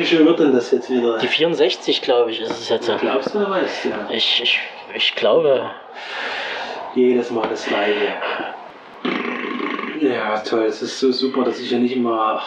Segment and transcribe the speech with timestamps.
[0.00, 1.18] welche wird denn das jetzt wieder?
[1.18, 2.90] Die 64, glaube ich, ist es jetzt.
[3.00, 3.88] Glaubst du oder weißt du?
[3.90, 4.08] Ja.
[4.10, 4.60] Ich, ich,
[4.94, 5.70] ich glaube.
[6.94, 8.14] Jedes Mal das Gleiche.
[10.00, 10.64] Ja, toll.
[10.64, 12.42] Es ist so super, dass ich ja nicht immer.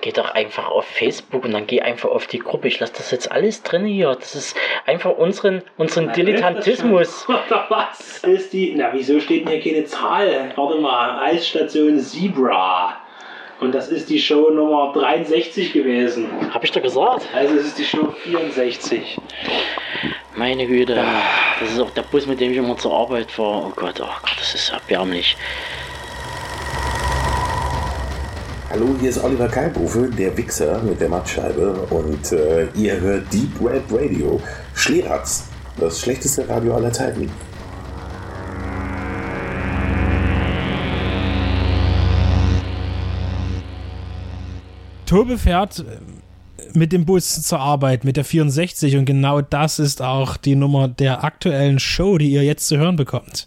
[0.00, 2.68] Geh doch einfach auf Facebook und dann geh einfach auf die Gruppe.
[2.68, 4.14] Ich lasse das jetzt alles drin hier.
[4.14, 4.56] Das ist
[4.86, 7.26] einfach unseren, unseren Dilettantismus.
[7.68, 8.74] Was ist die.
[8.76, 10.52] Na, wieso steht denn hier keine Zahl?
[10.54, 11.18] Warte mal.
[11.24, 12.96] Eisstation Zebra.
[13.60, 16.28] Und das ist die Show Nummer 63 gewesen.
[16.52, 17.26] Hab ich doch gesagt.
[17.34, 19.18] Also es ist die Show 64.
[20.36, 20.94] Meine Güte.
[21.58, 23.66] Das ist auch der Bus, mit dem ich immer zur Arbeit fahre.
[23.66, 25.36] Oh Gott, oh Gott, das ist erbärmlich.
[28.70, 33.50] Hallo, hier ist Oliver Kalkofe, der Wichser mit der Mattscheibe und äh, ihr hört Deep
[33.60, 34.40] Red Radio.
[34.74, 35.48] Schleratz,
[35.80, 37.28] das schlechteste Radio aller Zeiten.
[45.08, 45.84] Tobe fährt
[46.74, 50.86] mit dem Bus zur Arbeit mit der 64 und genau das ist auch die Nummer
[50.86, 53.46] der aktuellen Show, die ihr jetzt zu hören bekommt.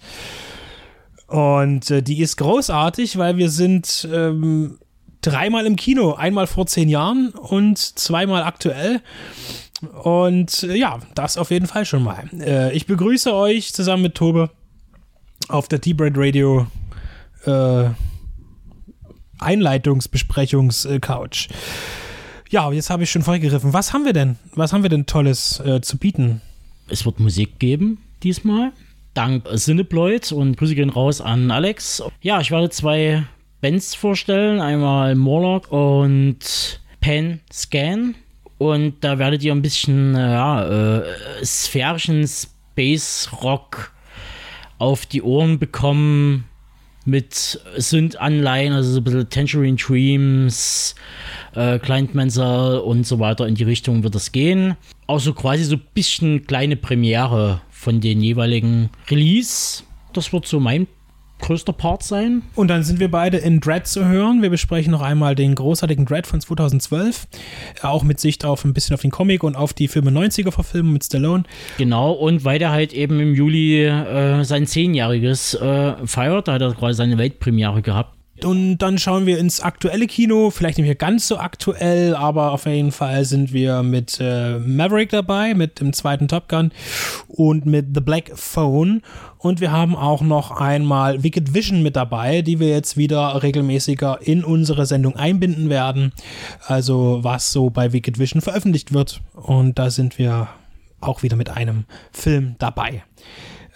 [1.28, 4.80] Und äh, die ist großartig, weil wir sind ähm,
[5.22, 9.02] dreimal im Kino, einmal vor zehn Jahren und zweimal aktuell.
[10.02, 12.24] Und äh, ja, das auf jeden Fall schon mal.
[12.40, 14.50] Äh, ich begrüße euch zusammen mit Tobe
[15.48, 16.66] auf der T-Bread Radio
[17.46, 17.90] äh,
[19.42, 21.50] Einleitungsbesprechungs-Couch.
[22.50, 23.74] Ja, jetzt habe ich schon vorgegriffen.
[23.74, 24.38] Was haben wir denn?
[24.54, 26.42] Was haben wir denn Tolles äh, zu bieten?
[26.90, 28.72] Es wird Musik geben diesmal.
[29.14, 32.04] Dank Cineploid und Grüße gehen raus an Alex.
[32.22, 33.24] Ja, ich werde zwei
[33.62, 34.60] Bands vorstellen.
[34.60, 38.16] Einmal Morlock und Pen Scan.
[38.58, 41.04] Und da werdet ihr ein bisschen ja, äh,
[41.44, 43.94] sphärischen Space Rock
[44.78, 46.46] auf die Ohren bekommen
[47.06, 50.96] mit Synth-Anleihen, also so ein bisschen Tangerine Dreams,
[51.56, 54.76] äh, Client Mansell und so weiter in die Richtung wird es gehen.
[55.08, 59.84] Auch so quasi so ein bisschen kleine Premiere von den jeweiligen Release.
[60.14, 60.88] Das wird so mein
[61.42, 62.44] größter Part sein.
[62.56, 64.42] Und dann sind wir beide in Dread zu hören.
[64.42, 67.28] Wir besprechen noch einmal den großartigen Dread von 2012.
[67.82, 71.04] Auch mit Sicht auf ein bisschen auf den Comic und auf die 95er Verfilmung mit
[71.04, 71.44] Stallone.
[71.78, 76.62] Genau, und weil der halt eben im Juli äh, sein Zehnjähriges äh, feiert, da hat
[76.62, 78.21] er quasi seine Weltpremiere gehabt.
[78.46, 82.66] Und dann schauen wir ins aktuelle Kino, vielleicht nicht mehr ganz so aktuell, aber auf
[82.66, 86.72] jeden Fall sind wir mit äh, Maverick dabei, mit dem zweiten Top Gun
[87.28, 89.02] und mit The Black Phone.
[89.38, 94.20] Und wir haben auch noch einmal Wicked Vision mit dabei, die wir jetzt wieder regelmäßiger
[94.22, 96.14] in unsere Sendung einbinden werden.
[96.68, 99.22] Also was so bei Wicked Vision veröffentlicht wird.
[99.34, 100.50] Und da sind wir
[101.00, 103.04] auch wieder mit einem Film dabei.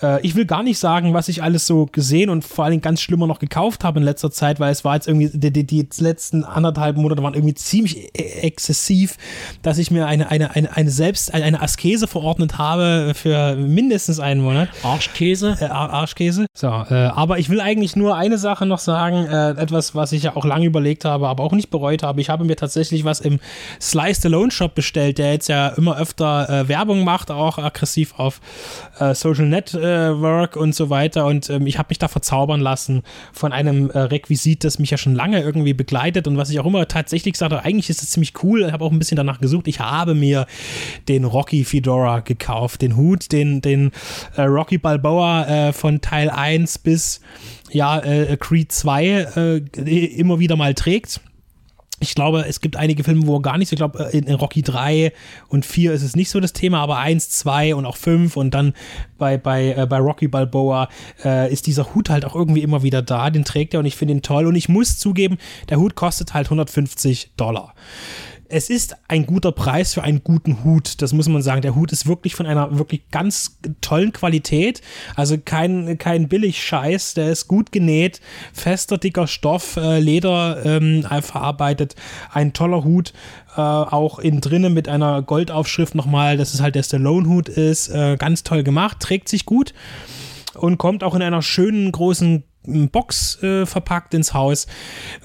[0.01, 3.01] Äh, ich will gar nicht sagen, was ich alles so gesehen und vor allem ganz
[3.01, 6.03] schlimmer noch gekauft habe in letzter Zeit, weil es war jetzt irgendwie, die, die, die
[6.03, 9.17] letzten anderthalb Monate waren irgendwie ziemlich e-, exzessiv,
[9.61, 14.41] dass ich mir eine, eine, eine, eine selbst, eine Askese verordnet habe für mindestens einen
[14.41, 14.69] Monat.
[14.83, 15.57] Arschkäse?
[15.59, 16.45] Äh, Arschkäse.
[16.53, 20.23] So, äh, aber ich will eigentlich nur eine Sache noch sagen, äh, etwas, was ich
[20.23, 22.21] ja auch lange überlegt habe, aber auch nicht bereut habe.
[22.21, 23.39] Ich habe mir tatsächlich was im
[23.81, 28.41] Slice Stallone Shop bestellt, der jetzt ja immer öfter äh, Werbung macht, auch aggressiv auf
[28.99, 31.25] äh, Social Net Work und so weiter.
[31.25, 33.03] Und ähm, ich habe mich da verzaubern lassen
[33.33, 36.65] von einem äh, Requisit, das mich ja schon lange irgendwie begleitet und was ich auch
[36.65, 38.63] immer tatsächlich gesagt eigentlich ist es ziemlich cool.
[38.65, 39.67] Ich habe auch ein bisschen danach gesucht.
[39.67, 40.45] Ich habe mir
[41.07, 43.91] den Rocky Fedora gekauft, den Hut, den, den
[44.35, 47.21] äh, Rocky Balboa äh, von Teil 1 bis
[47.71, 49.57] ja, äh, Creed 2 äh,
[50.17, 51.21] immer wieder mal trägt
[51.99, 54.61] ich glaube, es gibt einige Filme, wo gar nicht so, ich glaube, in, in, Rocky
[54.61, 55.13] 3
[55.47, 58.53] und 4 ist es nicht so das Thema, aber 1, 2 und auch 5 und
[58.53, 58.73] dann
[59.17, 60.89] bei, bei, äh, bei Rocky Balboa
[61.23, 63.95] äh, ist dieser Hut halt auch irgendwie immer wieder da, den trägt er und ich
[63.95, 65.37] finde ihn toll und ich muss zugeben,
[65.69, 67.73] der Hut kostet halt 150 Dollar
[68.49, 71.01] es ist ein guter Preis für einen guten Hut.
[71.01, 71.61] Das muss man sagen.
[71.61, 74.81] Der Hut ist wirklich von einer wirklich ganz tollen Qualität.
[75.15, 77.15] Also kein, kein Billig-Scheiß.
[77.15, 78.21] Der ist gut genäht,
[78.53, 81.95] fester, dicker Stoff, äh, Leder ähm, verarbeitet.
[82.31, 83.13] Ein toller Hut.
[83.55, 87.89] Äh, auch innen drinnen mit einer Goldaufschrift nochmal, dass es halt der Stallone-Hut ist.
[87.89, 89.73] Äh, ganz toll gemacht, trägt sich gut
[90.55, 92.43] und kommt auch in einer schönen großen
[92.91, 94.67] Box äh, verpackt ins Haus.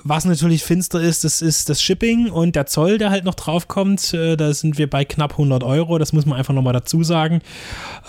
[0.03, 4.15] Was natürlich finster ist, das ist das Shipping und der Zoll, der halt noch draufkommt.
[4.15, 7.41] Äh, da sind wir bei knapp 100 Euro, das muss man einfach nochmal dazu sagen.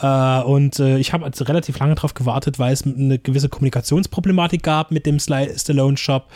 [0.02, 4.64] Äh, und äh, ich habe also relativ lange drauf gewartet, weil es eine gewisse Kommunikationsproblematik
[4.64, 6.28] gab mit dem Stallone Shop.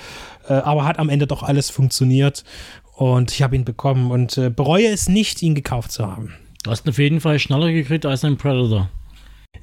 [0.47, 2.43] Äh, aber hat am Ende doch alles funktioniert
[2.95, 6.33] und ich habe ihn bekommen und äh, bereue es nicht, ihn gekauft zu haben.
[6.63, 8.89] Du hast ihn auf jeden Fall schneller gekriegt als ein Predator.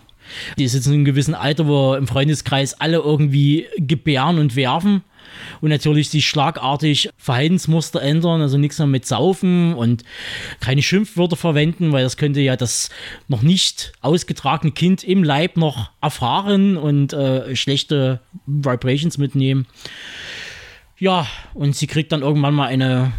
[0.56, 5.02] Die ist jetzt in einem gewissen Alter, wo im Freundeskreis alle irgendwie gebären und werfen
[5.60, 10.04] und natürlich sich schlagartig Verhaltensmuster ändern, also nichts mehr mit Saufen und
[10.60, 12.90] keine Schimpfwörter verwenden, weil das könnte ja das
[13.28, 19.66] noch nicht ausgetragene Kind im Leib noch erfahren und äh, schlechte Vibrations mitnehmen.
[20.98, 23.12] Ja, und sie kriegt dann irgendwann mal eine,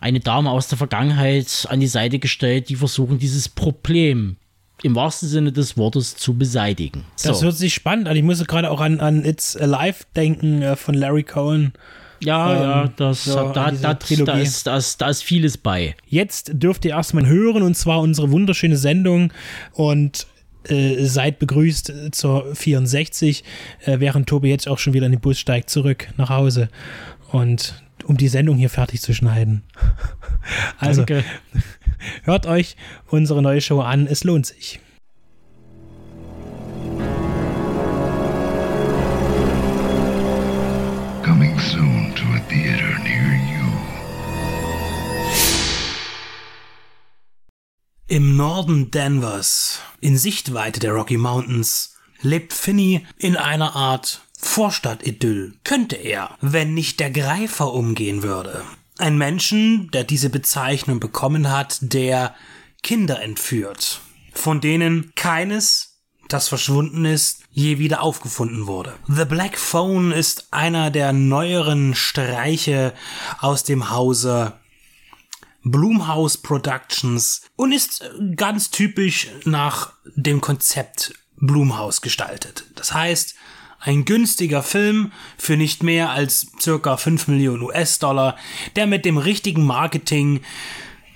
[0.00, 4.37] eine Dame aus der Vergangenheit an die Seite gestellt, die versuchen, dieses Problem
[4.82, 7.04] im wahrsten Sinne des Wortes zu beseitigen.
[7.22, 8.16] Das hört sich spannend an.
[8.16, 11.72] Ich musste gerade auch an, an It's Alive denken äh, von Larry Cohen.
[12.20, 15.94] Ja, Ähm, ja, das, so da, da, da, ist, da, ist, da ist vieles bei.
[16.06, 19.32] Jetzt dürft ihr erstmal hören und zwar unsere wunderschöne Sendung
[19.72, 20.26] und
[20.68, 23.44] äh, seid begrüßt zur 64,
[23.84, 26.68] äh, während Tobi jetzt auch schon wieder in den Bus steigt zurück nach Hause
[27.30, 27.74] und
[28.08, 29.62] um die Sendung hier fertig zu schneiden.
[30.78, 31.24] Also Danke.
[32.22, 32.76] hört euch
[33.08, 34.80] unsere neue Show an, es lohnt sich.
[41.22, 43.66] Coming soon to a theater near you.
[48.06, 55.54] Im Norden Denvers, in Sichtweite der Rocky Mountains, lebt Finney in einer Art Vorstadtidyll.
[55.64, 58.62] Könnte er, wenn nicht der Greifer umgehen würde.
[58.96, 62.34] Ein Menschen, der diese Bezeichnung bekommen hat, der
[62.82, 64.00] Kinder entführt,
[64.32, 65.98] von denen keines
[66.28, 68.94] das verschwunden ist, je wieder aufgefunden wurde.
[69.08, 72.92] The Black Phone ist einer der neueren Streiche
[73.40, 74.52] aus dem Hause
[75.64, 78.04] Blumhouse Productions und ist
[78.36, 82.66] ganz typisch nach dem Konzept Blumhouse gestaltet.
[82.74, 83.34] Das heißt,
[83.80, 88.36] ein günstiger Film für nicht mehr als circa 5 Millionen US-Dollar,
[88.76, 90.40] der mit dem richtigen Marketing,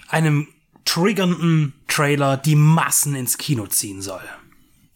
[0.08, 0.48] einem
[0.84, 4.22] triggernden Trailer die Massen ins Kino ziehen soll.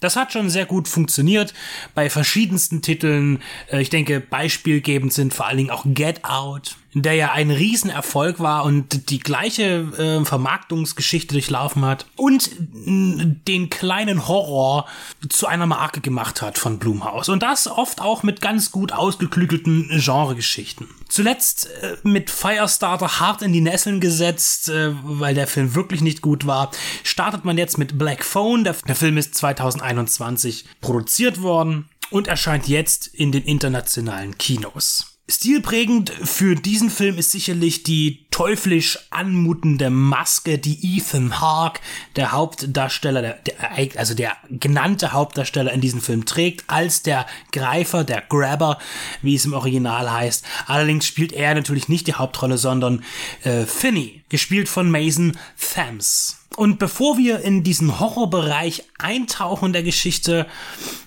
[0.01, 1.55] Das hat schon sehr gut funktioniert
[1.95, 3.43] bei verschiedensten Titeln.
[3.71, 8.41] Äh, Ich denke, beispielgebend sind vor allen Dingen auch Get Out, der ja ein Riesenerfolg
[8.41, 14.87] war und die gleiche äh, Vermarktungsgeschichte durchlaufen hat und den kleinen Horror
[15.29, 17.29] zu einer Marke gemacht hat von Blumhouse.
[17.29, 20.89] Und das oft auch mit ganz gut ausgeklügelten Genregeschichten.
[21.09, 26.23] Zuletzt äh, mit Firestarter hart in die Nesseln gesetzt, äh, weil der Film wirklich nicht
[26.23, 26.71] gut war,
[27.03, 28.65] startet man jetzt mit Black Phone.
[28.65, 35.16] Der, der Film ist 2021 produziert worden und erscheint jetzt in den internationalen Kinos.
[35.29, 41.81] Stilprägend für diesen Film ist sicherlich die teuflisch anmutende Maske, die Ethan Hawke,
[42.17, 48.05] der Hauptdarsteller, der, der, also der genannte Hauptdarsteller in diesem Film trägt, als der Greifer,
[48.05, 48.77] der Grabber,
[49.23, 50.45] wie es im Original heißt.
[50.67, 53.03] Allerdings spielt er natürlich nicht die Hauptrolle, sondern
[53.43, 56.37] äh, Finney, gespielt von Mason Thames.
[56.57, 60.47] Und bevor wir in diesen Horrorbereich eintauchen der Geschichte,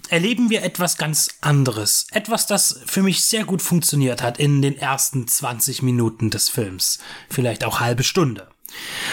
[0.10, 2.08] erleben wir etwas ganz anderes.
[2.12, 7.00] Etwas, das für mich sehr gut funktioniert hat in den ersten 20 Minuten des Films.
[7.30, 8.48] Vielleicht auch halbe Stunde.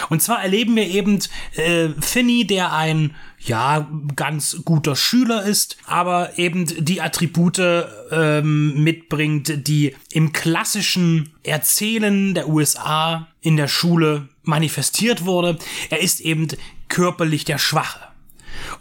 [0.08, 1.18] Und zwar erleben wir eben
[1.54, 7.60] äh, Finney, der ein ja ganz guter Schüler ist, aber eben die Attribute
[8.10, 15.58] ähm, mitbringt, die im klassischen Erzählen der USA in der Schule manifestiert wurde.
[15.90, 16.48] Er ist eben
[16.88, 18.05] körperlich der Schwache.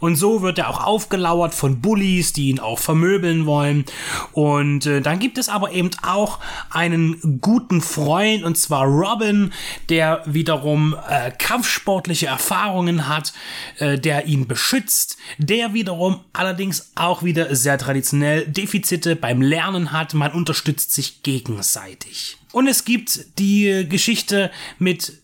[0.00, 3.84] Und so wird er auch aufgelauert von Bullies, die ihn auch vermöbeln wollen.
[4.32, 6.38] Und äh, dann gibt es aber eben auch
[6.70, 9.52] einen guten Freund, und zwar Robin,
[9.88, 13.32] der wiederum äh, kampfsportliche Erfahrungen hat,
[13.78, 20.14] äh, der ihn beschützt, der wiederum allerdings auch wieder sehr traditionell Defizite beim Lernen hat.
[20.14, 22.38] Man unterstützt sich gegenseitig.
[22.52, 25.20] Und es gibt die Geschichte mit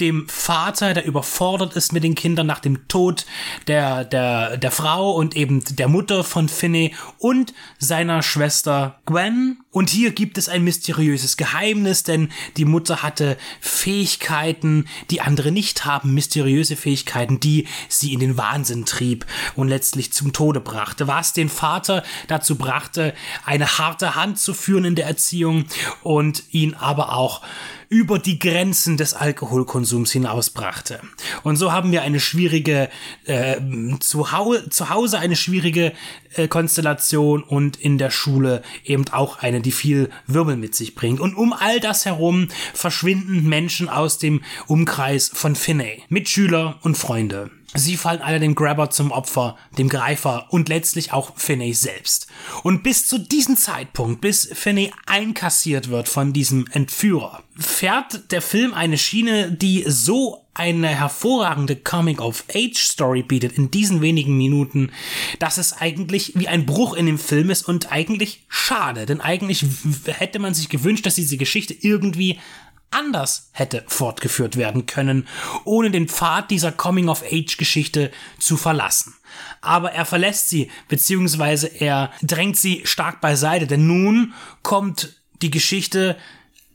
[0.00, 3.26] dem Vater, der überfordert ist mit den Kindern nach dem Tod
[3.66, 9.58] der, der, der Frau und eben der Mutter von Finney und seiner Schwester Gwen.
[9.70, 15.84] Und hier gibt es ein mysteriöses Geheimnis, denn die Mutter hatte Fähigkeiten, die andere nicht
[15.84, 21.32] haben, mysteriöse Fähigkeiten, die sie in den Wahnsinn trieb und letztlich zum Tode brachte, was
[21.32, 23.14] den Vater dazu brachte,
[23.44, 25.66] eine harte Hand zu führen in der Erziehung
[26.02, 27.42] und ihn aber auch
[27.90, 31.00] über die Grenzen des Alkoholkonsums hinausbrachte.
[31.42, 32.88] Und so haben wir eine schwierige,
[33.24, 33.56] äh,
[33.98, 35.92] zu, Hau zu Hause eine schwierige
[36.34, 41.18] äh, Konstellation und in der Schule eben auch eine, die viel Wirbel mit sich bringt.
[41.18, 47.50] Und um all das herum verschwinden Menschen aus dem Umkreis von Finney, Mitschüler und Freunde.
[47.74, 52.26] Sie fallen alle dem Grabber zum Opfer, dem Greifer und letztlich auch Finney selbst.
[52.64, 58.74] Und bis zu diesem Zeitpunkt, bis Finney einkassiert wird von diesem Entführer, fährt der Film
[58.74, 64.90] eine Schiene, die so eine hervorragende Coming-of-Age-Story bietet in diesen wenigen Minuten,
[65.38, 69.64] dass es eigentlich wie ein Bruch in dem Film ist und eigentlich schade, denn eigentlich
[70.06, 72.40] hätte man sich gewünscht, dass diese Geschichte irgendwie
[72.90, 75.28] anders hätte fortgeführt werden können,
[75.64, 79.14] ohne den Pfad dieser Coming-of-Age-Geschichte zu verlassen.
[79.60, 86.16] Aber er verlässt sie, beziehungsweise er drängt sie stark beiseite, denn nun kommt die Geschichte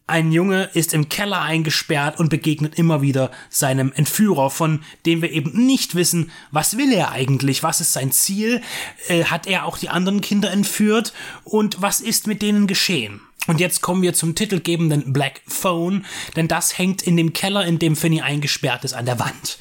[0.08, 5.32] ein Junge ist im Keller eingesperrt und begegnet immer wieder seinem Entführer, von dem wir
[5.32, 8.62] eben nicht wissen, was will er eigentlich, was ist sein Ziel,
[9.08, 13.22] äh, hat er auch die anderen Kinder entführt und was ist mit denen geschehen.
[13.48, 17.80] Und jetzt kommen wir zum titelgebenden Black Phone, denn das hängt in dem Keller, in
[17.80, 19.58] dem Finny eingesperrt ist, an der Wand.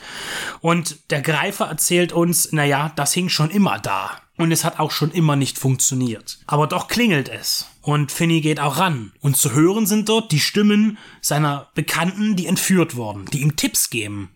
[0.61, 4.21] Und der Greifer erzählt uns, naja, das hing schon immer da.
[4.37, 6.39] Und es hat auch schon immer nicht funktioniert.
[6.47, 7.69] Aber doch klingelt es.
[7.83, 9.13] Und Finny geht auch ran.
[9.21, 13.91] Und zu hören sind dort die Stimmen seiner Bekannten, die entführt wurden, die ihm Tipps
[13.91, 14.31] geben,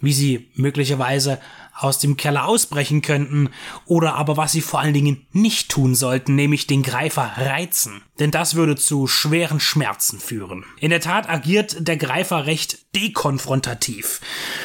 [0.00, 1.38] wie sie möglicherweise
[1.78, 3.50] aus dem Keller ausbrechen könnten
[3.84, 8.02] oder aber was sie vor allen Dingen nicht tun sollten, nämlich den Greifer reizen.
[8.18, 10.64] Denn das würde zu schweren Schmerzen führen.
[10.80, 14.20] In der Tat agiert der Greifer recht dekonfrontativ.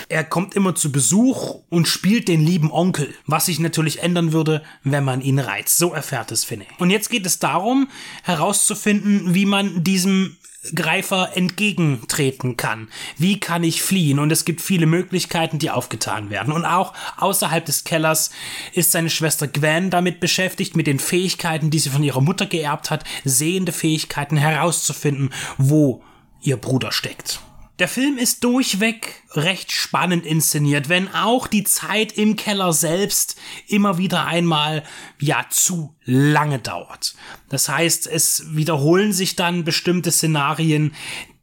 [0.08, 4.64] Er kommt immer zu Besuch und spielt den lieben Onkel, was sich natürlich ändern würde,
[4.84, 5.78] wenn man ihn reizt.
[5.78, 6.68] So erfährt es Finney.
[6.80, 7.90] Und jetzt geht es darum,
[8.24, 10.38] herauszufinden, wie man diesem
[10.76, 12.90] Greifer entgegentreten kann.
[13.18, 14.20] Wie kann ich fliehen?
[14.20, 16.54] Und es gibt viele Möglichkeiten, die aufgetan werden.
[16.54, 18.32] Und auch außerhalb des Kellers
[18.74, 22.92] ist seine Schwester Gwen damit beschäftigt, mit den Fähigkeiten, die sie von ihrer Mutter geerbt
[22.92, 26.04] hat, sehende Fähigkeiten herauszufinden, wo
[26.42, 27.42] ihr Bruder steckt.
[27.82, 33.98] Der Film ist durchweg recht spannend inszeniert, wenn auch die Zeit im Keller selbst immer
[33.98, 34.84] wieder einmal
[35.20, 37.16] ja zu lange dauert.
[37.50, 40.94] Das heißt, es wiederholen sich dann bestimmte Szenarien,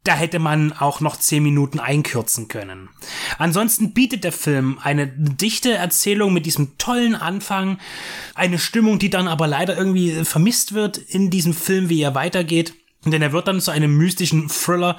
[0.05, 2.87] da hätte man auch noch zehn Minuten einkürzen können.
[3.37, 7.79] Ansonsten bietet der Film eine dichte Erzählung mit diesem tollen Anfang,
[8.33, 12.75] eine Stimmung, die dann aber leider irgendwie vermisst wird in diesem Film, wie er weitergeht.
[13.03, 14.97] Denn er wird dann zu einem mystischen Thriller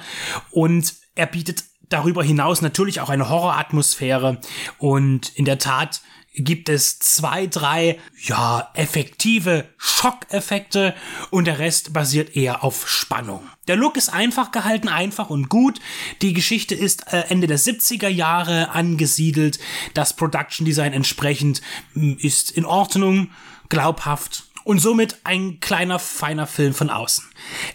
[0.51, 4.39] und er bietet darüber hinaus natürlich auch eine Horroratmosphäre
[4.77, 6.01] und in der Tat
[6.33, 10.95] gibt es zwei, drei, ja, effektive Schockeffekte
[11.29, 13.43] und der Rest basiert eher auf Spannung.
[13.67, 15.79] Der Look ist einfach gehalten, einfach und gut.
[16.21, 19.59] Die Geschichte ist äh, Ende der 70er Jahre angesiedelt.
[19.93, 21.61] Das Production Design entsprechend
[21.93, 23.31] hm, ist in Ordnung,
[23.67, 27.25] glaubhaft und somit ein kleiner, feiner Film von außen.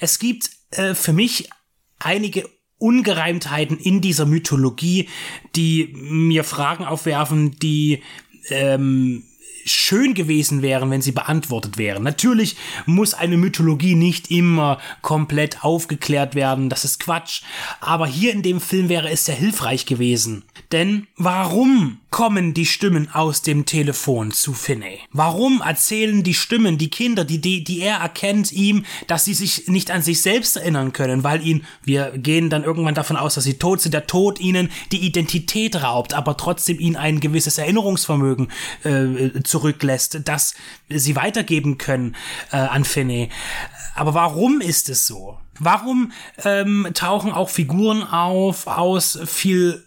[0.01, 1.51] Es gibt äh, für mich
[1.99, 5.09] einige Ungereimtheiten in dieser Mythologie,
[5.55, 8.03] die mir Fragen aufwerfen, die
[8.51, 9.25] ähm,
[9.67, 12.03] schön gewesen wären, wenn sie beantwortet wären.
[12.03, 12.57] Natürlich
[12.87, 17.43] muss eine Mythologie nicht immer komplett aufgeklärt werden, das ist Quatsch,
[17.81, 20.45] aber hier in dem Film wäre es sehr hilfreich gewesen.
[20.73, 25.01] Denn warum kommen die Stimmen aus dem Telefon zu Finney?
[25.13, 29.69] Warum erzählen die Stimmen, die Kinder, die, die, die er erkennt, ihm, dass sie sich
[29.69, 33.45] nicht an sich selbst erinnern können, weil ihn, wir gehen dann irgendwann davon aus, dass
[33.45, 38.49] sie tot sind, der Tod ihnen die Identität raubt, aber trotzdem ihnen ein gewisses Erinnerungsvermögen
[38.85, 40.55] äh, zurücklässt, das
[40.89, 42.17] sie weitergeben können
[42.51, 43.29] äh, an Finney.
[43.95, 45.37] Aber warum ist es so?
[45.59, 46.13] Warum
[46.45, 49.85] ähm, tauchen auch Figuren auf aus viel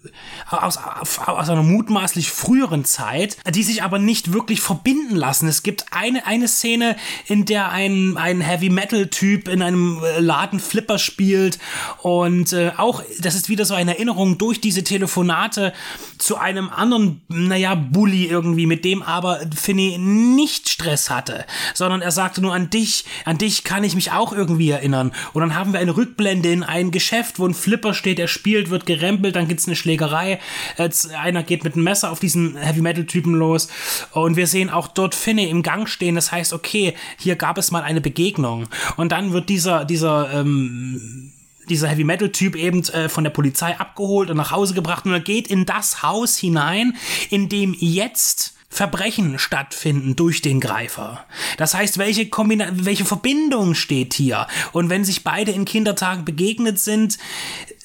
[0.50, 5.48] aus, aus einer mutmaßlich früheren Zeit, die sich aber nicht wirklich verbinden lassen?
[5.48, 6.96] Es gibt eine eine Szene,
[7.28, 11.60] in der ein ein Heavy Metal Typ in einem äh, Laden Flipper spielt
[12.02, 15.74] und äh, auch das ist wieder so eine Erinnerung durch diese Telefonate
[16.18, 22.12] zu einem anderen, naja, Bully irgendwie, mit dem aber Finney nicht Stress hatte, sondern er
[22.12, 25.12] sagte nur an dich, an dich kann ich mich auch irgendwie erinnern.
[25.34, 28.70] Und dann haben wir eine Rückblende in ein Geschäft, wo ein Flipper steht, er spielt,
[28.70, 30.40] wird gerempelt, dann gibt's eine Schlägerei,
[30.78, 33.70] Jetzt einer geht mit einem Messer auf diesen Heavy Metal Typen los.
[34.12, 36.16] Und wir sehen auch dort Finney im Gang stehen.
[36.16, 38.68] Das heißt, okay, hier gab es mal eine Begegnung.
[38.98, 41.32] Und dann wird dieser dieser ähm,
[41.70, 45.06] dieser Heavy Metal Typ eben äh, von der Polizei abgeholt und nach Hause gebracht.
[45.06, 46.96] Und er geht in das Haus hinein,
[47.30, 51.26] in dem jetzt Verbrechen stattfinden durch den Greifer.
[51.58, 54.48] Das heißt, welche Kombina welche Verbindung steht hier?
[54.72, 57.18] Und wenn sich beide in Kindertagen begegnet sind,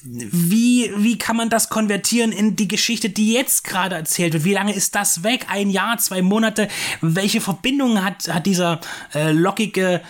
[0.07, 4.43] wie, wie kann man das konvertieren in die Geschichte, die jetzt gerade erzählt wird?
[4.43, 5.47] Wie lange ist das weg?
[5.49, 6.67] Ein Jahr, zwei Monate?
[7.01, 8.81] Welche Verbindung hat, hat dieser
[9.15, 10.01] äh, lockige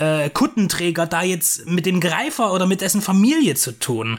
[0.00, 4.18] äh, Kuttenträger da jetzt mit dem Greifer oder mit dessen Familie zu tun?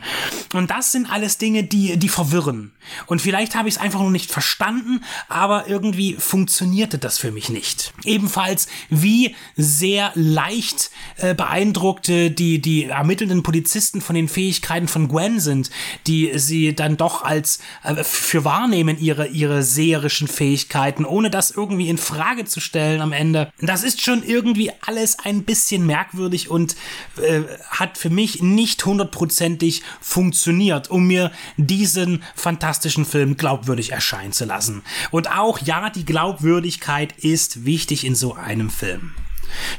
[0.54, 2.72] Und das sind alles Dinge, die, die verwirren.
[3.08, 7.50] Und vielleicht habe ich es einfach noch nicht verstanden, aber irgendwie funktionierte das für mich
[7.50, 7.94] nicht.
[8.06, 15.25] Ebenfalls, wie sehr leicht äh, beeindruckte die, die ermittelnden Polizisten von den Fähigkeiten von Gwen
[15.26, 15.72] Gwen sind,
[16.08, 21.90] die sie dann doch als äh, für wahrnehmen ihre ihre seherischen Fähigkeiten, ohne das irgendwie
[21.90, 23.52] in Frage zu stellen am Ende.
[23.60, 26.76] Das ist schon irgendwie alles ein bisschen merkwürdig und
[27.22, 34.46] äh, hat für mich nicht hundertprozentig funktioniert, um mir diesen fantastischen Film glaubwürdig erscheinen zu
[34.46, 34.84] lassen.
[35.12, 39.14] Und auch ja, die Glaubwürdigkeit ist wichtig in so einem Film.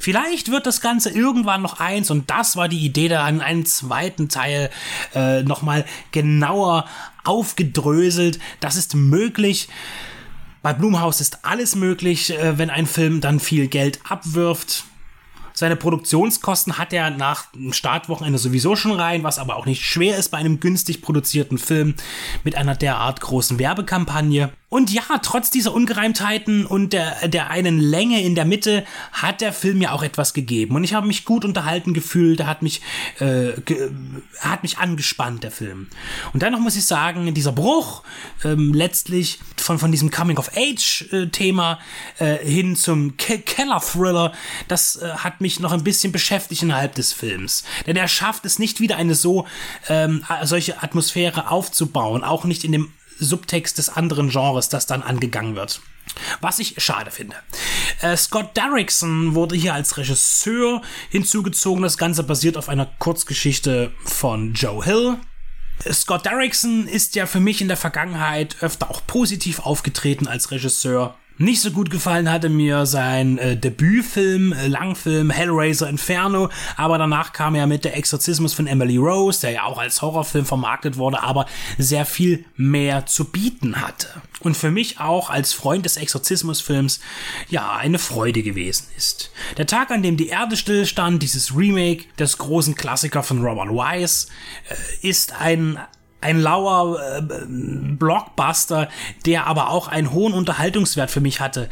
[0.01, 3.67] Vielleicht wird das Ganze irgendwann noch eins und das war die Idee da an einen
[3.67, 4.71] zweiten Teil
[5.15, 6.87] äh, nochmal genauer
[7.25, 8.39] aufgedröselt.
[8.61, 9.69] Das ist möglich.
[10.63, 14.85] Bei Blumhaus ist alles möglich, äh, wenn ein Film dann viel Geld abwirft.
[15.59, 20.19] Seine Produktionskosten hat er nach dem Startwochenende sowieso schon rein, was aber auch nicht schwer
[20.19, 21.95] ist bei einem günstig produzierten Film
[22.45, 24.51] mit einer derart großen Werbekampagne.
[24.77, 29.55] Und ja, trotz dieser Ungereimtheiten und der, der einen Länge in der Mitte hat der
[29.55, 30.77] Film ja auch etwas gegeben.
[30.77, 32.83] Und ich habe mich gut unterhalten gefühlt, er hat mich,
[33.19, 33.91] äh, ge,
[34.41, 35.87] hat mich angespannt, der Film.
[36.35, 38.03] Und dennoch muss ich sagen, dieser Bruch
[38.45, 41.79] ähm, letztlich von, von diesem Coming-of-Age-Thema
[42.19, 44.33] äh, hin zum Ke Keller-Thriller,
[44.69, 47.65] das äh, hat mich noch ein bisschen beschäftigt innerhalb des Films.
[47.87, 49.47] Denn er schafft es nicht wieder eine so
[49.89, 55.57] ähm, solche Atmosphäre aufzubauen, auch nicht in dem Subtext des anderen Genres, das dann angegangen
[55.57, 55.81] wird.
[56.41, 57.37] Was ich schade finde.
[58.01, 61.83] Äh, Scott Derrickson wurde hier als Regisseur hinzugezogen.
[61.83, 65.19] Das Ganze basiert auf einer Kurzgeschichte von Joe Hill.
[65.93, 71.17] Scott Derrickson ist ja für mich in der Vergangenheit öfter auch positiv aufgetreten als Regisseur.
[71.39, 77.35] Nicht so gut gefallen hatte mir sein äh, Debütfilm, äh, Langfilm Hellraiser Inferno, aber danach
[77.35, 81.23] kam er mit Der Exorzismus von Emily Rose, der ja auch als Horrorfilm vermarktet wurde,
[81.23, 81.45] aber
[81.77, 84.09] sehr viel mehr zu bieten hatte.
[84.41, 87.01] Und für mich auch als Freund des Exorzismusfilms
[87.51, 89.31] ja eine Freude gewesen ist.
[89.59, 94.29] Der Tag, an dem die Erde stillstand, dieses Remake des großen Klassiker von Robert Wise,
[94.71, 95.79] äh, ist ein
[96.21, 98.89] ein lauer äh, Blockbuster,
[99.25, 101.69] der aber auch einen hohen Unterhaltungswert für mich hatte,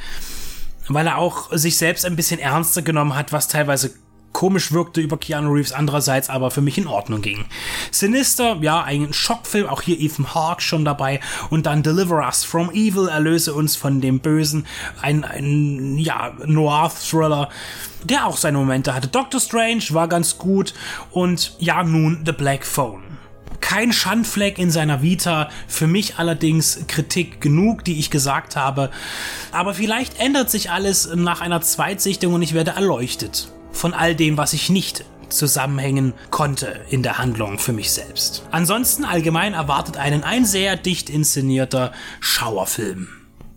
[0.89, 3.95] weil er auch sich selbst ein bisschen ernster genommen hat, was teilweise
[4.35, 7.47] komisch wirkte über Keanu Reeves, andererseits aber für mich in Ordnung ging.
[7.91, 11.21] Sinister, ja, ein Schockfilm, auch hier Ethan Hawke schon dabei.
[11.49, 14.67] Und dann Deliver Us from Evil, erlöse uns von dem Bösen,
[15.01, 17.49] ein, ein ja, Noir-Thriller,
[18.03, 19.09] der auch seine Momente hatte.
[19.09, 20.75] Doctor Strange war ganz gut.
[21.13, 23.04] Und ja, nun The Black Phone
[23.65, 28.91] kein Schandfleck in seiner Vita, für mich allerdings Kritik genug, die ich gesagt habe.
[29.53, 34.37] Aber vielleicht ändert sich alles nach einer Zweitsichtung und ich werde erleuchtet von all dem,
[34.37, 38.43] was ich nicht zusammenhängen konnte in der Handlung für mich selbst.
[38.51, 43.09] Ansonsten allgemein erwartet einen ein sehr dicht inszenierter Schauerfilm.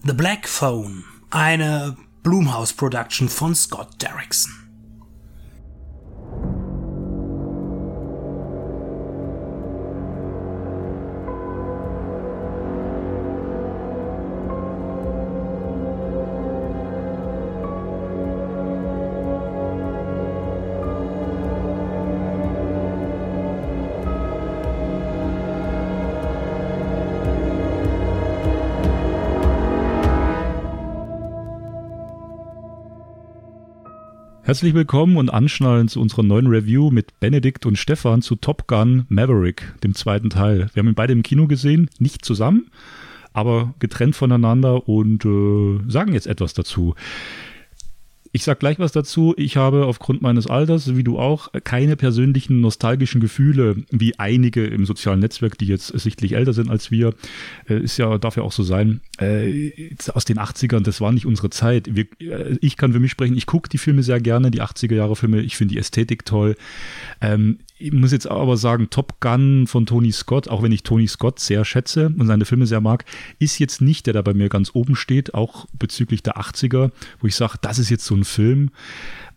[0.06, 4.67] The Black Phone, eine Blumhouse Production von Scott Derrickson.
[34.48, 39.06] Herzlich willkommen und anschnallen zu unserer neuen Review mit Benedikt und Stefan zu Top Gun
[39.10, 40.70] Maverick, dem zweiten Teil.
[40.74, 42.72] Wir haben ihn beide im Kino gesehen, nicht zusammen,
[43.34, 46.96] aber getrennt voneinander und äh, sagen jetzt etwas dazu.
[48.38, 49.34] Ich sag gleich was dazu.
[49.36, 54.86] Ich habe aufgrund meines Alters, wie du auch, keine persönlichen nostalgischen Gefühle, wie einige im
[54.86, 57.16] sozialen Netzwerk, die jetzt sichtlich älter sind als wir.
[57.68, 59.02] Äh, ist ja, darf ja auch so sein.
[59.18, 61.96] Äh, aus den 80ern, das war nicht unsere Zeit.
[61.96, 64.94] Wir, äh, ich kann für mich sprechen, ich gucke die Filme sehr gerne, die 80er
[64.94, 65.42] Jahre Filme.
[65.42, 66.56] Ich finde die Ästhetik toll.
[67.22, 71.08] Ähm, ich muss jetzt aber sagen, Top Gun von Tony Scott, auch wenn ich Tony
[71.08, 73.06] Scott sehr schätze und seine Filme sehr mag,
[73.40, 77.28] ist jetzt nicht der, der bei mir ganz oben steht, auch bezüglich der 80er, wo
[77.28, 78.72] ich sage, das ist jetzt so ein Film.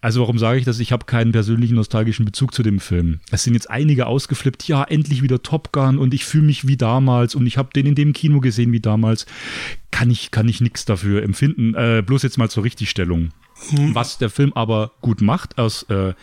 [0.01, 0.81] Also warum sage ich das?
[0.81, 3.21] Ich habe keinen persönlichen nostalgischen Bezug zu dem Film.
[3.31, 6.79] Es sind jetzt einige ausgeflippt, ja, endlich wieder Top Gun und ich fühle mich wie
[6.79, 9.27] damals und ich habe den in dem Kino gesehen wie damals.
[9.91, 11.75] Kann ich, kann ich nichts dafür empfinden.
[11.75, 13.33] Äh, bloß jetzt mal zur Richtigstellung.
[13.71, 13.95] Mhm.
[13.95, 16.15] Was der Film aber gut macht aus äh,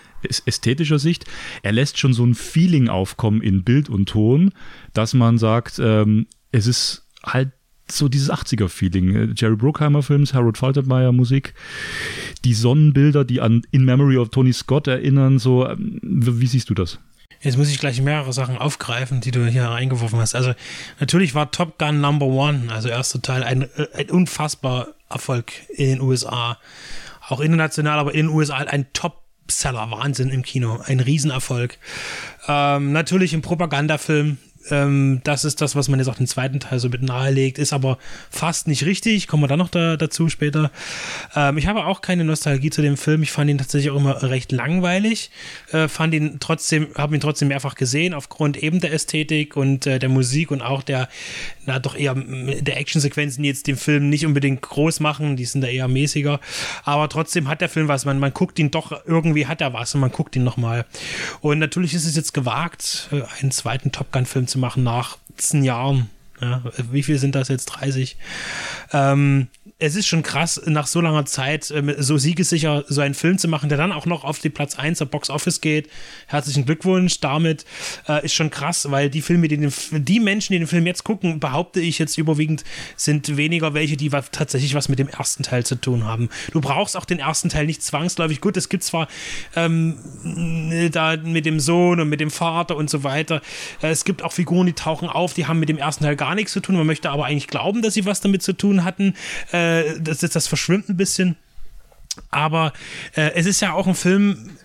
[0.45, 1.26] ästhetischer Sicht,
[1.63, 4.52] er lässt schon so ein Feeling aufkommen in Bild und Ton,
[4.93, 7.52] dass man sagt, ähm, es ist halt
[7.89, 9.34] so dieses 80er-Feeling.
[9.36, 11.54] Jerry Bruckheimer-Films, Harold Faltermeyer Musik,
[12.43, 16.73] die Sonnenbilder, die an In Memory of Tony Scott erinnern, so, ähm, wie siehst du
[16.73, 17.00] das?
[17.41, 20.34] Jetzt muss ich gleich mehrere Sachen aufgreifen, die du hier reingeworfen hast.
[20.34, 20.54] Also
[21.00, 25.88] natürlich war Top Gun Number One, also erster Teil, ein, äh, ein unfassbar Erfolg in
[25.88, 26.58] den USA.
[27.28, 31.78] Auch international, aber in den USA ein Top-Seller, Wahnsinn im Kino, ein Riesenerfolg.
[32.48, 34.38] Ähm, natürlich ein Propagandafilm,
[34.70, 37.74] ähm, das ist das, was man jetzt auch den zweiten Teil so mit nahelegt, ist
[37.74, 37.98] aber
[38.30, 39.28] fast nicht richtig.
[39.28, 40.72] Kommen wir dann noch da, dazu später.
[41.36, 43.24] Ähm, ich habe auch keine Nostalgie zu dem Film.
[43.24, 45.32] Ich fand ihn tatsächlich auch immer recht langweilig.
[45.72, 50.00] Äh, fand ihn trotzdem, habe ihn trotzdem mehrfach gesehen, aufgrund eben der Ästhetik und äh,
[50.00, 51.10] der Musik und auch der,
[51.66, 55.62] na doch eher der Actionsequenzen, die jetzt den Film nicht unbedingt groß machen, die sind
[55.62, 56.40] da eher mäßiger.
[56.84, 58.06] Aber trotzdem hat der Film was.
[58.06, 60.86] Man, man guckt ihn doch, irgendwie hat er was und man guckt ihn nochmal.
[61.42, 65.17] Und natürlich ist es jetzt gewagt, äh, einen zweiten Top Gun-Film zu zu machen nach
[65.38, 66.10] 10 Jahren.
[66.41, 67.65] Ja, wie viel sind das jetzt?
[67.65, 68.17] 30?
[68.91, 69.48] Ähm,
[69.80, 73.48] es ist schon krass, nach so langer Zeit äh, so siegessicher so einen Film zu
[73.48, 75.88] machen, der dann auch noch auf die Platz 1 der Box Office geht.
[76.26, 77.63] Herzlichen Glückwunsch damit.
[78.08, 81.04] Äh, ist schon krass, weil die Filme, die den, die Menschen, die den Film jetzt
[81.04, 82.63] gucken, behaupte ich jetzt überwiegend,
[82.96, 86.30] sind weniger welche, die tatsächlich was mit dem ersten Teil zu tun haben.
[86.54, 88.42] Du brauchst auch den ersten Teil nicht zwangsläufig.
[88.42, 89.08] Gut, es gibt zwar
[89.56, 90.00] ähm,
[90.92, 93.42] da mit dem Sohn und mit dem Vater und so weiter.
[93.84, 96.34] Äh, es gibt auch Figuren, die tauchen auf, die haben mit dem ersten Teil gar
[96.34, 96.76] nichts zu tun.
[96.76, 99.13] Man möchte aber eigentlich glauben, dass sie was damit zu tun hatten.
[99.52, 101.36] Äh, äh, das, das verschwimmt ein bisschen.
[102.32, 102.74] Aber
[103.16, 104.58] äh, es ist ja auch ein Film,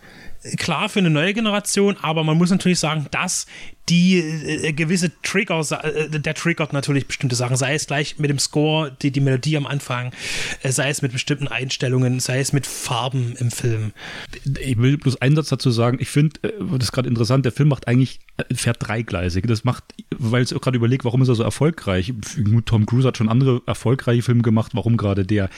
[0.56, 3.46] klar für eine neue Generation, aber man muss natürlich sagen, dass
[3.88, 8.38] die äh, gewisse Trigger, äh, der triggert natürlich bestimmte Sachen, sei es gleich mit dem
[8.38, 10.12] Score, die, die Melodie am Anfang,
[10.62, 13.92] äh, sei es mit bestimmten Einstellungen, sei es mit Farben im Film.
[14.60, 17.52] Ich will bloß einen Satz dazu sagen, ich finde, äh, das ist gerade interessant, der
[17.52, 19.46] Film macht eigentlich, äh, fährt dreigleisig.
[19.46, 19.82] Das macht,
[20.16, 22.12] weil ich gerade überlege, warum ist er so erfolgreich?
[22.64, 25.50] Tom Cruise hat schon andere erfolgreiche Filme gemacht, warum gerade der?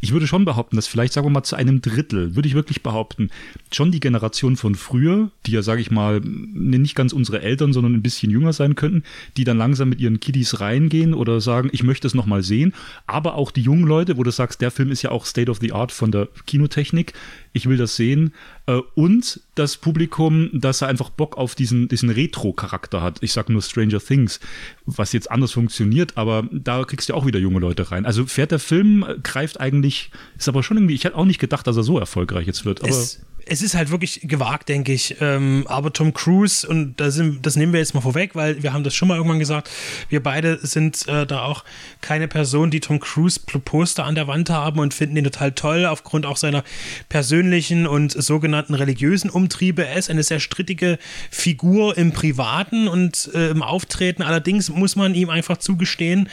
[0.00, 2.82] Ich würde schon behaupten, dass vielleicht, sagen wir mal, zu einem Drittel, würde ich wirklich
[2.82, 3.30] behaupten,
[3.72, 7.94] schon die Generation von früher, die ja, sage ich mal, nicht ganz unsere Eltern, sondern
[7.94, 9.04] ein bisschen jünger sein könnten,
[9.36, 12.74] die dann langsam mit ihren Kiddies reingehen oder sagen, ich möchte es nochmal sehen.
[13.06, 15.58] Aber auch die jungen Leute, wo du sagst, der Film ist ja auch State of
[15.60, 17.12] the Art von der Kinotechnik,
[17.52, 18.32] ich will das sehen.
[18.66, 23.22] Äh, und das Publikum, dass er einfach Bock auf diesen, diesen Retro-Charakter hat.
[23.22, 24.40] Ich sag nur Stranger Things,
[24.86, 28.06] was jetzt anders funktioniert, aber da kriegst du auch wieder junge Leute rein.
[28.06, 31.66] Also fährt der Film, greift eigentlich, ist aber schon irgendwie, ich hätte auch nicht gedacht,
[31.66, 32.80] dass er so erfolgreich jetzt wird.
[32.80, 35.16] Aber es es ist halt wirklich gewagt, denke ich.
[35.20, 38.72] Ähm, aber Tom Cruise, und da sind, das nehmen wir jetzt mal vorweg, weil wir
[38.72, 39.70] haben das schon mal irgendwann gesagt,
[40.08, 41.64] wir beide sind äh, da auch
[42.00, 45.86] keine Person, die Tom Cruise Poster an der Wand haben und finden ihn total toll,
[45.86, 46.64] aufgrund auch seiner
[47.08, 49.86] persönlichen und sogenannten religiösen Umtriebe.
[49.86, 50.98] Er ist eine sehr strittige
[51.30, 54.22] Figur im Privaten und äh, im Auftreten.
[54.22, 56.28] Allerdings muss man ihm einfach zugestehen,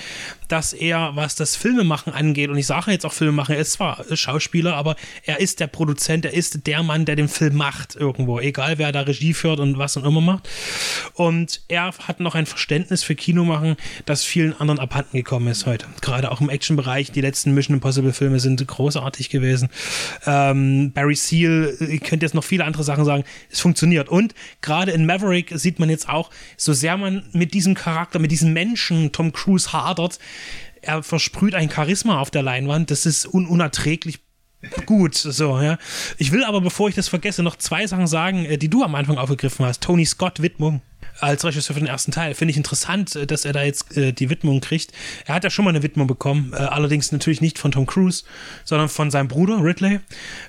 [0.50, 4.04] dass er, was das Filmemachen angeht, und ich sage jetzt auch Filmemachen, er ist zwar
[4.14, 8.40] Schauspieler, aber er ist der Produzent, er ist der Mann, der den Film macht irgendwo,
[8.40, 10.50] egal wer da Regie führt und was und immer macht.
[11.14, 15.86] Und er hat noch ein Verständnis für Kinomachen, das vielen anderen abhanden gekommen ist heute.
[16.02, 17.12] Gerade auch im Actionbereich.
[17.12, 19.70] Die letzten Mission Impossible Filme sind großartig gewesen.
[20.26, 23.24] Ähm, Barry Seal, ihr könnt jetzt noch viele andere Sachen sagen.
[23.52, 24.10] Es funktioniert.
[24.10, 28.32] Und gerade in Maverick sieht man jetzt auch, so sehr man mit diesem Charakter, mit
[28.32, 30.20] diesem Menschen Tom Cruise hadert,
[30.82, 34.20] er versprüht ein Charisma auf der Leinwand, das ist un unerträglich
[34.86, 35.78] gut, so, ja.
[36.18, 38.96] Ich will aber, bevor ich das vergesse, noch zwei Sachen sagen, äh, die du am
[38.96, 39.82] Anfang aufgegriffen hast.
[39.82, 40.82] Tony Scott Widmung.
[41.22, 42.34] als Regisseur für den ersten Teil.
[42.34, 44.92] Finde ich interessant, äh, dass er da jetzt äh, die Widmung kriegt.
[45.26, 48.24] Er hat ja schon mal eine Widmung bekommen, äh, allerdings natürlich nicht von Tom Cruise,
[48.64, 50.00] sondern von seinem Bruder Ridley.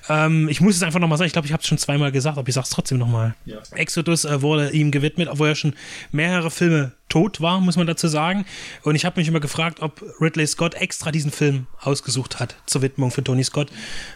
[0.09, 2.37] Ähm, ich muss es einfach nochmal sagen, ich glaube, ich habe es schon zweimal gesagt,
[2.37, 3.35] aber ich sage es trotzdem nochmal.
[3.45, 3.59] Ja.
[3.75, 5.73] Exodus äh, wurde ihm gewidmet, obwohl er schon
[6.11, 8.45] mehrere Filme tot war, muss man dazu sagen.
[8.83, 12.81] Und ich habe mich immer gefragt, ob Ridley Scott extra diesen Film ausgesucht hat zur
[12.81, 13.69] Widmung für Tony Scott,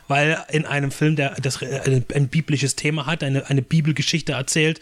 [0.07, 4.79] weil in einem Film, der das, ein, ein biblisches Thema hat, eine, eine Bibelgeschichte erzählt,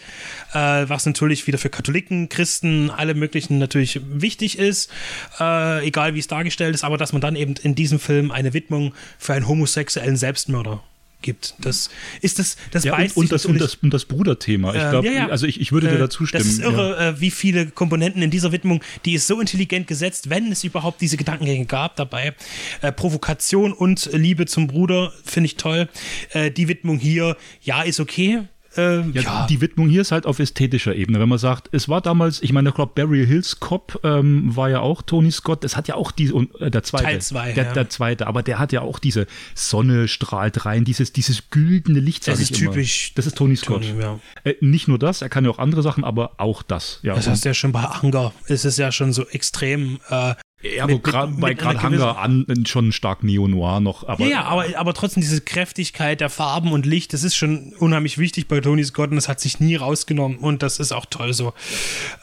[0.53, 4.91] äh, was natürlich wieder für Katholiken, Christen, alle möglichen natürlich wichtig ist,
[5.39, 8.53] äh, egal wie es dargestellt ist, aber dass man dann eben in diesem Film eine
[8.53, 10.83] Widmung für einen homosexuellen Selbstmörder
[11.23, 11.55] gibt.
[11.59, 11.89] Das
[12.21, 14.75] ist das, das ja, und, und, das, und, das, und das Bruderthema.
[14.75, 15.27] Ich Ähm, glaube, ja, ja.
[15.29, 16.43] also ich, ich würde dir Äh, dazu stimmen.
[16.43, 17.09] Das ist irre, ja.
[17.09, 21.01] äh, wie viele Komponenten in dieser Widmung, die ist so intelligent gesetzt, wenn es überhaupt
[21.01, 22.35] diese Gedankengänge gab dabei.
[22.81, 25.89] Äh, Provokation und Liebe zum Bruder finde ich toll.
[26.31, 28.43] Äh, die Widmung hier, ja, ist okay.
[28.77, 31.19] Äh, Ja, die Widmung hier ist halt auf ästhetischer Ebene.
[31.19, 34.69] Wenn man sagt, es war damals, ich meine, ich glaube, Barry Hills Cop ähm, war
[34.69, 35.63] ja auch Tony Scott.
[35.63, 37.03] Das hat ja auch diese, und, äh, der zweite.
[37.03, 37.73] Teil zwei, der, ja.
[37.73, 42.27] der zweite, aber der hat ja auch diese Sonne strahlt rein, dieses, dieses güldene Licht.
[42.27, 42.71] Das ist immer.
[42.71, 43.83] typisch Das ist Tony Scott.
[43.83, 44.19] Tony, ja.
[44.43, 46.99] Äh, nicht nur das, er kann ja auch andere Sachen, aber auch das.
[47.03, 48.33] Ja, das hast du ja schon bei Anger.
[48.47, 49.99] Es ist ja schon so extrem.
[50.09, 54.07] Äh, ja mit- aber grad, bei gerade Hangar an schon stark Neo-Noir noch.
[54.07, 57.73] Aber ja, ja, aber, aber trotzdem diese Kräftigkeit der Farben und Licht, das ist schon
[57.79, 61.05] unheimlich wichtig bei Tony Scott und das hat sich nie rausgenommen und das ist auch
[61.05, 61.53] toll so.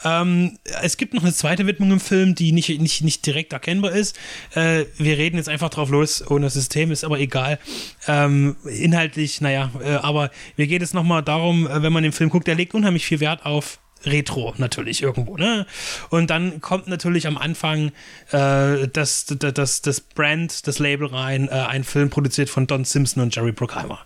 [0.03, 3.91] Ähm, es gibt noch eine zweite Widmung im Film, die nicht, nicht, nicht direkt erkennbar
[3.91, 4.17] ist.
[4.55, 7.59] Äh, wir reden jetzt einfach drauf los, ohne System, ist aber egal.
[8.07, 12.29] Ähm, inhaltlich, naja, äh, aber mir geht es nochmal darum, äh, wenn man den Film
[12.29, 15.65] guckt, der legt unheimlich viel Wert auf Retro natürlich irgendwo, ne?
[16.09, 17.91] Und dann kommt natürlich am Anfang
[18.31, 23.21] äh, das, das, das, Brand, das Label rein, äh, ein Film produziert von Don Simpson
[23.23, 23.99] und Jerry Bruckheimer.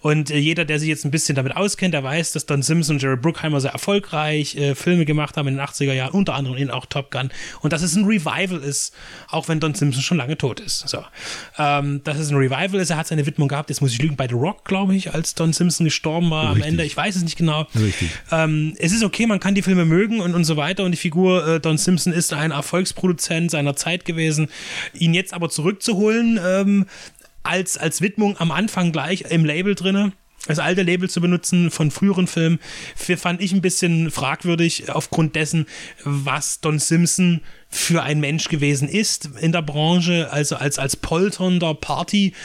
[0.00, 2.96] Und äh, jeder, der sich jetzt ein bisschen damit auskennt, der weiß, dass Don Simpson
[2.96, 6.56] und Jerry Bruckheimer sehr erfolgreich äh, Filme gemacht haben in den 80er Jahren, unter anderem
[6.56, 7.30] in auch Top Gun.
[7.60, 8.94] Und dass es ein Revival ist,
[9.28, 10.88] auch wenn Don Simpson schon lange tot ist.
[10.88, 11.04] So.
[11.58, 14.16] Ähm, dass es ein Revival ist, er hat seine Widmung gehabt, jetzt muss ich lügen,
[14.16, 16.70] bei The Rock, glaube ich, als Don Simpson gestorben war am Richtig.
[16.70, 16.84] Ende.
[16.84, 17.66] Ich weiß es nicht genau.
[17.74, 18.10] Richtig.
[18.30, 20.84] Ähm, es ist okay, man kann die Filme mögen und, und so weiter.
[20.84, 24.48] Und die Figur äh, Don Simpson ist ein Erfolgsproduzent seiner Zeit gewesen.
[24.92, 26.86] Ihn jetzt aber zurückzuholen, ähm,
[27.42, 30.12] als, als Widmung am Anfang gleich im Label drinne.
[30.46, 32.58] Das alte Label zu benutzen von früheren Filmen,
[32.96, 35.66] fand ich ein bisschen fragwürdig aufgrund dessen,
[36.04, 37.40] was Don Simpson
[37.74, 42.38] für ein Mensch gewesen ist in der Branche, also als, als polternder Party-Guy,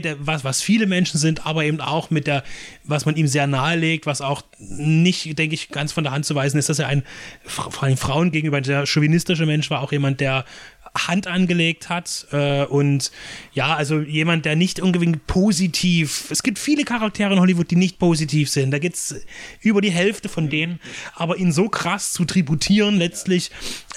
[0.00, 2.42] der was, was viele Menschen sind, aber eben auch mit der,
[2.82, 6.34] was man ihm sehr nahelegt, was auch nicht, denke ich, ganz von der Hand zu
[6.34, 7.04] weisen ist, dass er ein,
[7.44, 10.44] vor allem Frauen gegenüber ein sehr chauvinistischer Mensch war, auch jemand, der
[10.96, 13.10] Hand angelegt hat äh, und
[13.52, 17.98] ja, also jemand, der nicht unbedingt positiv, es gibt viele Charaktere in Hollywood, die nicht
[17.98, 19.24] positiv sind, da gibt es
[19.60, 20.80] über die Hälfte von denen,
[21.14, 23.50] aber ihn so krass zu tributieren letztlich,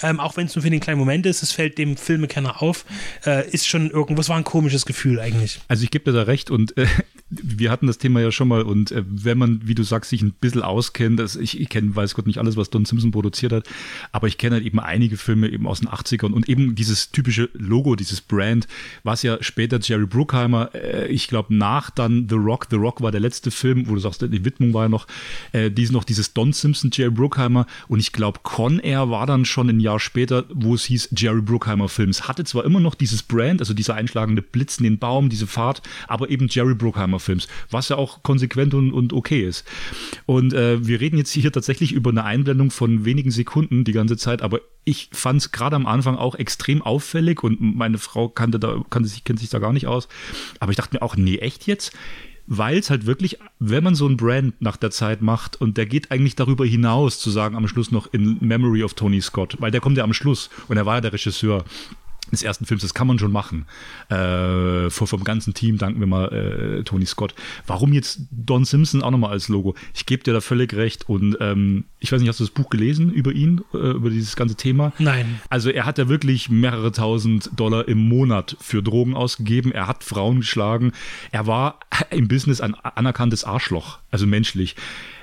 [0.03, 2.85] ähm, auch wenn es nur für den kleinen Moment ist, es fällt dem Filmekenner auf,
[3.25, 5.59] äh, ist schon irgendwas, war ein komisches Gefühl eigentlich.
[5.67, 6.88] Also ich gebe dir da recht und äh,
[7.29, 10.21] wir hatten das Thema ja schon mal und äh, wenn man, wie du sagst, sich
[10.21, 13.51] ein bisschen auskennt, das, ich, ich kenne, weiß Gott nicht alles, was Don Simpson produziert
[13.51, 13.67] hat,
[14.12, 17.49] aber ich kenne halt eben einige Filme eben aus den 80ern und eben dieses typische
[17.54, 18.67] Logo, dieses Brand,
[19.04, 23.12] was ja später Jerry Bruckheimer, äh, ich glaube nach dann The Rock, The Rock war
[23.12, 25.08] der letzte Film, wo du sagst, die Widmung war ja noch,
[25.52, 29.45] äh, dies noch dieses Don Simpson, Jerry Bruckheimer und ich glaube Con Air war dann
[29.45, 33.23] schon ein Jahr später, wo es hieß Jerry Bruckheimer Films, hatte zwar immer noch dieses
[33.23, 37.47] Brand, also dieser einschlagende Blitz in den Baum, diese Fahrt, aber eben Jerry Bruckheimer Films,
[37.69, 39.65] was ja auch konsequent und, und okay ist.
[40.25, 44.17] Und äh, wir reden jetzt hier tatsächlich über eine Einblendung von wenigen Sekunden die ganze
[44.17, 48.59] Zeit, aber ich fand es gerade am Anfang auch extrem auffällig und meine Frau kannte
[48.59, 50.07] da, kannte sich, kennt sich da gar nicht aus.
[50.59, 51.93] Aber ich dachte mir auch, nee, echt jetzt?
[52.47, 55.85] Weil es halt wirklich, wenn man so ein Brand nach der Zeit macht und der
[55.85, 59.71] geht eigentlich darüber hinaus, zu sagen am Schluss noch in Memory of Tony Scott, weil
[59.71, 61.63] der kommt ja am Schluss und er war ja der Regisseur
[62.31, 63.65] des ersten Films, das kann man schon machen.
[64.09, 66.27] Äh, vor, vom ganzen Team danken wir mal
[66.79, 67.33] äh, Tony Scott.
[67.67, 69.75] Warum jetzt Don Simpson auch nochmal als Logo?
[69.93, 72.69] Ich gebe dir da völlig recht und ähm, ich weiß nicht, hast du das Buch
[72.69, 74.93] gelesen über ihn, äh, über dieses ganze Thema?
[74.99, 75.39] Nein.
[75.49, 79.71] Also er hat ja wirklich mehrere tausend Dollar im Monat für Drogen ausgegeben.
[79.71, 80.91] Er hat Frauen geschlagen.
[81.31, 84.75] Er war im Business ein anerkanntes Arschloch, also menschlich.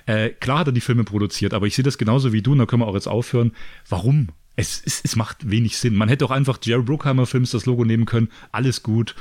[0.06, 2.58] Äh, klar hat er die Filme produziert, aber ich sehe das genauso wie du und
[2.58, 3.52] da können wir auch jetzt aufhören.
[3.88, 4.28] Warum?
[4.56, 5.94] Es, es, es macht wenig Sinn.
[5.94, 8.28] Man hätte auch einfach Jerry Bruckheimer Films das Logo nehmen können.
[8.52, 9.14] Alles gut.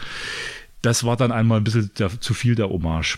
[0.81, 3.17] Das war dann einmal ein bisschen der, zu viel der Hommage.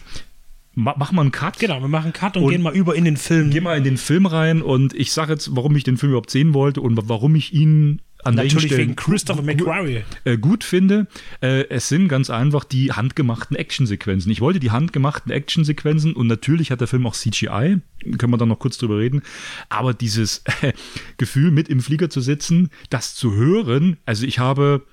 [0.73, 1.59] Ma, mach mal einen Cut.
[1.59, 3.49] Genau, wir machen einen Cut und, Und- gehen mal über in den Film.
[3.49, 6.29] Geh mal in den Film rein und ich sage jetzt, warum ich den Film überhaupt
[6.31, 10.01] sehen wollte und warum ich ihn an Natürlich wegen Christopher McQuarrie.
[10.25, 11.07] äh, gut finde.
[11.41, 14.31] Äh, es sind ganz einfach die handgemachten Actionsequenzen.
[14.31, 17.77] Ich wollte die handgemachten Actionsequenzen und natürlich hat der Film auch CGI.
[18.17, 19.21] Können wir dann noch kurz drüber reden.
[19.69, 20.43] Aber dieses
[21.17, 24.85] Gefühl, mit im Flieger zu sitzen, das zu hören, also ich habe,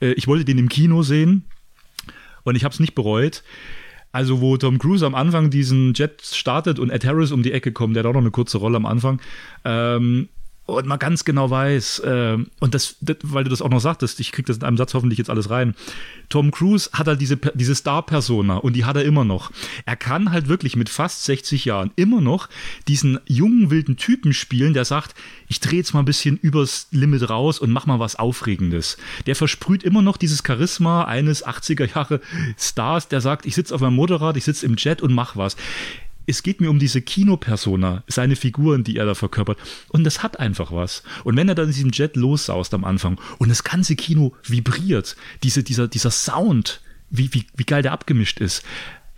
[0.00, 1.44] äh, ich wollte den im Kino sehen
[2.44, 3.42] und ich habe es nicht bereut.
[4.12, 7.72] Also, wo Tom Cruise am Anfang diesen Jet startet und Ed Harris um die Ecke
[7.72, 9.20] kommt, der hat auch noch eine kurze Rolle am Anfang.
[9.64, 10.30] Ähm,
[10.66, 14.18] und man ganz genau weiß, äh, und das, das, weil du das auch noch sagtest,
[14.18, 15.74] ich krieg das in einem Satz hoffentlich jetzt alles rein.
[16.28, 19.52] Tom Cruise hat halt diese, diese Star-Persona und die hat er immer noch.
[19.84, 22.48] Er kann halt wirklich mit fast 60 Jahren immer noch
[22.88, 25.14] diesen jungen, wilden Typen spielen, der sagt,
[25.46, 28.96] ich drehe jetzt mal ein bisschen übers Limit raus und mach mal was Aufregendes.
[29.26, 32.20] Der versprüht immer noch dieses Charisma eines 80er Jahre
[32.58, 35.56] Stars, der sagt, ich sitze auf meinem Motorrad, ich sitze im Jet und mach was
[36.26, 39.58] es geht mir um diese Kinopersona, seine Figuren, die er da verkörpert.
[39.88, 41.02] Und das hat einfach was.
[41.24, 45.16] Und wenn er dann in diesem Jet lossaust am Anfang und das ganze Kino vibriert,
[45.42, 48.64] diese, dieser, dieser Sound, wie, wie, wie geil der abgemischt ist.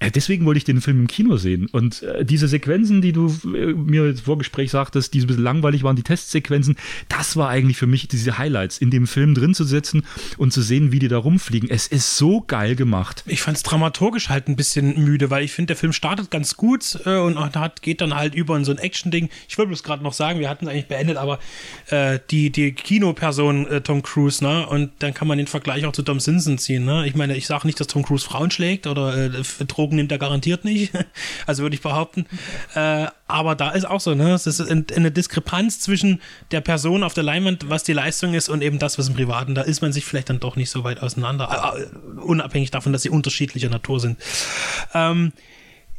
[0.00, 1.68] Äh, Deswegen wollte ich den Film im Kino sehen.
[1.70, 5.44] Und äh, diese Sequenzen, die du äh, mir im Vorgespräch sagtest, die so ein bisschen
[5.44, 6.76] langweilig waren, die Testsequenzen,
[7.08, 10.04] das war eigentlich für mich diese Highlights, in dem Film drin zu sitzen
[10.36, 11.70] und zu sehen, wie die da rumfliegen.
[11.70, 13.22] Es ist so geil gemacht.
[13.26, 16.56] Ich fand es dramaturgisch halt ein bisschen müde, weil ich finde, der Film startet ganz
[16.56, 19.28] gut äh, und hat, geht dann halt über in so ein Action-Ding.
[19.48, 21.38] Ich wollte bloß gerade noch sagen, wir hatten es eigentlich beendet, aber
[21.90, 24.66] äh, die, die Kinoperson äh, Tom Cruise, ne?
[24.66, 27.06] Und dann kann man den Vergleich auch zu Tom Simpson ziehen, ne?
[27.06, 29.30] Ich meine, ich sage nicht, dass Tom Cruise Frauen schlägt oder äh,
[29.66, 30.92] Drogen nimmt er garantiert nicht.
[31.46, 32.26] Also würde ich behaupten.
[32.74, 34.32] Äh, aber da ist auch so, ne?
[34.34, 36.20] Es ist ein- eine Diskrepanz zwischen
[36.50, 39.54] der Person auf der Leinwand, was die Leistung ist, und eben das, was im Privaten.
[39.54, 41.74] Da ist man sich vielleicht dann doch nicht so weit auseinander.
[41.76, 44.18] Äh, unabhängig davon, dass sie unterschiedlicher Natur sind.
[44.94, 45.32] Ähm,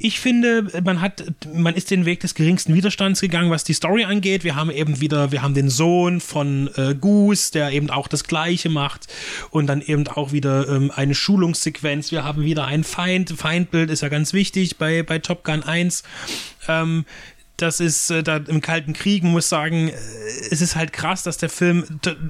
[0.01, 4.05] ich finde, man hat, man ist den Weg des geringsten Widerstands gegangen, was die Story
[4.05, 4.45] angeht.
[4.45, 8.23] Wir haben eben wieder, wir haben den Sohn von äh, Goose, der eben auch das
[8.23, 9.07] Gleiche macht
[9.49, 12.11] und dann eben auch wieder ähm, eine Schulungssequenz.
[12.11, 13.31] Wir haben wieder ein Feind.
[13.31, 16.03] Feindbild ist ja ganz wichtig bei, bei Top Gun 1.
[16.69, 17.05] Ähm,
[17.61, 19.93] das ist äh, da im Kalten Krieg, man muss sagen, äh,
[20.51, 21.85] es ist halt krass, dass der Film,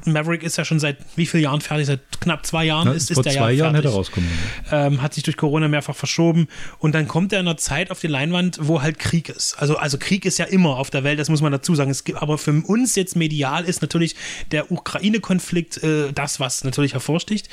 [0.06, 1.88] Maverick ist ja schon seit wie vielen Jahren fertig?
[1.88, 4.30] Seit knapp zwei Jahren Ja, ist, vor ist der zwei ja Jahren hätte er rauskommen.
[4.72, 6.48] ähm, hat sich durch Corona mehrfach verschoben
[6.80, 9.56] und dann kommt er in einer Zeit auf die Leinwand, wo halt Krieg ist.
[9.60, 11.92] Also, also Krieg ist ja immer auf der Welt, das muss man dazu sagen.
[11.92, 14.16] Es gibt, aber für uns jetzt medial ist natürlich
[14.52, 17.50] der Ukraine-Konflikt äh, das, was natürlich hervorsticht.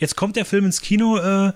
[0.00, 1.52] Jetzt kommt der Film ins Kino äh,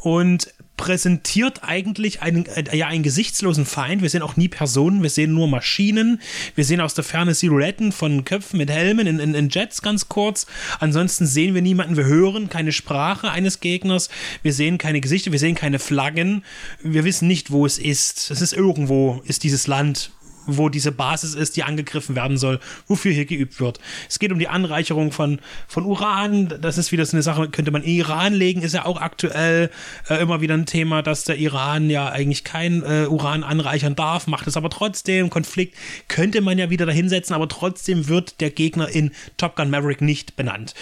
[0.00, 4.02] und präsentiert eigentlich einen, äh, ja, einen gesichtslosen Feind.
[4.02, 6.20] Wir sehen auch nie Personen, wir sehen nur Maschinen.
[6.54, 10.08] Wir sehen aus der Ferne Silhouetten von Köpfen mit Helmen in, in, in Jets ganz
[10.08, 10.46] kurz.
[10.80, 14.08] Ansonsten sehen wir niemanden, wir hören keine Sprache eines Gegners,
[14.42, 16.44] wir sehen keine Gesichter, wir sehen keine Flaggen.
[16.82, 18.30] Wir wissen nicht, wo es ist.
[18.30, 20.10] Es ist irgendwo, ist dieses Land
[20.46, 23.80] wo diese Basis ist, die angegriffen werden soll, wofür hier geübt wird.
[24.08, 26.54] Es geht um die Anreicherung von, von Uran.
[26.60, 29.70] Das ist wieder so eine Sache, könnte man in Iran legen, ist ja auch aktuell
[30.08, 34.26] äh, immer wieder ein Thema, dass der Iran ja eigentlich kein äh, Uran anreichern darf,
[34.26, 35.30] macht es aber trotzdem.
[35.30, 35.76] Konflikt
[36.08, 40.36] könnte man ja wieder dahinsetzen, aber trotzdem wird der Gegner in Top Gun Maverick nicht
[40.36, 40.74] benannt.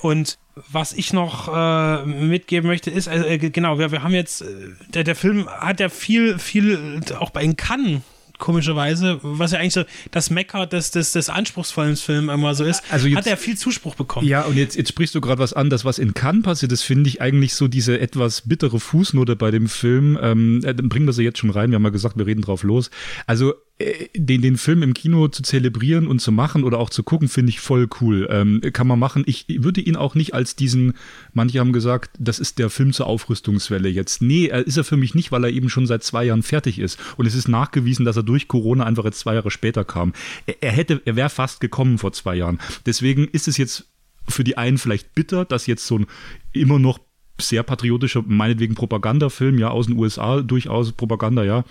[0.00, 0.38] Und
[0.70, 4.46] was ich noch äh, mitgeben möchte, ist, äh, genau, wir, wir haben jetzt, äh,
[4.88, 8.00] der, der Film hat ja viel, viel, auch bei in Cannes
[8.38, 12.82] komischerweise, was ja eigentlich so das Mecker des, des, des anspruchsvollen Films immer so ist,
[12.90, 14.26] Also jetzt- hat er viel Zuspruch bekommen.
[14.26, 16.82] Ja, und jetzt, jetzt sprichst du gerade was an, das was in Cannes passiert ist,
[16.82, 20.18] finde ich eigentlich so diese etwas bittere Fußnote bei dem Film.
[20.20, 22.42] Ähm, äh, dann bringen wir sie jetzt schon rein, wir haben ja gesagt, wir reden
[22.42, 22.90] drauf los.
[23.26, 27.28] Also den, den Film im Kino zu zelebrieren und zu machen oder auch zu gucken,
[27.28, 28.26] finde ich voll cool.
[28.30, 29.22] Ähm, kann man machen.
[29.26, 30.94] Ich würde ihn auch nicht als diesen,
[31.34, 34.22] manche haben gesagt, das ist der Film zur Aufrüstungswelle jetzt.
[34.22, 36.78] Nee, er ist er für mich nicht, weil er eben schon seit zwei Jahren fertig
[36.78, 36.98] ist.
[37.18, 40.14] Und es ist nachgewiesen, dass er durch Corona einfach jetzt zwei Jahre später kam.
[40.46, 42.58] Er, er hätte, er wäre fast gekommen vor zwei Jahren.
[42.86, 43.88] Deswegen ist es jetzt
[44.26, 46.06] für die einen vielleicht bitter, dass jetzt so ein
[46.52, 46.98] immer noch
[47.38, 51.62] sehr patriotischer, meinetwegen Propagandafilm, ja, aus den USA durchaus Propaganda, ja, äh,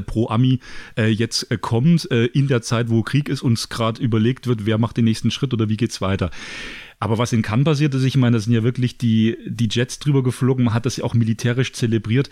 [0.00, 0.60] pro Ami
[0.96, 4.66] äh, jetzt äh, kommt, äh, in der Zeit, wo Krieg ist, uns gerade überlegt wird,
[4.66, 6.30] wer macht den nächsten Schritt oder wie geht's weiter.
[7.04, 9.98] Aber was in Cannes passiert ist, ich meine, da sind ja wirklich die, die Jets
[9.98, 12.30] drüber geflogen, man hat das ja auch militärisch zelebriert.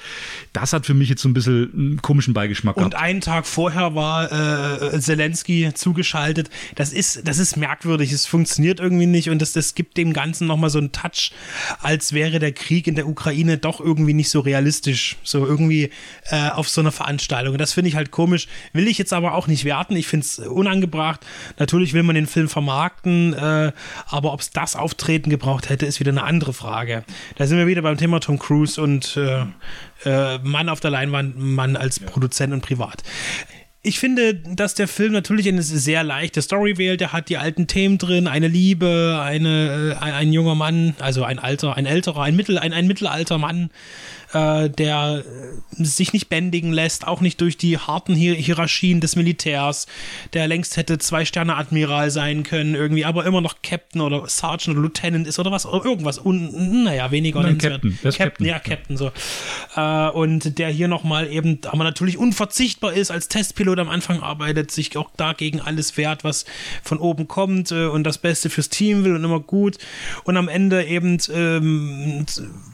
[0.55, 3.05] Das hat für mich jetzt so ein bisschen einen komischen Beigeschmack Und gehabt.
[3.05, 6.49] einen Tag vorher war äh, Zelensky zugeschaltet.
[6.75, 8.13] Das ist, das ist merkwürdig.
[8.13, 11.33] Es funktioniert irgendwie nicht und das, das gibt dem Ganzen nochmal so einen Touch,
[11.81, 15.17] als wäre der Krieg in der Ukraine doch irgendwie nicht so realistisch.
[15.23, 15.91] So irgendwie
[16.31, 17.53] äh, auf so einer Veranstaltung.
[17.53, 18.49] Und das finde ich halt komisch.
[18.73, 19.97] Will ich jetzt aber auch nicht werten.
[19.97, 21.21] Ich finde es unangebracht.
[21.59, 23.73] Natürlich will man den Film vermarkten, äh,
[24.07, 27.05] aber ob es das Auftreten gebraucht hätte, ist wieder eine andere Frage.
[27.37, 29.45] Da sind wir wieder beim Thema Tom Cruise und äh,
[30.05, 33.03] äh, Mann auf der Leinwand, Mann als Produzent und privat.
[33.85, 37.01] Ich finde, dass der Film natürlich eine sehr leichte Story wählt.
[37.03, 41.25] Er hat die alten Themen drin, eine Liebe, eine, äh, ein, ein junger Mann, also
[41.25, 43.71] ein alter, ein älterer, ein Mittel, ein, ein mittelalter Mann
[44.33, 49.17] äh, der äh, sich nicht bändigen lässt, auch nicht durch die harten Hier Hierarchien des
[49.17, 49.87] Militärs,
[50.33, 55.27] der längst hätte Zwei-Sterne-Admiral sein können, irgendwie, aber immer noch Captain oder Sergeant oder Lieutenant
[55.27, 57.59] ist oder was, oder irgendwas, un, naja, weniger Nein.
[57.59, 57.99] Captain.
[58.03, 58.47] Captain, Captain.
[58.47, 59.13] ja, Captain, so.
[59.77, 64.71] Äh, und der hier nochmal eben, aber natürlich unverzichtbar ist, als Testpilot am Anfang arbeitet,
[64.71, 66.45] sich auch dagegen alles wehrt, was
[66.83, 69.79] von oben kommt äh, und das Beste fürs Team will und immer gut.
[70.25, 72.27] Und am Ende eben, ähm,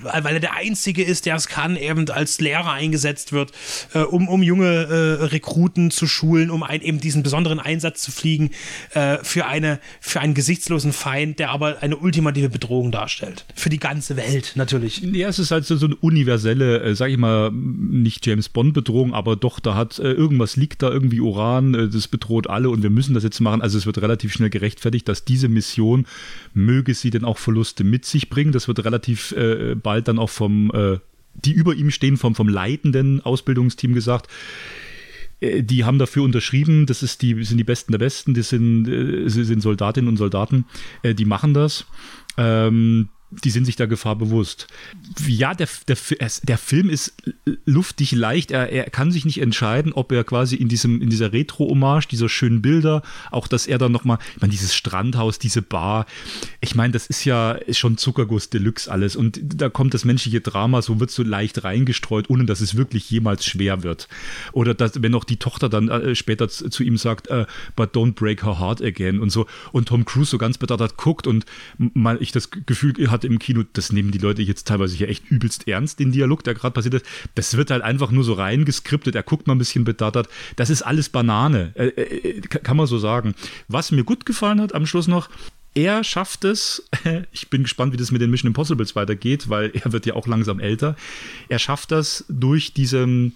[0.03, 3.53] weil er der Einzige ist, der es kann, eben als Lehrer eingesetzt wird,
[3.95, 8.13] äh, um, um junge äh, Rekruten zu schulen, um ein, eben diesen besonderen Einsatz zu
[8.13, 8.51] fliegen
[8.95, 13.45] äh, für, eine, für einen gesichtslosen Feind, der aber eine ultimative Bedrohung darstellt.
[13.55, 15.01] Für die ganze Welt natürlich.
[15.01, 19.15] Ja, es ist halt so, so eine universelle, äh, sag ich mal, nicht James Bond-Bedrohung,
[19.15, 22.83] aber doch, da hat äh, irgendwas liegt da, irgendwie Uran, äh, das bedroht alle und
[22.83, 23.63] wir müssen das jetzt machen.
[23.63, 26.07] Also es wird relativ schnell gerechtfertigt, dass diese Mission,
[26.55, 30.31] möge sie denn auch Verluste mit sich bringen, das wird relativ äh, bald dann auch
[30.31, 30.71] vom,
[31.45, 34.29] die über ihm stehen, vom, vom leitenden Ausbildungsteam gesagt,
[35.41, 38.89] äh, die haben dafür unterschrieben, das ist die, sind die Besten der Besten, das sind,
[38.89, 40.65] äh, sind Soldatinnen und Soldaten,
[41.03, 41.87] äh, die machen das.
[42.37, 44.69] Ähm, die sind sich der Gefahr bewusst.
[45.27, 45.97] Ja, der, der,
[46.43, 47.15] der Film ist
[47.67, 48.51] luftig leicht.
[48.51, 52.29] Er, er kann sich nicht entscheiden, ob er quasi in diesem, in dieser Retro-Hommage, dieser
[52.29, 56.07] schönen Bilder, auch dass er dann nochmal, ich meine, dieses Strandhaus, diese Bar,
[56.61, 59.15] ich meine, das ist ja ist schon Zuckerguss Deluxe alles.
[59.15, 63.11] Und da kommt das menschliche Drama, so wird so leicht reingestreut, ohne dass es wirklich
[63.11, 64.09] jemals schwer wird.
[64.53, 67.45] Oder dass, wenn auch die Tochter dann äh, später zu, zu ihm sagt, äh,
[67.77, 69.47] but don't break her heart again und so.
[69.73, 71.45] Und Tom Cruise so ganz bedacht guckt und
[71.77, 75.31] mal ich das Gefühl hatte im Kino, das nehmen die Leute jetzt teilweise ja echt
[75.31, 77.07] übelst ernst, den Dialog, der gerade passiert ist.
[77.35, 79.15] Das wird halt einfach nur so reingeskriptet.
[79.15, 80.29] Er guckt mal ein bisschen bedattert.
[80.57, 81.73] Das ist alles Banane.
[81.75, 83.35] Äh, äh, kann man so sagen.
[83.69, 85.29] Was mir gut gefallen hat am Schluss noch,
[85.75, 86.89] er schafft es,
[87.33, 90.27] ich bin gespannt, wie das mit den Mission Impossibles weitergeht, weil er wird ja auch
[90.27, 90.97] langsam älter.
[91.49, 93.33] Er schafft das durch diese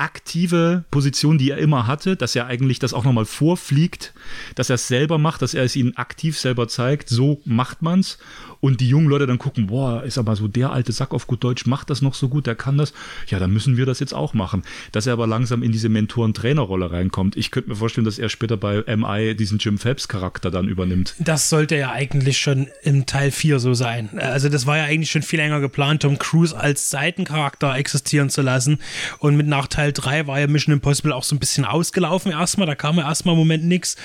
[0.00, 4.14] aktive Position, die er immer hatte, dass er eigentlich das auch nochmal vorfliegt,
[4.54, 8.18] dass er es selber macht, dass er es ihnen aktiv selber zeigt, so macht man's
[8.60, 11.42] und die jungen Leute dann gucken, boah, ist aber so der alte Sack auf gut
[11.42, 12.92] Deutsch, macht das noch so gut, der kann das,
[13.28, 14.62] ja, dann müssen wir das jetzt auch machen.
[14.92, 17.36] Dass er aber langsam in diese Mentoren-Trainer-Rolle reinkommt.
[17.36, 21.14] Ich könnte mir vorstellen, dass er später bei MI diesen Jim Phelps-Charakter dann übernimmt.
[21.18, 24.18] Das sollte ja eigentlich schon im Teil 4 so sein.
[24.18, 28.42] Also das war ja eigentlich schon viel länger geplant, Tom Cruise als Seitencharakter existieren zu
[28.42, 28.78] lassen
[29.18, 32.66] und mit nach Teil 3 war ja Mission Impossible auch so ein bisschen ausgelaufen erstmal,
[32.66, 33.96] da kam ja erstmal im Moment nichts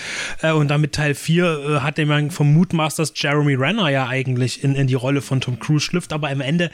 [0.42, 4.76] und dann mit Teil 4 äh, hat man vom Mutmasters Jeremy Renner ja eigentlich in,
[4.76, 6.72] in die Rolle von Tom Cruise schlüpft, aber am Ende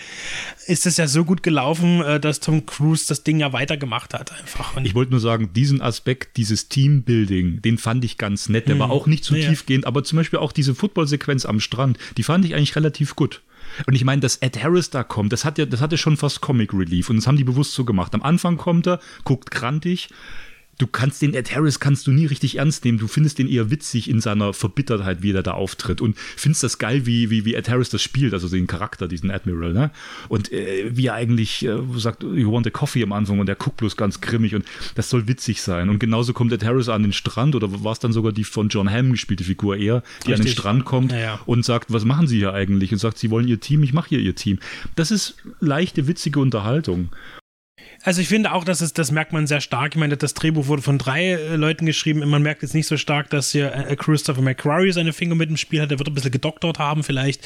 [0.68, 4.32] ist es ja so gut gelaufen, äh, dass Tom Cruise das Ding ja weitergemacht hat
[4.40, 4.76] einfach.
[4.76, 8.68] Und ich wollte nur sagen, diesen Aspekt, dieses Teambuilding, den fand ich ganz nett.
[8.68, 9.50] Der war auch nicht zu Ja.
[9.50, 13.42] tiefgehend, aber zum Beispiel auch diese Footballsequenz am Strand, die fand ich eigentlich relativ gut.
[13.88, 16.42] Und ich meine, dass Ed Harris da kommt, das hat ja, das hatte schon fast
[16.42, 18.14] Comic Relief und das haben die bewusst so gemacht.
[18.14, 20.10] Am Anfang kommt er, guckt grantig.
[20.82, 22.98] Du kannst den Ed Harris kannst du nie richtig ernst nehmen.
[22.98, 26.80] Du findest den eher witzig in seiner Verbittertheit, wie er da auftritt und findest das
[26.80, 29.92] geil, wie, wie, wie Ed Harris das spielt, also den Charakter, diesen Admiral, ne?
[30.28, 33.56] Und äh, wie er eigentlich äh, sagt, you want a coffee am Anfang und der
[33.56, 34.66] guckt bloß ganz grimmig und
[34.96, 35.88] das soll witzig sein.
[35.88, 38.70] Und genauso kommt Ed Harris an den Strand oder war es dann sogar die von
[38.70, 40.54] John Hamm gespielte Figur eher, die an den Richtig.
[40.54, 41.40] Strand kommt Ja, ja.
[41.46, 42.92] und sagt, was machen Sie hier eigentlich?
[42.92, 44.58] Und sagt, Sie wollen Ihr Team, ich mache hier Ihr Team.
[44.96, 47.10] Das ist leichte, witzige Unterhaltung.
[48.04, 49.94] Also ich finde auch, dass es, das merkt man sehr stark.
[49.94, 52.28] Ich meine, das Drehbuch wurde von drei äh, Leuten geschrieben.
[52.28, 55.58] Man merkt jetzt nicht so stark, dass hier äh, Christopher McQuarrie seine Finger mit im
[55.58, 55.92] Spiel hat.
[55.92, 57.42] Der wird ein bisschen gedoktert haben vielleicht.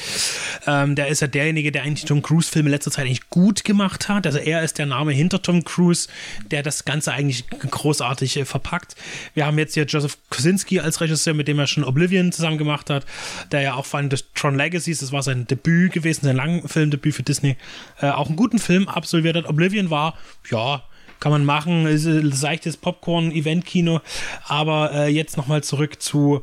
[0.66, 4.08] Ähm, der ist ja derjenige, der eigentlich Tom Cruise-Filme in letzter Zeit eigentlich gut gemacht
[4.08, 4.26] hat.
[4.26, 6.08] Also er ist der Name hinter Tom Cruise,
[6.50, 8.96] der das Ganze eigentlich großartig äh, verpackt.
[9.34, 12.88] Wir haben jetzt hier Joseph Kosinski als Regisseur, mit dem er schon Oblivion zusammen gemacht
[12.88, 13.04] hat,
[13.52, 17.14] der ja auch vor allem das Tron Legacies, das war sein Debüt gewesen, sein Langfilmdebüt
[17.14, 17.56] für Disney,
[18.00, 19.46] äh, auch einen guten Film absolviert hat.
[19.46, 20.14] Oblivion war,
[20.50, 20.82] ja,
[21.20, 24.00] kann man machen, ist ein seichtes Popcorn-Event-Kino,
[24.46, 26.42] aber äh, jetzt nochmal zurück zu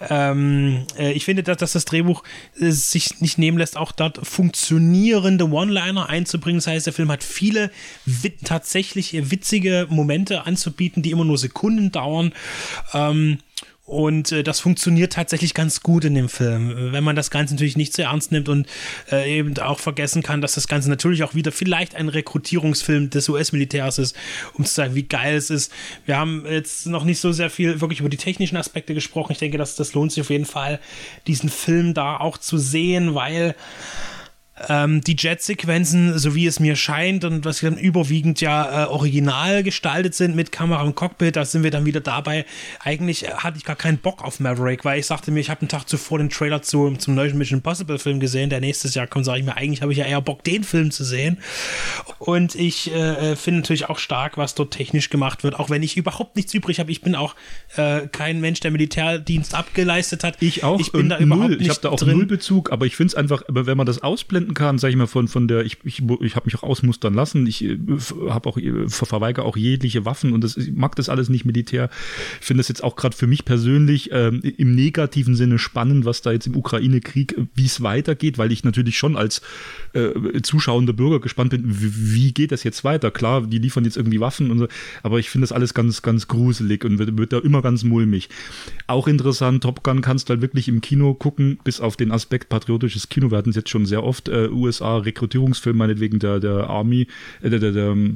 [0.00, 2.22] ähm, äh, ich finde, dass, dass das Drehbuch
[2.58, 6.58] äh, sich nicht nehmen lässt, auch dort funktionierende One-Liner einzubringen.
[6.58, 7.70] Das heißt, der Film hat viele
[8.04, 12.32] wit tatsächlich witzige Momente anzubieten, die immer nur Sekunden dauern.
[12.94, 13.38] Ähm,
[13.88, 17.78] und äh, das funktioniert tatsächlich ganz gut in dem Film, wenn man das Ganze natürlich
[17.78, 18.66] nicht zu ernst nimmt und
[19.10, 23.30] äh, eben auch vergessen kann, dass das Ganze natürlich auch wieder vielleicht ein Rekrutierungsfilm des
[23.30, 24.14] US-Militärs ist,
[24.52, 25.72] um zu sagen, wie geil es ist.
[26.04, 29.32] Wir haben jetzt noch nicht so sehr viel wirklich über die technischen Aspekte gesprochen.
[29.32, 30.80] Ich denke, dass das lohnt sich auf jeden Fall,
[31.26, 33.54] diesen Film da auch zu sehen, weil
[34.68, 39.62] Ähm, die Jet-Sequenzen, so wie es mir scheint und was dann überwiegend ja äh, original
[39.62, 42.44] gestaltet sind mit Kamera und Cockpit, da sind wir dann wieder dabei.
[42.80, 45.68] Eigentlich hatte ich gar keinen Bock auf Maverick, weil ich sagte mir, ich habe einen
[45.68, 49.24] Tag zuvor den Trailer zu, zum neuen Mission Impossible Film gesehen, der nächstes Jahr kommt,
[49.24, 51.38] sage ich mir, eigentlich habe ich ja eher Bock, den Film zu sehen.
[52.18, 55.96] Und ich äh, finde natürlich auch stark, was dort technisch gemacht wird, auch wenn ich
[55.96, 56.90] überhaupt nichts übrig habe.
[56.90, 57.34] Ich bin auch
[57.76, 60.36] äh, kein Mensch, der Militärdienst abgeleistet hat.
[60.40, 60.80] Ich auch.
[60.80, 61.62] Ich bin ähm, da überhaupt null.
[61.62, 62.16] Ich habe da auch drin.
[62.16, 64.02] null Bezug, aber ich finde es einfach, aber wenn man das
[64.48, 67.14] ausblenden kann, sage ich mal, von, von der, ich, ich, ich habe mich auch ausmustern
[67.14, 67.78] lassen, ich äh,
[68.28, 71.44] habe auch, äh, ver- verweigere auch jegliche Waffen und das, ich mag das alles nicht
[71.44, 71.90] militär.
[72.40, 76.22] Ich finde das jetzt auch gerade für mich persönlich ähm, im negativen Sinne spannend, was
[76.22, 79.42] da jetzt im Ukraine-Krieg, äh, wie es weitergeht, weil ich natürlich schon als
[79.92, 83.10] äh, zuschauender Bürger gespannt bin, wie, wie geht das jetzt weiter?
[83.10, 84.68] Klar, die liefern jetzt irgendwie Waffen und so,
[85.02, 88.28] aber ich finde das alles ganz, ganz gruselig und wird, wird da immer ganz mulmig.
[88.86, 92.48] Auch interessant, Top Gun kannst du halt wirklich im Kino gucken, bis auf den Aspekt
[92.48, 93.30] patriotisches Kino.
[93.30, 97.06] Wir hatten es jetzt schon sehr oft, äh, USA, Rekrutierungsfilm, meinetwegen der, der Army,
[97.42, 98.14] äh, der, der, der äh,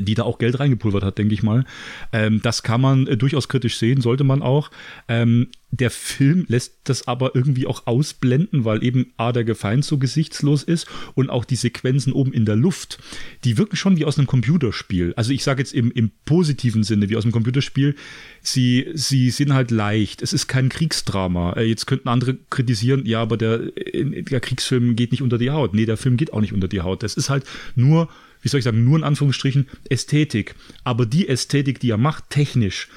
[0.00, 1.64] die da auch Geld reingepulvert hat, denke ich mal.
[2.12, 4.70] Ähm, das kann man äh, durchaus kritisch sehen, sollte man auch.
[5.08, 9.98] Ähm, der Film lässt das aber irgendwie auch ausblenden, weil eben A, der Gefeind so
[9.98, 12.98] gesichtslos ist und auch die Sequenzen oben in der Luft,
[13.42, 15.14] die wirken schon wie aus einem Computerspiel.
[15.16, 17.96] Also ich sage jetzt im, im positiven Sinne, wie aus einem Computerspiel.
[18.40, 20.22] Sie, sie sind halt leicht.
[20.22, 21.54] Es ist kein Kriegsdrama.
[21.54, 25.50] Äh, Jetzt könnten andere kritisieren, ja, aber der, äh, der Kriegsfilm geht nicht unter die
[25.50, 25.74] Haut.
[25.74, 27.02] Nee, der Film geht auch nicht unter die Haut.
[27.02, 28.08] Das ist halt nur
[28.44, 30.54] wie soll ich sagen, nur in Anführungsstrichen Ästhetik.
[30.84, 32.88] Aber die Ästhetik, die er macht, technisch,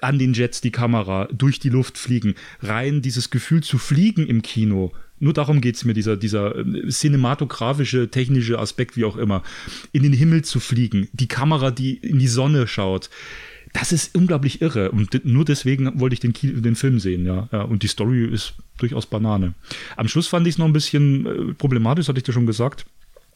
[0.00, 4.42] an den Jets die Kamera, durch die Luft fliegen, rein dieses Gefühl zu fliegen im
[4.42, 9.42] Kino, nur darum geht es mir, dieser, dieser äh, cinematografische, technische Aspekt, wie auch immer,
[9.92, 13.10] in den Himmel zu fliegen, die Kamera, die in die Sonne schaut.
[13.72, 16.32] Das ist unglaublich irre und nur deswegen wollte ich den,
[16.62, 17.48] den Film sehen, ja.
[17.52, 17.62] ja.
[17.62, 19.54] Und die Story ist durchaus Banane.
[19.96, 22.86] Am Schluss fand ich es noch ein bisschen äh, problematisch, hatte ich dir schon gesagt.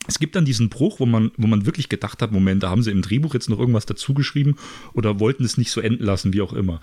[0.06, 2.82] Es gibt dann diesen Bruch, wo man, wo man wirklich gedacht hat, Moment, da haben
[2.82, 4.56] sie im Drehbuch jetzt noch irgendwas dazugeschrieben
[4.94, 6.80] oder wollten es nicht so enden lassen, wie auch immer.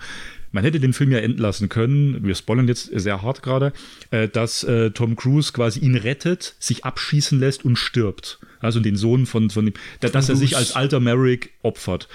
[0.52, 3.72] Man hätte den Film ja enden lassen können, wir spoilern jetzt sehr hart gerade,
[4.10, 8.38] äh, dass äh, Tom Cruise quasi ihn rettet, sich abschießen lässt und stirbt.
[8.60, 12.08] Also den Sohn von, von dem, da, dass er sich als alter Merrick opfert.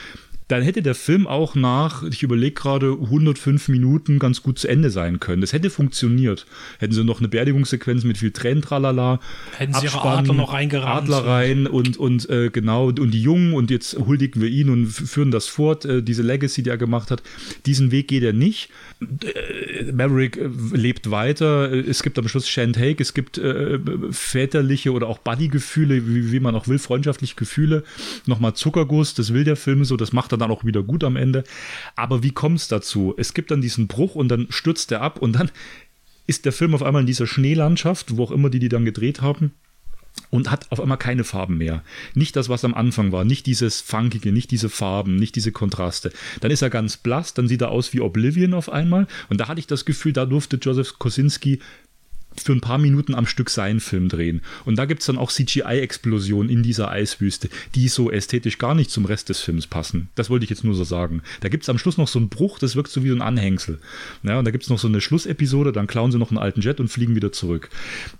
[0.53, 4.91] Dann hätte der Film auch nach, ich überlege gerade, 105 Minuten ganz gut zu Ende
[4.91, 5.41] sein können.
[5.41, 6.45] Das hätte funktioniert.
[6.77, 9.19] Hätten sie noch eine Beerdigungssequenz mit viel Tränen, tralala.
[9.57, 11.09] Hätten sie ihre Abspann, Adler noch reingerammt.
[11.09, 14.85] Adler rein und, und äh, genau, und die Jungen und jetzt huldigen wir ihn und
[14.85, 17.23] führen das fort, äh, diese Legacy, die er gemacht hat.
[17.65, 18.69] Diesen Weg geht er nicht.
[19.01, 21.71] Äh, Maverick äh, lebt weiter.
[21.73, 23.79] Äh, Es gibt am Schluss Shantake, es gibt äh,
[24.11, 27.83] väterliche oder auch Buddy-Gefühle, wie, wie man auch will, freundschaftliche Gefühle.
[28.27, 31.15] Nochmal Zuckerguss, das will der Film so, das macht er dann auch wieder gut am
[31.15, 31.43] Ende.
[31.95, 33.13] Aber wie kommt es dazu?
[33.17, 35.51] Es gibt dann diesen Bruch und dann stürzt er ab und dann
[36.27, 39.21] ist der Film auf einmal in dieser Schneelandschaft, wo auch immer die die dann gedreht
[39.21, 39.51] haben
[40.29, 41.83] und hat auf einmal keine Farben mehr.
[42.13, 46.11] Nicht das, was am Anfang war, nicht dieses Funkige, nicht diese Farben, nicht diese Kontraste.
[46.41, 49.47] Dann ist er ganz blass, dann sieht er aus wie Oblivion auf einmal und da
[49.47, 51.59] hatte ich das Gefühl, da durfte Joseph Kosinski
[52.41, 54.41] für ein paar Minuten am Stück seinen Film drehen.
[54.65, 58.91] Und da gibt es dann auch CGI-Explosionen in dieser Eiswüste, die so ästhetisch gar nicht
[58.91, 60.09] zum Rest des Films passen.
[60.15, 61.21] Das wollte ich jetzt nur so sagen.
[61.41, 63.21] Da gibt es am Schluss noch so einen Bruch, das wirkt so wie so ein
[63.21, 63.79] Anhängsel.
[64.23, 66.61] Ja, und da gibt es noch so eine Schlussepisode, dann klauen sie noch einen alten
[66.61, 67.69] Jet und fliegen wieder zurück.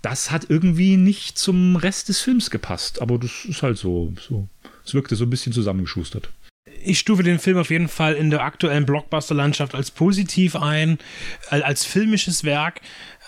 [0.02, 4.12] Das hat irgendwie nicht zum Rest des Films gepasst, aber das ist halt so.
[4.28, 4.48] so.
[4.84, 6.28] Es wirkte so ein bisschen zusammengeschustert.
[6.84, 10.98] ich stufe den Film auf jeden Fall in der aktuellen Blockbuster-Landschaft als positiv ein,
[11.50, 12.80] äh, als filmisches Werk,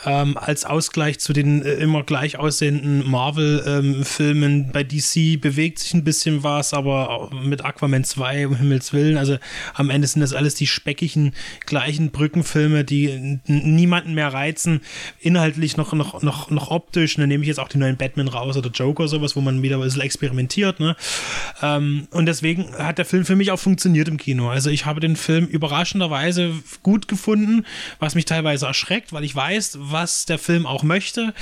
[0.07, 4.71] ähm, als Ausgleich zu den äh, immer gleich aussehenden Marvel-Filmen.
[4.73, 9.37] Bei DC bewegt sich ein bisschen was, aber mit Aquaman 2, um Himmels Willen, also
[9.75, 11.35] am Ende sind das alles die speckigen,
[11.67, 14.81] gleichen Brückenfilme, die niemanden mehr reizen,
[15.19, 17.17] inhaltlich noch, noch, noch, noch optisch.
[17.17, 19.77] Dann nehme ich jetzt auch die neuen Batman raus oder Joker, sowas, wo man wieder
[19.77, 20.79] ein bisschen experimentiert.
[20.79, 20.95] Ne?
[21.63, 24.51] Ähm, und deswegen hat der Film für mich auch funktioniert im Kino.
[24.51, 26.53] Also ich habe den Film überraschenderweise
[26.85, 27.67] gut gefunden,
[27.99, 29.96] was mich teilweise erschreckt, weil ich weiß, was
[30.29, 31.35] der Film auch möchte.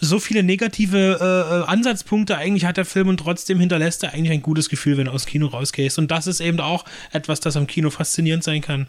[0.00, 4.42] So viele negative äh, Ansatzpunkte eigentlich hat der Film und trotzdem hinterlässt er eigentlich ein
[4.42, 5.98] gutes Gefühl, wenn du aus Kino rausgehst.
[5.98, 8.86] Und das ist eben auch etwas, das am Kino faszinierend sein kann,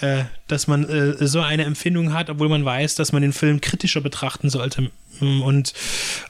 [0.00, 3.60] äh, dass man äh, so eine Empfindung hat, obwohl man weiß, dass man den Film
[3.60, 4.90] kritischer betrachten sollte.
[5.20, 5.72] Und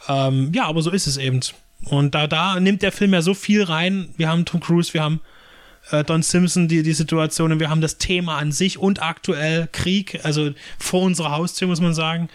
[0.08, 1.40] ähm, ja, aber so ist es eben.
[1.86, 4.08] Und da, da nimmt der Film ja so viel rein.
[4.16, 5.20] Wir haben Tom Cruise, wir haben
[5.90, 10.20] äh, Don Simpson, die, die Situationen, wir haben das Thema an sich und aktuell Krieg,
[10.24, 12.28] also vor unserer Haustür, muss man sagen.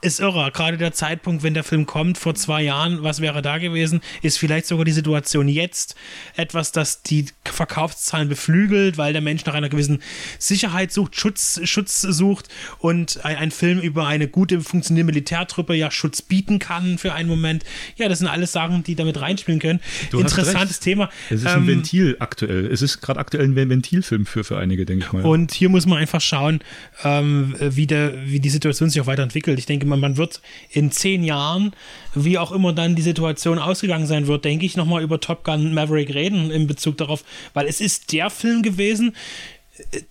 [0.00, 0.50] Ist irre.
[0.52, 4.00] Gerade der Zeitpunkt, wenn der Film kommt, vor zwei Jahren, was wäre da gewesen?
[4.22, 5.96] Ist vielleicht sogar die Situation jetzt
[6.36, 10.00] etwas, das die Verkaufszahlen beflügelt, weil der Mensch nach einer gewissen
[10.38, 15.90] Sicherheit sucht, Schutz, Schutz sucht und ein, ein Film über eine gute, funktionierende Militärtruppe ja
[15.90, 17.64] Schutz bieten kann für einen Moment.
[17.96, 19.80] Ja, das sind alles Sachen, die damit reinspielen können.
[20.10, 20.78] Du Interessantes.
[20.80, 21.10] Thema.
[21.30, 22.66] Es ist ein Ähm, Ventil aktuell.
[22.66, 25.24] Es ist gerade aktuell ein Ventilfilm für, für einige, denke ich mal.
[25.24, 26.60] Und hier muss man einfach schauen,
[27.04, 29.58] ähm, wie, der, wie die Situation sich auch weiterentwickelt.
[29.58, 31.72] Ich denke mal, man wird in zehn Jahren,
[32.14, 35.74] wie auch immer dann die Situation ausgegangen sein wird, denke ich, nochmal über Top Gun
[35.74, 37.24] Maverick reden in Bezug darauf,
[37.54, 39.14] weil es ist der Film gewesen,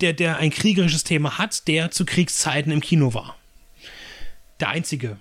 [0.01, 3.35] der, der ein kriegerisches Thema hat, der zu Kriegszeiten im Kino war.
[4.59, 5.17] Der einzige.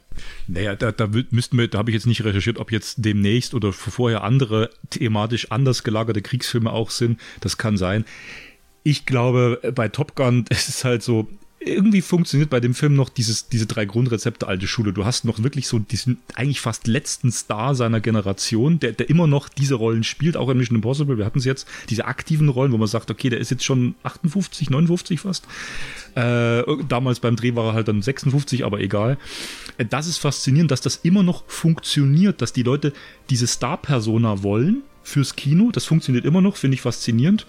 [0.46, 3.72] Naja, da, da müssten wir, da habe ich jetzt nicht recherchiert, ob jetzt demnächst oder
[3.72, 7.20] vorher andere thematisch anders gelagerte Kriegsfilme auch sind.
[7.40, 8.06] Das kann sein.
[8.82, 11.28] Ich glaube, bei Top Gun, es ist halt so,
[11.66, 14.92] irgendwie funktioniert bei dem Film noch dieses, diese drei Grundrezepte alte Schule.
[14.92, 19.26] Du hast noch wirklich so diesen eigentlich fast letzten Star seiner Generation, der, der immer
[19.26, 21.18] noch diese Rollen spielt, auch in Mission Impossible.
[21.18, 23.94] Wir hatten es jetzt, diese aktiven Rollen, wo man sagt, okay, der ist jetzt schon
[24.02, 25.46] 58, 59 fast.
[26.14, 29.18] Äh, damals beim Dreh war er halt dann 56, aber egal.
[29.78, 32.92] Äh, Das ist faszinierend, dass das immer noch funktioniert, dass die Leute
[33.30, 35.70] diese Star-Persona wollen fürs Kino.
[35.72, 37.46] Das funktioniert immer noch, finde ich faszinierend.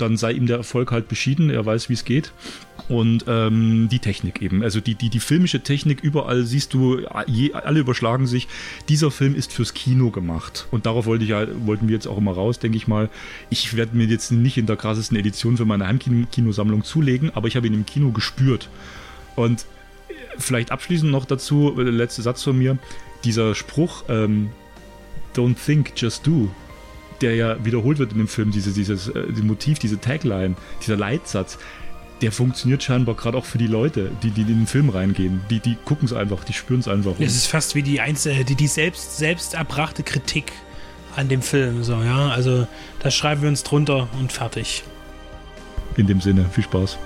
[0.00, 2.32] Dann sei ihm der Erfolg halt beschieden, er weiß, wie es geht.
[2.88, 7.52] Und ähm, die Technik eben, also die, die, die filmische Technik, überall siehst du, je,
[7.52, 8.48] alle überschlagen sich.
[8.88, 10.66] Dieser Film ist fürs Kino gemacht.
[10.70, 11.30] Und darauf wollte ich
[11.66, 13.08] wollten wir jetzt auch immer raus, denke ich mal.
[13.50, 17.56] Ich werde mir jetzt nicht in der krassesten Edition für meine Heimkinosammlung zulegen, aber ich
[17.56, 18.68] habe ihn im Kino gespürt.
[19.36, 19.66] Und
[20.38, 22.78] vielleicht abschließend noch dazu, äh, der letzte Satz von mir,
[23.24, 24.50] dieser Spruch, ähm,
[25.36, 26.50] Don't think, just do,
[27.20, 30.96] der ja wiederholt wird in dem Film, diese, dieses äh, die Motiv, diese Tagline, dieser
[30.96, 31.58] Leitsatz,
[32.22, 35.40] der funktioniert scheinbar gerade auch für die Leute, die, die in den Film reingehen.
[35.48, 37.12] Die, die gucken es einfach, die spüren es einfach.
[37.18, 40.52] Es ist fast wie die, einzel die, die selbst, selbst erbrachte Kritik
[41.16, 41.82] an dem Film.
[41.82, 42.28] So, ja?
[42.28, 42.66] Also,
[43.00, 44.84] das schreiben wir uns drunter und fertig.
[45.96, 46.98] in dem Sinne, viel Spaß.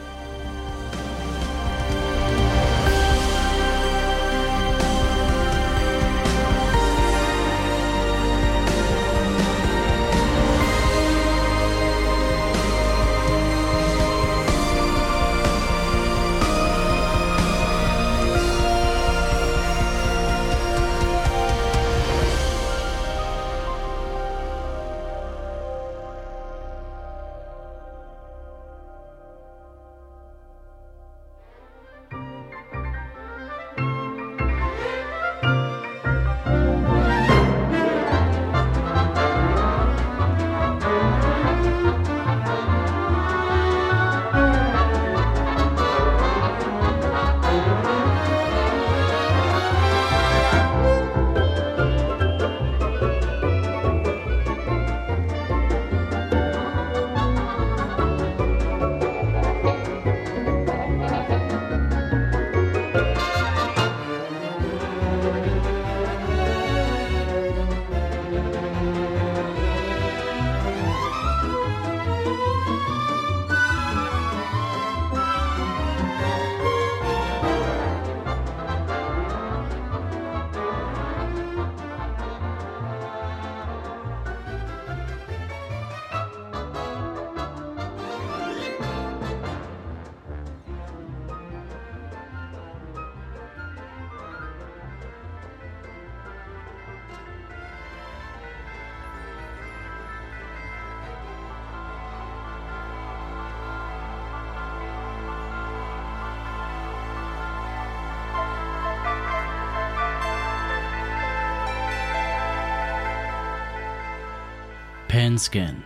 [115.15, 115.81] Panscan,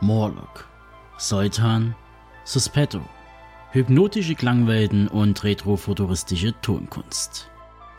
[0.00, 0.66] Morlock,
[1.18, 1.94] Seutan,
[2.46, 3.02] Suspetto,
[3.72, 7.50] hypnotische Klangwelten und retrofuturistische Tonkunst.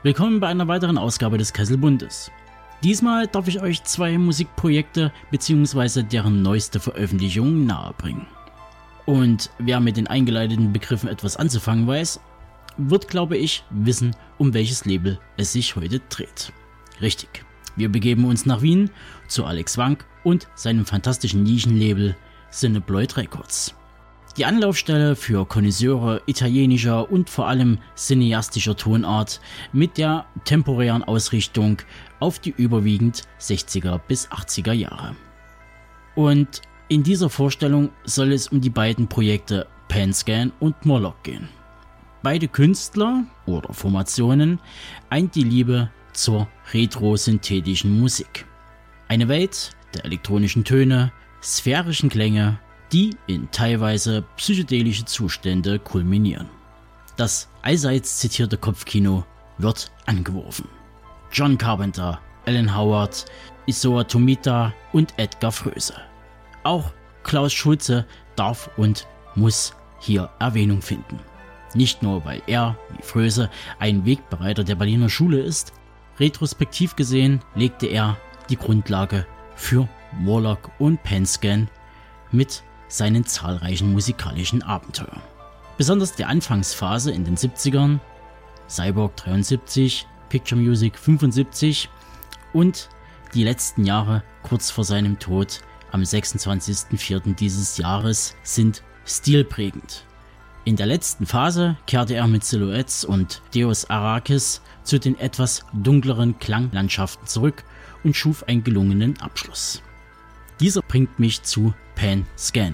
[0.01, 2.31] Willkommen bei einer weiteren Ausgabe des Kesselbundes.
[2.83, 6.01] Diesmal darf ich euch zwei Musikprojekte bzw.
[6.01, 8.25] deren neueste Veröffentlichung nahebringen.
[9.05, 12.19] Und wer mit den eingeleiteten Begriffen etwas anzufangen weiß,
[12.77, 16.51] wird, glaube ich, wissen, um welches Label es sich heute dreht.
[16.99, 17.45] Richtig.
[17.75, 18.89] Wir begeben uns nach Wien
[19.27, 22.15] zu Alex Wank und seinem fantastischen Nischenlabel
[22.51, 23.75] Cinebloid Records.
[24.37, 29.41] Die Anlaufstelle für Konnoisseure italienischer und vor allem cineastischer Tonart
[29.73, 31.81] mit der temporären Ausrichtung
[32.21, 35.15] auf die überwiegend 60er bis 80er Jahre.
[36.15, 41.49] Und in dieser Vorstellung soll es um die beiden Projekte Panscan und Morlock gehen.
[42.23, 44.59] Beide Künstler oder Formationen
[45.09, 48.45] eint die Liebe zur retrosynthetischen Musik.
[49.07, 52.59] Eine Welt der elektronischen Töne, sphärischen Klänge,
[52.91, 56.49] die in teilweise psychedelische Zustände kulminieren.
[57.17, 59.25] Das allseits zitierte Kopfkino
[59.57, 60.67] wird angeworfen.
[61.31, 63.25] John Carpenter, Alan Howard,
[63.65, 65.95] Isoa Tomita und Edgar Fröse.
[66.63, 66.91] Auch
[67.23, 68.05] Klaus Schulze
[68.35, 71.19] darf und muss hier Erwähnung finden.
[71.73, 73.49] Nicht nur, weil er, wie Fröse,
[73.79, 75.73] ein Wegbereiter der Berliner Schule ist,
[76.21, 78.15] retrospektiv gesehen legte er
[78.49, 79.89] die Grundlage für
[80.23, 81.67] Warlock und Penscan
[82.31, 85.21] mit seinen zahlreichen musikalischen Abenteuern.
[85.77, 87.99] Besonders die Anfangsphase in den 70ern,
[88.69, 91.89] Cyborg 73, Picture Music 75
[92.53, 92.89] und
[93.33, 95.61] die letzten Jahre kurz vor seinem Tod
[95.91, 97.35] am 26.04.
[97.35, 100.05] dieses Jahres sind stilprägend.
[100.63, 106.37] In der letzten Phase kehrte er mit Silhouettes und Deus Arrakis zu den etwas dunkleren
[106.37, 107.63] Klanglandschaften zurück
[108.03, 109.81] und schuf einen gelungenen Abschluss.
[110.59, 112.73] Dieser bringt mich zu Pan Scan,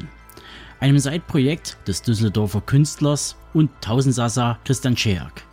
[0.82, 5.46] einem Seitprojekt des Düsseldorfer Künstlers und Tausendsassa Christian Scheak.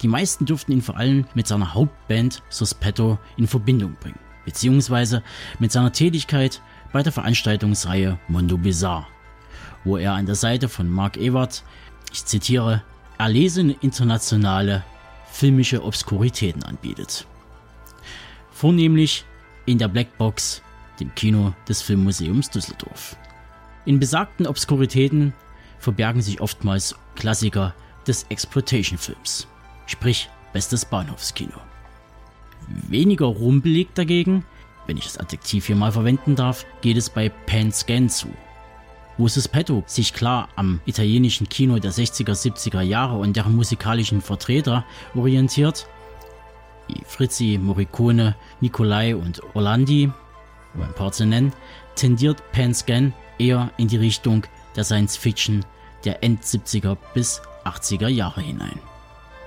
[0.00, 5.22] Die meisten dürften ihn vor allem mit seiner Hauptband Suspetto in Verbindung bringen, beziehungsweise
[5.58, 6.62] mit seiner Tätigkeit
[6.94, 9.06] bei der Veranstaltungsreihe Mondo Bizarre,
[9.84, 11.62] wo er an der Seite von Mark Ewert,
[12.12, 12.82] ich zitiere,
[13.18, 14.84] erlesene internationale
[15.30, 17.26] filmische Obskuritäten anbietet.
[18.52, 19.24] Vornehmlich
[19.66, 20.62] in der Blackbox,
[21.00, 23.16] dem Kino des Filmmuseums Düsseldorf.
[23.84, 25.32] In besagten Obskuritäten
[25.78, 27.74] verbergen sich oftmals Klassiker
[28.06, 29.46] des Exploitation-Films,
[29.86, 31.58] sprich bestes Bahnhofskino.
[32.88, 34.44] Weniger rumpelig dagegen,
[34.86, 38.28] wenn ich das Adjektiv hier mal verwenden darf, geht es bei Pan Scan zu,
[39.18, 44.84] wo Suspetto sich klar am italienischen Kino der 60er, 70er Jahre und deren musikalischen Vertreter
[45.14, 45.86] orientiert,
[46.88, 50.10] wie Fritzi, Morricone, Nicolai und Orlandi,
[50.74, 51.52] um ein paar zu nennen,
[51.94, 54.44] tendiert Pan Scan eher in die Richtung
[54.76, 55.64] der Science Fiction
[56.04, 58.78] der End 70er bis 80er Jahre hinein.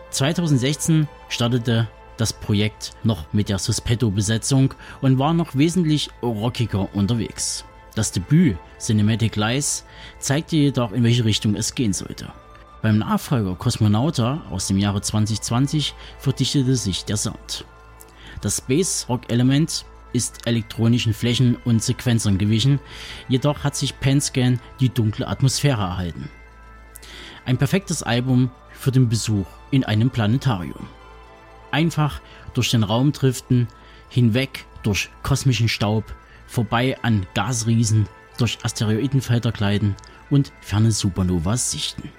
[0.09, 7.63] 2016 startete das Projekt noch mit der Suspetto-Besetzung und war noch wesentlich rockiger unterwegs.
[7.97, 9.83] Das Debüt Cinematic Lies
[10.19, 12.31] zeigte jedoch, in welche Richtung es gehen sollte.
[12.83, 17.65] Beim Nachfolger Cosmonauta aus dem Jahre 2020 verdichtete sich der Sound.
[18.41, 19.83] Das Space Rock Element
[20.13, 22.79] ist elektronischen Flächen und Sequenzern gewichen,
[23.29, 26.29] jedoch hat sich Penscan die dunkle Atmosphäre erhalten.
[27.45, 30.85] Ein perfektes Album für den Besuch in einem Planetarium.
[31.71, 32.21] Einfach
[32.53, 33.67] durch den Raum driften,
[34.09, 36.03] hinweg durch kosmischen Staub,
[36.47, 39.95] vorbei an Gasriesen, durch Asteroidenfelder gleiten
[40.29, 42.09] und ferne Supernovas sichten.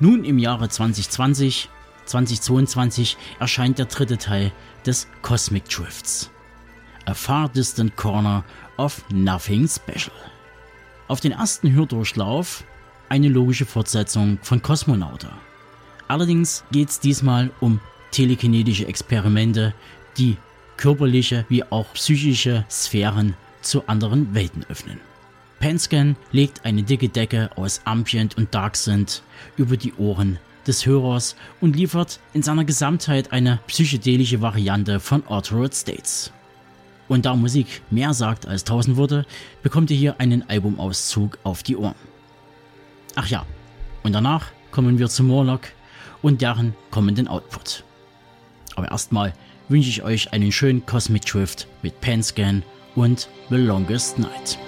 [0.00, 1.68] Nun im Jahre 2020,
[2.04, 4.52] 2022 erscheint der dritte Teil
[4.84, 6.30] des Cosmic Drifts.
[7.06, 8.44] A Far Distant Corner
[8.76, 10.14] of Nothing Special.
[11.08, 12.64] Auf den ersten Hördurchlauf
[13.08, 15.30] eine logische Fortsetzung von Cosmonauta.
[16.08, 17.80] Allerdings geht es diesmal um
[18.10, 19.74] telekinetische Experimente,
[20.16, 20.36] die
[20.76, 25.00] körperliche wie auch psychische Sphären zu anderen Welten öffnen.
[25.60, 29.22] Penscan legt eine dicke Decke aus Ambient und Dark Synth
[29.56, 35.74] über die Ohren des Hörers und liefert in seiner Gesamtheit eine psychedelische Variante von Altered
[35.74, 36.32] States.
[37.08, 39.26] Und da Musik mehr sagt als tausend Worte,
[39.62, 41.94] bekommt ihr hier einen Albumauszug auf die Ohren.
[43.14, 43.44] Ach ja,
[44.02, 45.68] und danach kommen wir zu Morlock
[46.22, 47.84] und deren kommenden Output.
[48.74, 49.34] Aber erstmal
[49.68, 52.62] wünsche ich euch einen schönen Cosmic Drift mit Panscan
[52.94, 54.58] und The Longest Night.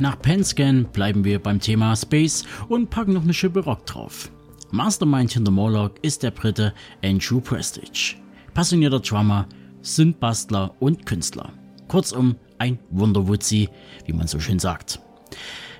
[0.00, 4.30] Nach Penscan bleiben wir beim Thema Space und packen noch eine Schippe Rock drauf.
[4.70, 6.72] Mastermind hinter Morlock ist der Brite
[7.02, 8.14] Andrew Prestige.
[8.54, 9.48] Passionierter Drummer,
[9.82, 11.50] Synthbastler und Künstler.
[11.88, 13.68] Kurzum, ein Wunderwutzi,
[14.06, 15.00] wie man so schön sagt.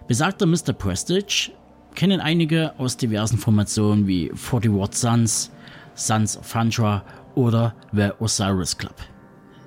[0.08, 0.72] Besagter Mr.
[0.72, 1.52] Prestige
[1.94, 5.52] kennen einige aus diversen Formationen wie 40 Watt Suns,
[5.94, 7.04] Sons of Fandra
[7.36, 8.96] oder The Osiris Club.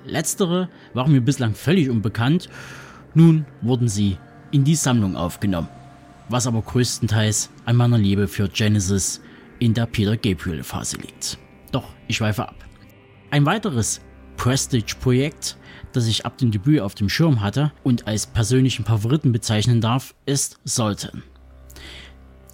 [0.05, 2.49] Letztere waren mir bislang völlig unbekannt,
[3.13, 4.17] nun wurden sie
[4.51, 5.69] in die Sammlung aufgenommen,
[6.29, 9.21] was aber größtenteils an meiner Liebe für Genesis
[9.59, 11.37] in der Peter Gabriel Phase liegt.
[11.71, 12.55] Doch, ich schweife ab.
[13.29, 14.01] Ein weiteres
[14.37, 15.57] Prestige-Projekt,
[15.93, 20.15] das ich ab dem Debüt auf dem Schirm hatte und als persönlichen Favoriten bezeichnen darf,
[20.25, 21.23] ist Sultan.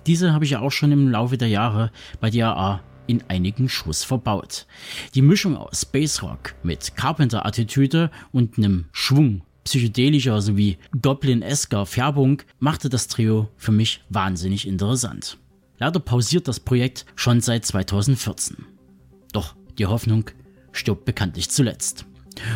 [0.06, 4.04] Diese habe ich ja auch schon im Laufe der Jahre bei DAA in einigen Schuss
[4.04, 4.68] verbaut.
[5.16, 12.88] Die Mischung aus Space Rock mit Carpenter-Attitüde und einem Schwung psychedelischer sowie Goblin-esker Färbung machte
[12.88, 15.38] das Trio für mich wahnsinnig interessant.
[15.78, 18.66] Leider pausiert das Projekt schon seit 2014.
[19.34, 20.30] Doch die Hoffnung
[20.72, 22.06] stirbt bekanntlich zuletzt.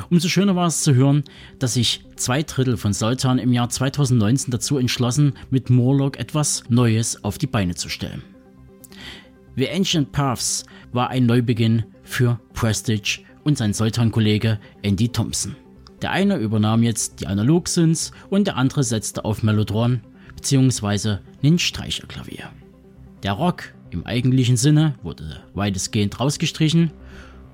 [0.09, 1.25] Umso schöner war es zu hören,
[1.59, 7.25] dass sich zwei Drittel von Sultan im Jahr 2019 dazu entschlossen, mit Morlock etwas Neues
[7.25, 8.23] auf die Beine zu stellen.
[9.57, 15.57] The Ancient Paths war ein Neubeginn für Prestige und sein Sultan-Kollege Andy Thompson.
[16.01, 20.01] Der eine übernahm jetzt die Analog-Synths und der andere setzte auf Mellotron
[20.35, 21.17] bzw.
[21.41, 22.49] nen Streicherklavier.
[23.23, 26.91] Der Rock im eigentlichen Sinne wurde weitestgehend rausgestrichen.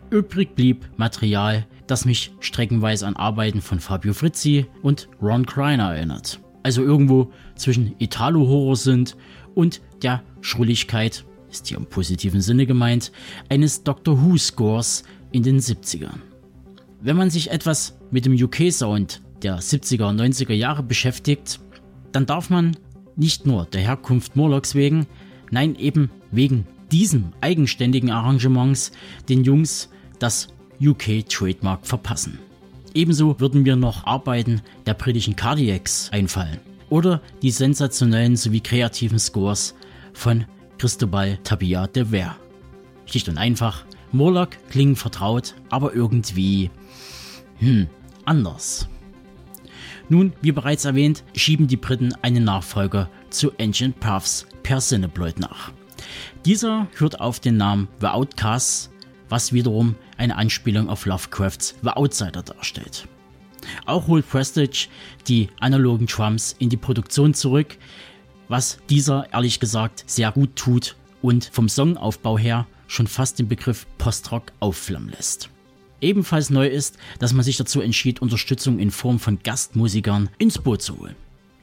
[0.10, 6.40] Übrig blieb Material, das mich streckenweise an Arbeiten von Fabio Frizzi und Ron Kreiner erinnert.
[6.64, 9.18] Also irgendwo zwischen Italo-Horror sind
[9.56, 13.12] und der Schrulligkeit, ist hier im positiven Sinne gemeint,
[13.50, 16.20] eines Doctor Who-Scores in den 70ern.
[17.02, 21.60] Wenn man sich etwas mit dem UK-Sound der 70er und 90er Jahre beschäftigt,
[22.12, 22.76] dann darf man
[23.16, 25.08] nicht nur der Herkunft Morlocks wegen,
[25.52, 28.92] nein eben wegen diesem eigenständigen Arrangements
[29.28, 29.90] den Jungs
[30.20, 30.48] das
[30.82, 32.40] UK-Trademark verpassen.
[32.94, 39.76] Ebenso würden mir noch Arbeiten der britischen Cardiacs einfallen oder die sensationellen sowie kreativen Scores
[40.14, 40.46] von
[40.78, 42.38] Cristobal Tabia de Ver.
[43.06, 46.72] Schlicht und einfach, Morlock klingen vertraut, aber irgendwie,
[47.60, 47.88] hm,
[48.28, 48.88] anders.
[50.10, 55.72] Nun, wie bereits erwähnt, schieben die Briten einen Nachfolger zu Ancient Paths per Cineploid nach.
[56.46, 58.90] Dieser hört auf den Namen The Outcasts
[59.30, 63.08] was wiederum eine Anspielung auf Lovecrafts The Outsider darstellt.
[63.86, 64.88] Auch holt Prestige
[65.28, 67.78] die analogen Drums in die Produktion zurück,
[68.48, 73.86] was dieser ehrlich gesagt sehr gut tut und vom Songaufbau her schon fast den Begriff
[73.98, 75.50] Postrock aufflammen lässt.
[76.02, 80.82] Ebenfalls neu ist, dass man sich dazu entschied, Unterstützung in Form von Gastmusikern ins Boot
[80.82, 81.16] zu holen.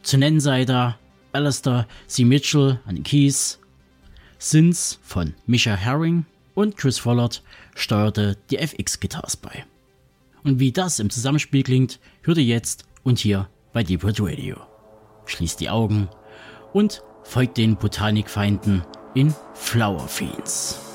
[0.03, 0.99] Zu nennen sei da
[1.33, 2.25] Alistair C.
[2.25, 3.59] Mitchell an den Keys,
[4.39, 7.43] Sins von Misha Herring, und Chris Follard
[7.75, 9.65] steuerte die FX-Guitars bei.
[10.45, 14.57] Und wie das im Zusammenspiel klingt, hört ihr jetzt und hier bei Deep Red Radio.
[15.27, 16.09] Schließt die Augen
[16.73, 20.94] und folgt den Botanikfeinden in Flower Fields.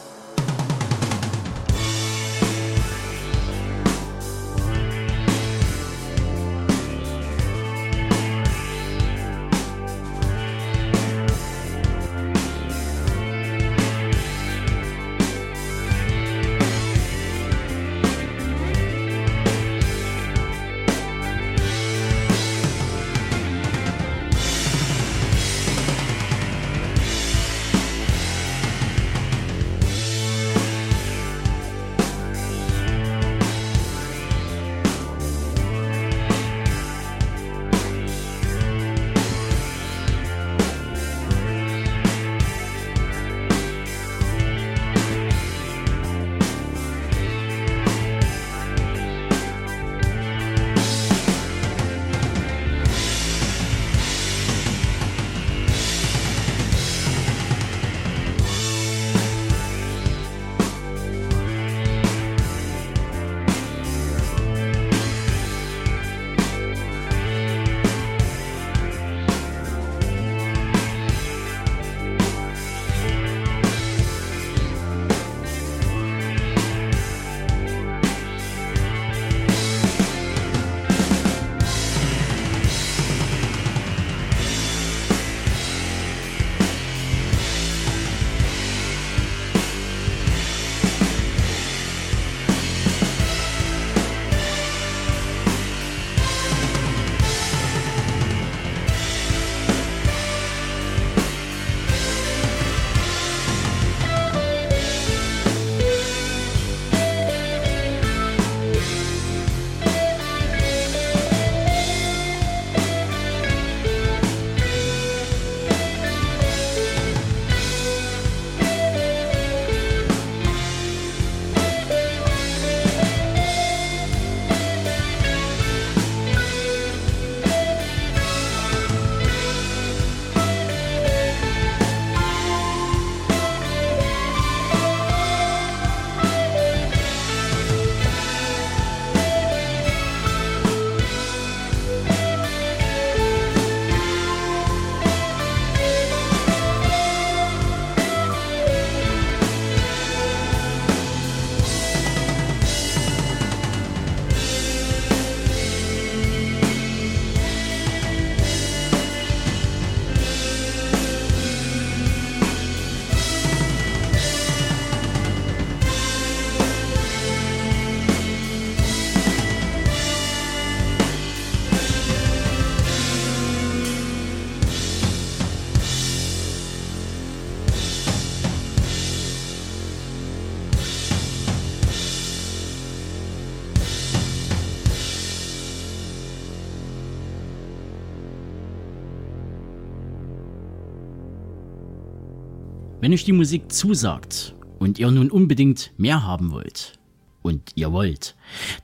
[193.09, 196.99] Wenn euch die Musik zusagt und ihr nun unbedingt mehr haben wollt,
[197.41, 198.35] und ihr wollt,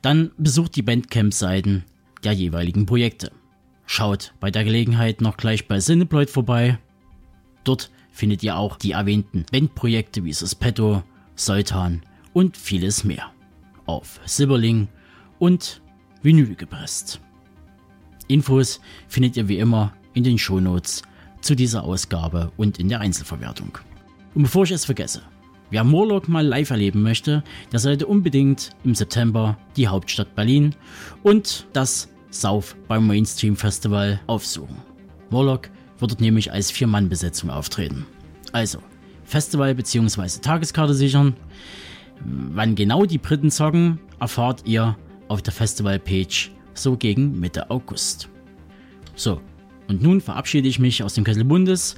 [0.02, 1.84] dann besucht die Bandcamp-Seiten
[2.24, 3.30] der jeweiligen Projekte.
[3.86, 6.80] Schaut bei der Gelegenheit noch gleich bei Cineploid vorbei.
[7.62, 11.04] Dort findet ihr auch die erwähnten Bandprojekte wie Suspetto,
[11.36, 12.02] Sultan
[12.32, 13.30] und vieles mehr.
[13.84, 14.88] Auf Silberling
[15.38, 15.80] und
[16.22, 17.20] Vinyl gepresst.
[18.26, 21.02] Infos findet ihr wie immer in den Shownotes
[21.42, 23.78] zu dieser Ausgabe und in der Einzelverwertung.
[24.36, 25.22] Und bevor ich es vergesse,
[25.70, 30.74] wer Morlock mal live erleben möchte, der sollte unbedingt im September die Hauptstadt Berlin
[31.22, 34.76] und das South beim Mainstream Festival aufsuchen.
[35.30, 38.04] Morlock wird dort nämlich als Vier-Mann-Besetzung auftreten.
[38.52, 38.80] Also,
[39.24, 40.40] Festival bzw.
[40.42, 41.34] Tageskarte sichern.
[42.20, 48.28] Wann genau die Briten zocken, erfahrt ihr auf der Festival-Page so gegen Mitte August.
[49.14, 49.40] So,
[49.88, 51.96] und nun verabschiede ich mich aus dem Kessel Bundes.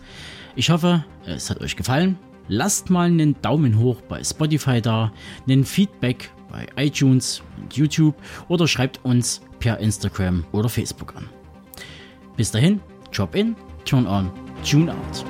[0.54, 2.16] Ich hoffe, es hat euch gefallen.
[2.48, 5.12] Lasst mal einen Daumen hoch bei Spotify da,
[5.46, 8.14] einen Feedback bei iTunes und YouTube
[8.48, 11.28] oder schreibt uns per Instagram oder Facebook an.
[12.36, 12.80] Bis dahin,
[13.12, 14.30] Drop in, Turn on,
[14.64, 15.24] Tune out.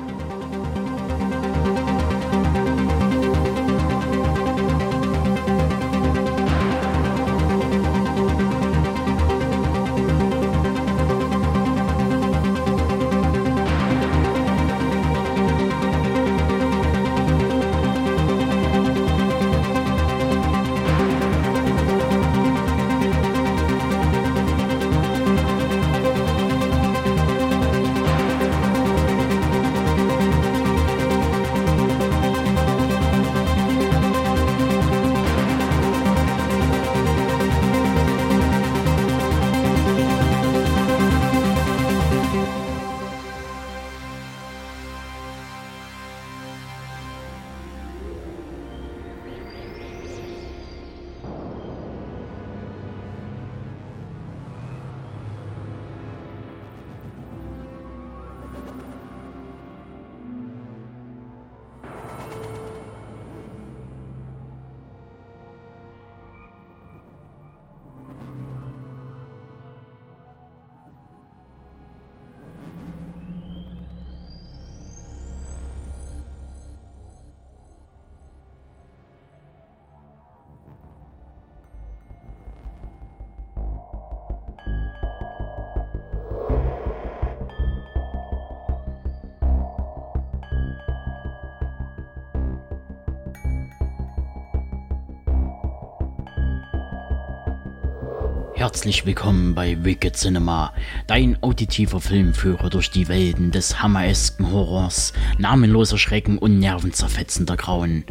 [98.69, 100.75] Herzlich willkommen bei Wicked Cinema,
[101.07, 108.05] dein auditiver Filmführer durch die Welten des hammeresken Horrors, namenloser Schrecken und nervenzerfetzender Grauen.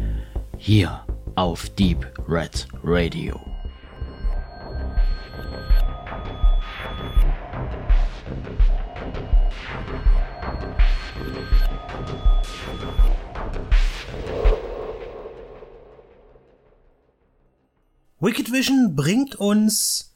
[0.57, 1.05] Hier
[1.35, 3.39] auf Deep Red Radio.
[18.19, 20.08] Wicked Vision bringt uns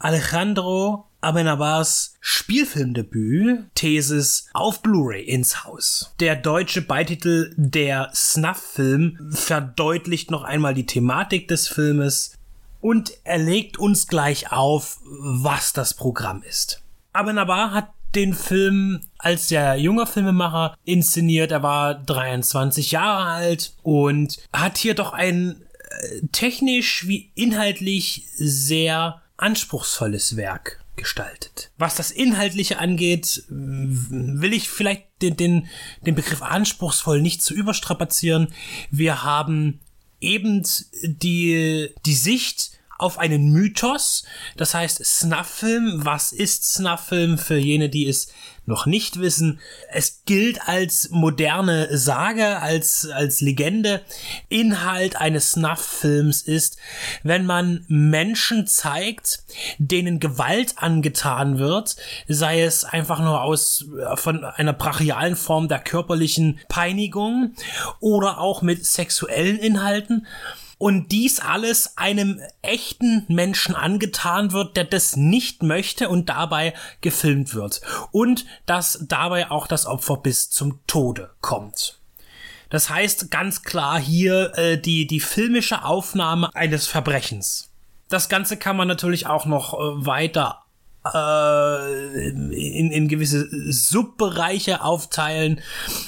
[0.00, 6.14] Alejandro Amenabars Spielfilmdebüt Thesis auf Blu-ray ins Haus.
[6.20, 12.34] Der deutsche Beititel Der Snuff-Film verdeutlicht noch einmal die Thematik des Filmes
[12.80, 16.82] und er legt uns gleich auf, was das Programm ist.
[17.12, 21.52] Amenabar hat den Film als sehr junger Filmemacher inszeniert.
[21.52, 29.20] Er war 23 Jahre alt und hat hier doch ein äh, technisch wie inhaltlich sehr
[29.40, 31.70] anspruchsvolles Werk gestaltet.
[31.78, 35.68] Was das Inhaltliche angeht, will ich vielleicht den, den,
[36.04, 38.52] den Begriff anspruchsvoll nicht zu überstrapazieren.
[38.90, 39.80] Wir haben
[40.20, 40.62] eben
[41.02, 44.24] die, die Sicht auf einen Mythos.
[44.56, 46.04] Das heißt, Snuff-Film.
[46.04, 48.28] Was ist Snuff-Film für jene, die es
[48.66, 49.60] noch nicht wissen?
[49.90, 54.02] Es gilt als moderne Sage, als, als Legende.
[54.48, 56.76] Inhalt eines Snuff-Films ist,
[57.22, 59.44] wenn man Menschen zeigt,
[59.78, 61.96] denen Gewalt angetan wird,
[62.28, 67.54] sei es einfach nur aus, von einer brachialen Form der körperlichen Peinigung
[67.98, 70.26] oder auch mit sexuellen Inhalten
[70.80, 76.72] und dies alles einem echten Menschen angetan wird, der das nicht möchte und dabei
[77.02, 77.82] gefilmt wird.
[78.12, 82.00] Und dass dabei auch das Opfer bis zum Tode kommt.
[82.70, 87.68] Das heißt ganz klar hier äh, die, die filmische Aufnahme eines Verbrechens.
[88.08, 90.62] Das Ganze kann man natürlich auch noch äh, weiter
[91.04, 95.60] äh, in, in gewisse Subbereiche aufteilen.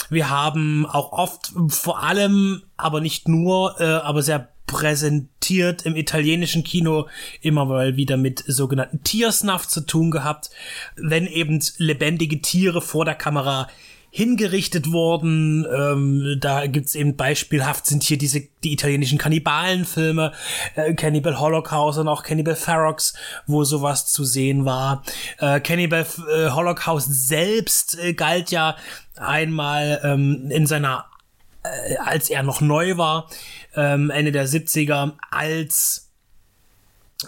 [0.09, 6.65] Wir haben auch oft vor allem, aber nicht nur, äh, aber sehr präsentiert im italienischen
[6.65, 7.09] Kino
[7.41, 10.51] immer mal wieder mit sogenannten Tiersnuff zu tun gehabt,
[10.97, 13.69] wenn eben lebendige Tiere vor der Kamera
[14.15, 15.67] hingerichtet worden.
[15.75, 20.33] Ähm, da gibt's eben beispielhaft sind hier diese die italienischen Kannibalenfilme,
[20.77, 23.15] äh, Cannibal Holocaust und auch Cannibal Ferox,
[23.47, 25.03] wo sowas zu sehen war.
[25.39, 28.77] Äh, Cannibal äh, Holocaust selbst äh, galt ja
[29.17, 31.07] einmal ähm, in seiner
[31.65, 33.29] äh, als er noch neu war,
[33.75, 36.11] ähm, Ende der 70er, als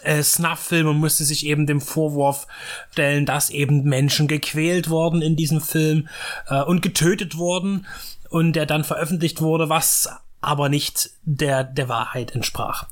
[0.03, 2.47] äh, Snuff-Film und musste sich eben dem Vorwurf
[2.93, 6.09] stellen, dass eben Menschen gequält worden in diesem Film
[6.49, 7.87] äh, und getötet wurden
[8.29, 10.09] und der dann veröffentlicht wurde, was
[10.41, 12.87] aber nicht der, der Wahrheit entsprach.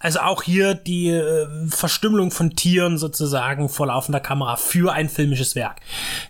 [0.00, 5.54] Also auch hier die äh, Verstümmelung von Tieren sozusagen vor laufender Kamera für ein filmisches
[5.54, 5.80] Werk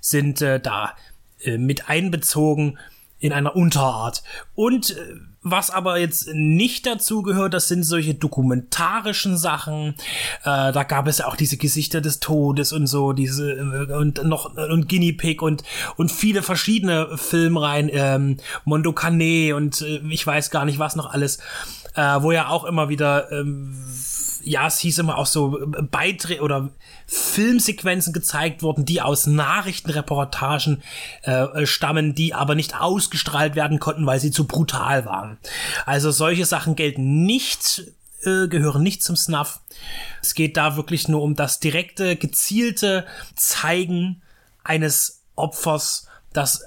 [0.00, 0.92] sind äh, da
[1.40, 2.78] äh, mit einbezogen
[3.18, 4.22] in einer Unterart.
[4.54, 5.14] Und äh,
[5.50, 9.94] was aber jetzt nicht dazu gehört, das sind solche dokumentarischen Sachen.
[10.42, 14.24] Äh, da gab es ja auch diese Gesichter des Todes und so, diese äh, und
[14.24, 15.62] noch und Guinea Pig und
[15.96, 21.12] und viele verschiedene Filmreihen, ähm, Mondo Cane und äh, ich weiß gar nicht was noch
[21.12, 21.38] alles,
[21.94, 23.72] äh, wo ja auch immer wieder ähm,
[24.46, 26.70] ja, es hieß immer auch so äh, Beiträge oder
[27.06, 30.82] Filmsequenzen gezeigt wurden, die aus Nachrichtenreportagen
[31.22, 35.36] äh, stammen, die aber nicht ausgestrahlt werden konnten, weil sie zu brutal waren.
[35.84, 37.92] Also solche Sachen gelten nicht
[38.22, 39.60] äh, gehören nicht zum Snuff.
[40.22, 43.04] Es geht da wirklich nur um das direkte, gezielte
[43.34, 44.22] Zeigen
[44.62, 46.62] eines Opfers, das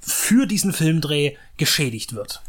[0.00, 2.42] für diesen Filmdreh geschädigt wird.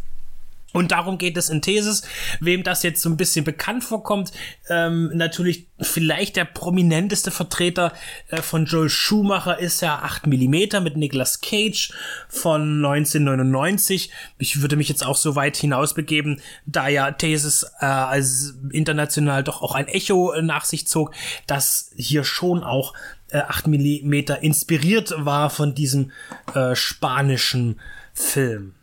[0.74, 2.04] Und darum geht es in Thesis.
[2.40, 4.32] Wem das jetzt so ein bisschen bekannt vorkommt,
[4.70, 7.92] ähm, natürlich vielleicht der prominenteste Vertreter
[8.30, 11.92] äh, von Joel Schumacher ist ja 8 mm mit Nicolas Cage
[12.30, 14.12] von 1999.
[14.38, 19.44] Ich würde mich jetzt auch so weit hinaus begeben, da ja Thesis äh, als international
[19.44, 21.14] doch auch ein Echo äh, nach sich zog,
[21.48, 22.94] dass hier schon auch
[23.30, 26.12] äh, 8 mm inspiriert war von diesem
[26.54, 27.80] äh, spanischen
[28.14, 28.76] Film.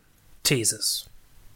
[0.43, 1.08] Thesis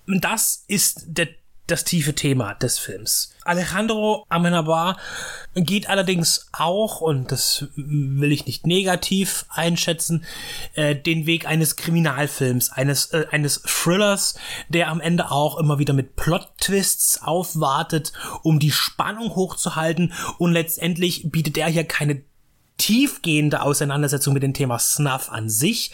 [0.08, 1.28] das ist der,
[1.68, 3.34] das tiefe Thema des Films.
[3.46, 4.98] Alejandro Amenabar
[5.56, 10.26] geht allerdings auch, und das will ich nicht negativ einschätzen,
[10.74, 14.36] äh, den Weg eines Kriminalfilms, eines, äh, eines Thrillers,
[14.70, 18.12] der am Ende auch immer wieder mit Plot-Twists aufwartet,
[18.44, 22.24] um die Spannung hochzuhalten und letztendlich bietet er hier keine
[22.78, 25.92] tiefgehende Auseinandersetzung mit dem Thema Snuff an sich.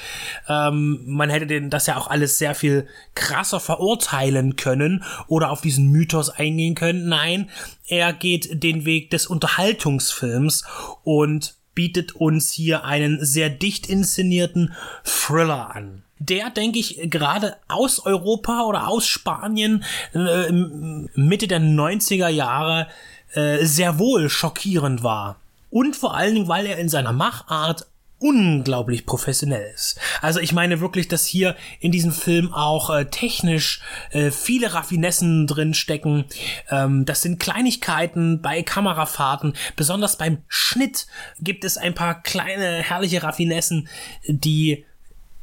[0.47, 5.61] Ähm, man hätte den, das ja auch alles sehr viel krasser verurteilen können oder auf
[5.61, 7.09] diesen Mythos eingehen können.
[7.09, 7.49] Nein,
[7.87, 10.65] er geht den Weg des Unterhaltungsfilms
[11.03, 14.73] und bietet uns hier einen sehr dicht inszenierten
[15.03, 22.27] Thriller an der, denke ich, gerade aus Europa oder aus Spanien äh, Mitte der 90er
[22.27, 22.87] Jahre
[23.33, 25.39] äh, sehr wohl schockierend war.
[25.69, 27.85] Und vor allen Dingen, weil er in seiner Machart
[28.19, 29.97] unglaublich professionell ist.
[30.21, 33.81] Also ich meine wirklich, dass hier in diesem Film auch äh, technisch
[34.11, 36.25] äh, viele Raffinessen drin stecken.
[36.69, 41.07] Ähm, das sind Kleinigkeiten bei Kamerafahrten, besonders beim Schnitt
[41.39, 43.87] gibt es ein paar kleine herrliche Raffinessen,
[44.27, 44.85] die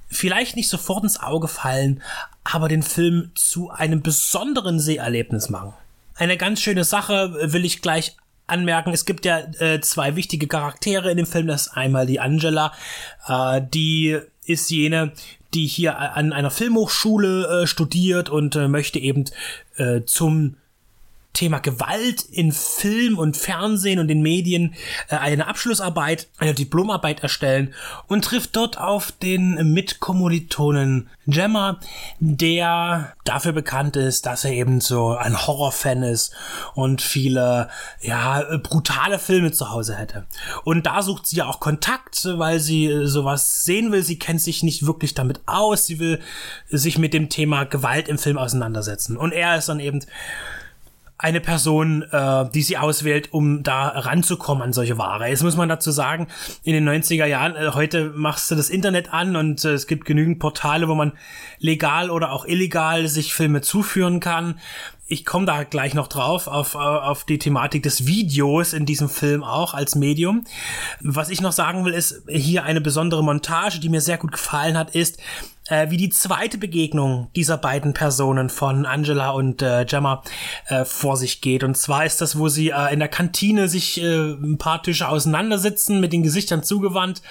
[0.09, 2.03] vielleicht nicht sofort ins Auge fallen,
[2.45, 5.73] aber den Film zu einem besonderen Seherlebnis machen.
[6.15, 8.17] Eine ganz schöne Sache will ich gleich
[8.47, 11.47] anmerken, es gibt ja äh, zwei wichtige Charaktere in dem Film.
[11.47, 12.73] Das ist einmal die Angela,
[13.27, 15.13] äh, die ist jene,
[15.55, 19.25] die hier an einer Filmhochschule äh, studiert und äh, möchte eben
[19.77, 20.57] äh, zum
[21.37, 24.75] Thema Gewalt in Film und Fernsehen und den Medien
[25.09, 27.75] äh, eine Abschlussarbeit, eine Diplomarbeit erstellen
[28.07, 31.79] und trifft dort auf den Mitkommilitonen Gemma,
[32.21, 36.35] der dafür bekannt ist, dass er eben so ein Horrorfan ist
[36.75, 37.69] und viele,
[38.01, 40.25] ja, brutale Filme zu Hause hätte.
[40.65, 44.03] Und da sucht sie ja auch Kontakt, weil sie äh, sowas sehen will.
[44.03, 45.87] Sie kennt sich nicht wirklich damit aus.
[45.87, 46.21] Sie will
[46.69, 49.19] sich mit dem Thema Gewalt im Film auseinandersetzen.
[49.19, 50.01] Und er ist dann eben
[51.19, 55.29] eine Person, äh, die sie auswählt, um da ranzukommen an solche Ware.
[55.29, 56.27] Jetzt muss man dazu sagen,
[56.63, 60.05] in den 90er Jahren, äh, heute machst du das Internet an und äh, es gibt
[60.05, 61.13] genügend Portale, wo man
[61.59, 64.59] legal oder auch illegal sich Filme zuführen kann.
[65.09, 69.45] Ich komme da gleich noch drauf, auf, auf die Thematik des Videos in diesem Film
[69.45, 70.45] auch als Medium.
[71.01, 74.77] Was ich noch sagen will, ist hier eine besondere Montage, die mir sehr gut gefallen
[74.77, 75.19] hat, ist,
[75.69, 80.23] äh, wie die zweite Begegnung dieser beiden Personen von Angela und äh, Gemma
[80.67, 81.65] äh, vor sich geht.
[81.65, 85.09] Und zwar ist das, wo sie äh, in der Kantine sich äh, ein paar Tische
[85.09, 87.23] auseinandersitzen, mit den Gesichtern zugewandt.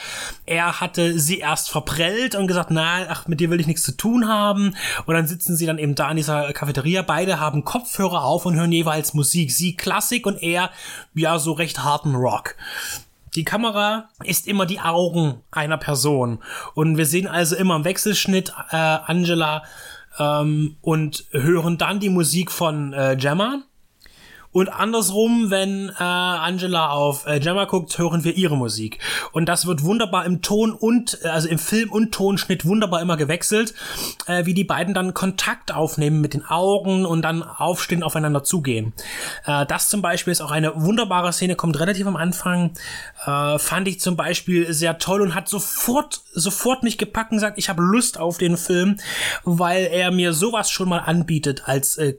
[0.45, 3.95] Er hatte sie erst verprellt und gesagt, na, ach, mit dir will ich nichts zu
[3.95, 4.75] tun haben.
[5.05, 7.01] Und dann sitzen sie dann eben da in dieser Cafeteria.
[7.01, 9.51] Beide haben Kopfhörer auf und hören jeweils Musik.
[9.51, 10.69] Sie Klassik und er,
[11.13, 12.55] ja, so recht harten Rock.
[13.35, 16.39] Die Kamera ist immer die Augen einer Person.
[16.73, 19.63] Und wir sehen also immer im Wechselschnitt äh, Angela
[20.17, 23.63] ähm, und hören dann die Musik von äh, Gemma.
[24.55, 28.99] Und andersrum, wenn äh, Angela auf äh, Gemma guckt, hören wir ihre Musik.
[29.33, 33.17] Und das wird wunderbar im Ton und, äh, also im Film und Tonschnitt wunderbar immer
[33.17, 33.73] gewechselt,
[34.27, 38.93] äh, wie die beiden dann Kontakt aufnehmen mit den Augen und dann aufstehen, aufeinander zugehen.
[39.45, 42.75] Äh, das zum Beispiel ist auch eine wunderbare Szene, kommt relativ am Anfang,
[43.25, 47.57] äh, fand ich zum Beispiel sehr toll und hat sofort, sofort mich gepackt und gesagt,
[47.57, 49.01] ich habe Lust auf den Film,
[49.43, 52.15] weil er mir sowas schon mal anbietet als, äh,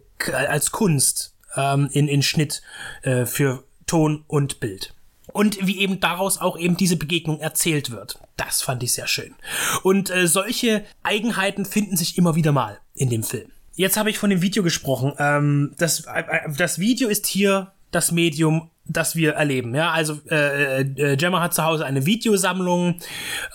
[0.46, 2.62] als Kunst ähm, in, in Schnitt
[3.02, 4.94] äh, für Ton und Bild.
[5.32, 8.18] Und wie eben daraus auch eben diese Begegnung erzählt wird.
[8.36, 9.34] Das fand ich sehr schön.
[9.82, 13.50] Und äh, solche Eigenheiten finden sich immer wieder mal in dem Film.
[13.74, 15.12] Jetzt habe ich von dem Video gesprochen.
[15.18, 16.24] Ähm, das, äh,
[16.56, 19.74] das Video ist hier das Medium das wir erleben.
[19.74, 22.96] Ja, also äh, äh, Gemma hat zu Hause eine Videosammlung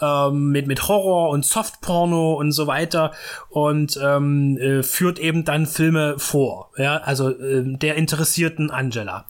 [0.01, 3.11] ähm, mit mit Horror und Softporno und so weiter
[3.49, 6.71] und ähm, äh, führt eben dann Filme vor.
[6.77, 9.25] Ja, also äh, der interessierten Angela.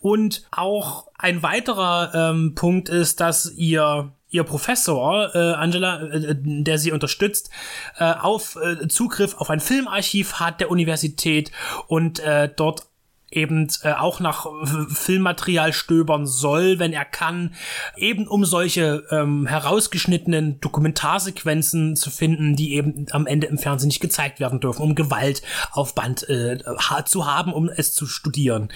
[0.00, 6.78] Und auch ein weiterer ähm, Punkt ist, dass ihr ihr Professor äh, Angela, äh, der
[6.78, 7.50] sie unterstützt,
[7.98, 11.50] äh, auf äh, Zugriff auf ein Filmarchiv hat der Universität
[11.88, 12.89] und äh, dort
[13.30, 14.46] eben äh, auch nach
[14.92, 17.54] Filmmaterial stöbern soll, wenn er kann,
[17.96, 24.00] eben um solche ähm, herausgeschnittenen Dokumentarsequenzen zu finden, die eben am Ende im Fernsehen nicht
[24.00, 26.58] gezeigt werden dürfen, um Gewalt auf Band äh,
[27.04, 28.68] zu haben, um es zu studieren.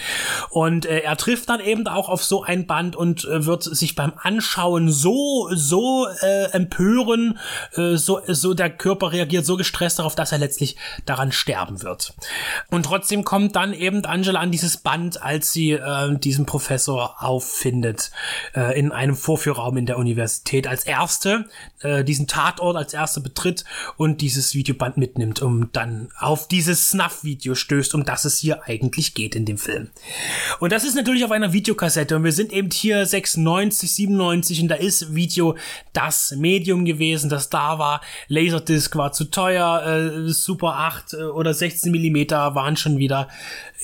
[0.51, 3.97] Und äh, er trifft dann eben auch auf so ein Band und äh, wird sich
[3.97, 7.39] beim Anschauen so so äh, empören,
[7.75, 10.77] äh, so so der Körper reagiert so gestresst darauf, dass er letztlich
[11.07, 12.15] daran sterben wird.
[12.71, 18.11] Und trotzdem kommt dann eben Angela an dieses Band, als sie äh, diesen Professor auffindet
[18.55, 21.47] äh, in einem Vorführraum in der Universität als erste
[21.81, 23.65] äh, diesen Tatort als erste betritt
[23.97, 29.15] und dieses Videoband mitnimmt, um dann auf dieses Snuff-Video stößt, um das es hier eigentlich
[29.15, 29.89] geht in dem Film.
[30.61, 34.69] Und das ist natürlich auf einer Videokassette und wir sind eben hier 96, 97 und
[34.69, 35.57] da ist Video
[35.95, 38.03] das Medium gewesen, das da war.
[38.29, 43.29] Laserdisc war zu teuer, äh, Super 8 äh, oder 16 Millimeter waren schon wieder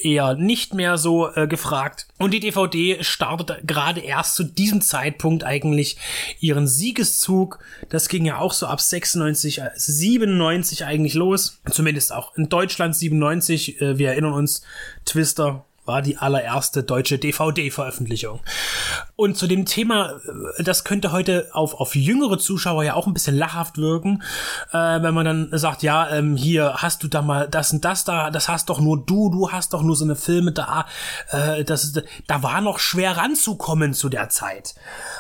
[0.03, 2.09] eher nicht mehr so äh, gefragt.
[2.19, 5.97] Und die DVD startet gerade erst zu diesem Zeitpunkt eigentlich
[6.41, 7.61] ihren Siegeszug.
[7.89, 11.61] Das ging ja auch so ab 96, 97 äh, eigentlich los.
[11.71, 13.81] Zumindest auch in Deutschland 97.
[13.81, 14.63] Äh, wir erinnern uns,
[15.05, 18.39] Twister war die allererste deutsche DVD-Veröffentlichung.
[19.17, 20.21] Und zu dem Thema,
[20.57, 24.23] äh, das könnte heute auf, auf jüngere Zuschauer ja auch ein bisschen lachhaft wirken,
[24.71, 28.05] äh, wenn man dann sagt, ja, ähm, hier hast du da mal das und das
[28.05, 30.87] da, das hast doch nur du, du hast doch nur so eine Filme da,
[31.33, 31.93] äh, das,
[32.29, 34.77] da war noch schwer ranzukommen zu der Zeit.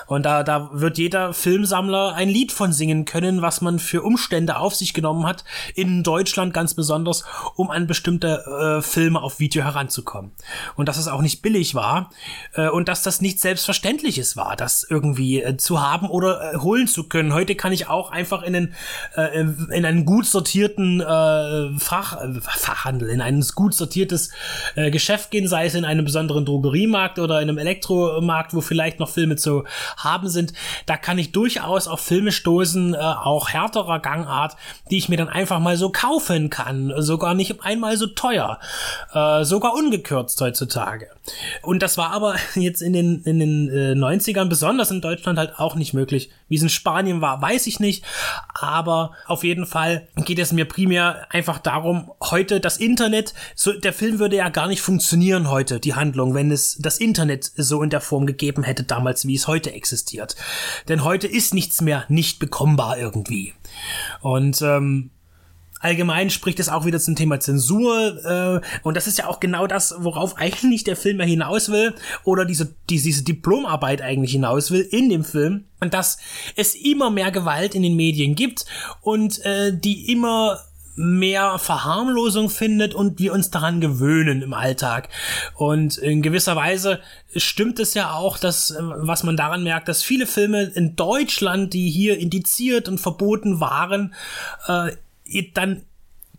[0.06, 4.56] Und da, da wird jeder Filmsammler ein Lied von singen können, was man für Umstände
[4.56, 5.42] auf sich genommen hat,
[5.74, 7.24] in Deutschland ganz besonders,
[7.56, 10.30] um an bestimmte äh, Filme auf Video heranzukommen
[10.76, 12.10] und dass es auch nicht billig war
[12.54, 16.86] äh, und dass das nicht selbstverständliches war, das irgendwie äh, zu haben oder äh, holen
[16.86, 17.32] zu können.
[17.32, 18.74] Heute kann ich auch einfach in einen,
[19.16, 24.30] äh, in einen gut sortierten äh, Fach, äh, Fachhandel, in ein gut sortiertes
[24.74, 29.00] äh, Geschäft gehen, sei es in einem besonderen Drogeriemarkt oder in einem Elektromarkt, wo vielleicht
[29.00, 29.64] noch Filme zu
[29.96, 30.52] haben sind.
[30.86, 34.56] Da kann ich durchaus auf Filme stoßen, äh, auch härterer Gangart,
[34.90, 38.58] die ich mir dann einfach mal so kaufen kann, sogar nicht einmal so teuer,
[39.12, 41.08] äh, sogar ungekürzt heutzutage.
[41.62, 45.58] Und das war aber jetzt in den, in den äh, 90ern, besonders in Deutschland, halt
[45.58, 46.30] auch nicht möglich.
[46.48, 48.04] Wie es in Spanien war, weiß ich nicht.
[48.54, 53.92] Aber auf jeden Fall geht es mir primär einfach darum, heute das Internet, so, der
[53.92, 57.90] Film würde ja gar nicht funktionieren heute, die Handlung, wenn es das Internet so in
[57.90, 60.36] der Form gegeben hätte damals, wie es heute existiert.
[60.88, 63.54] Denn heute ist nichts mehr nicht bekommbar irgendwie.
[64.20, 65.10] Und ähm,
[65.80, 69.66] Allgemein spricht es auch wieder zum Thema Zensur äh, und das ist ja auch genau
[69.66, 71.94] das, worauf eigentlich der Film ja hinaus will
[72.24, 76.18] oder diese, die, diese Diplomarbeit eigentlich hinaus will in dem Film und dass
[76.54, 78.66] es immer mehr Gewalt in den Medien gibt
[79.00, 80.60] und äh, die immer
[80.96, 85.08] mehr Verharmlosung findet und wir uns daran gewöhnen im Alltag.
[85.54, 87.00] Und in gewisser Weise
[87.34, 91.72] stimmt es ja auch, dass, äh, was man daran merkt, dass viele Filme in Deutschland,
[91.72, 94.14] die hier indiziert und verboten waren,
[94.66, 94.92] äh,
[95.54, 95.84] dann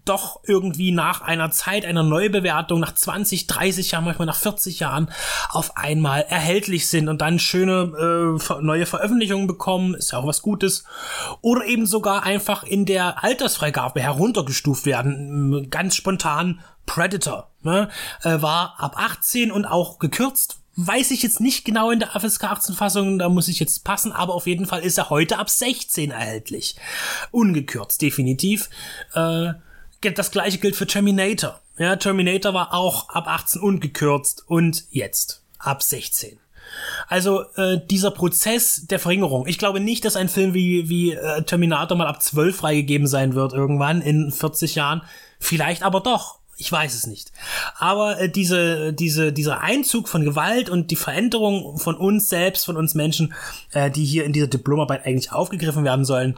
[0.06, 5.12] doch irgendwie nach einer Zeit einer Neubewertung, nach 20, 30 Jahren, manchmal nach 40 Jahren
[5.50, 10.42] auf einmal erhältlich sind und dann schöne äh, neue Veröffentlichungen bekommen, ist ja auch was
[10.42, 10.86] Gutes.
[11.42, 15.70] Oder eben sogar einfach in der Altersfreigabe heruntergestuft werden.
[15.70, 17.90] Ganz spontan Predator ne?
[18.24, 22.46] äh, war ab 18 und auch gekürzt weiß ich jetzt nicht genau in der FSK
[22.46, 25.50] 18 Fassung, da muss ich jetzt passen, aber auf jeden Fall ist er heute ab
[25.50, 26.76] 16 erhältlich.
[27.32, 28.70] Ungekürzt, definitiv.
[29.14, 29.54] Äh,
[30.02, 31.60] das gleiche gilt für Terminator.
[31.78, 36.40] Ja, Terminator war auch ab 18 ungekürzt und jetzt ab 16.
[37.08, 39.48] Also äh, dieser Prozess der Verringerung.
[39.48, 43.36] Ich glaube nicht, dass ein Film wie, wie äh, Terminator mal ab 12 freigegeben sein
[43.36, 45.02] wird irgendwann in 40 Jahren.
[45.40, 46.41] Vielleicht aber doch.
[46.62, 47.32] Ich weiß es nicht.
[47.80, 52.78] Aber äh, diese, diese, dieser Einzug von Gewalt und die Veränderung von uns selbst, von
[52.78, 53.34] uns Menschen,
[53.72, 56.38] äh, die hier in dieser Diplomarbeit eigentlich aufgegriffen werden sollen,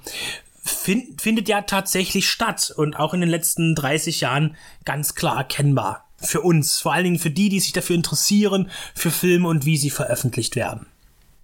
[0.64, 4.56] find, findet ja tatsächlich statt und auch in den letzten 30 Jahren
[4.86, 6.06] ganz klar erkennbar.
[6.16, 9.76] Für uns, vor allen Dingen für die, die sich dafür interessieren, für Filme und wie
[9.76, 10.86] sie veröffentlicht werden.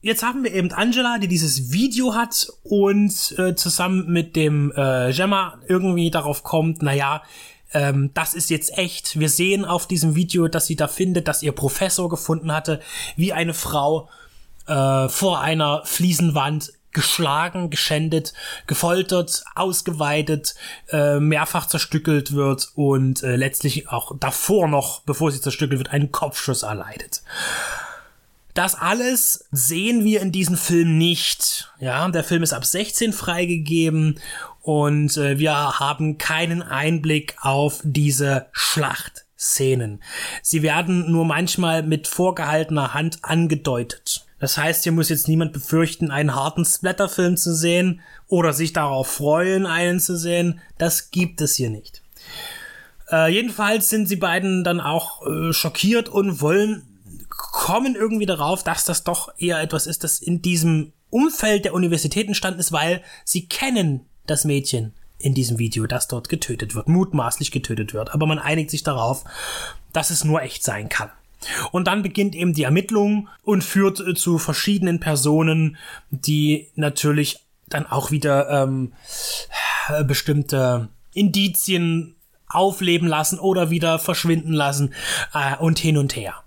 [0.01, 5.11] Jetzt haben wir eben Angela, die dieses Video hat und äh, zusammen mit dem äh,
[5.11, 7.23] Gemma irgendwie darauf kommt, naja,
[7.73, 9.19] ähm, das ist jetzt echt.
[9.19, 12.79] Wir sehen auf diesem Video, dass sie da findet, dass ihr Professor gefunden hatte,
[13.15, 14.09] wie eine Frau
[14.67, 18.33] äh, vor einer Fliesenwand geschlagen, geschändet,
[18.65, 20.55] gefoltert, ausgeweidet,
[20.91, 26.11] äh, mehrfach zerstückelt wird und äh, letztlich auch davor noch, bevor sie zerstückelt wird, einen
[26.11, 27.21] Kopfschuss erleidet.
[28.53, 31.71] Das alles sehen wir in diesem Film nicht.
[31.79, 34.19] Ja, der Film ist ab 16 freigegeben
[34.61, 40.01] und äh, wir haben keinen Einblick auf diese Schlachtszenen.
[40.41, 44.25] Sie werden nur manchmal mit vorgehaltener Hand angedeutet.
[44.39, 49.07] Das heißt, hier muss jetzt niemand befürchten, einen harten Splatterfilm zu sehen oder sich darauf
[49.07, 50.61] freuen, einen zu sehen.
[50.77, 52.01] Das gibt es hier nicht.
[53.11, 56.88] Äh, jedenfalls sind sie beiden dann auch äh, schockiert und wollen
[57.51, 62.27] kommen irgendwie darauf, dass das doch eher etwas ist, das in diesem Umfeld der Universität
[62.27, 67.51] entstanden ist, weil sie kennen das Mädchen in diesem Video, das dort getötet wird, mutmaßlich
[67.51, 68.13] getötet wird.
[68.13, 69.25] Aber man einigt sich darauf,
[69.91, 71.09] dass es nur echt sein kann.
[71.71, 75.77] Und dann beginnt eben die Ermittlung und führt äh, zu verschiedenen Personen,
[76.09, 78.93] die natürlich dann auch wieder ähm,
[79.89, 82.15] äh, bestimmte Indizien
[82.47, 84.93] aufleben lassen oder wieder verschwinden lassen
[85.33, 86.43] äh, und hin und her.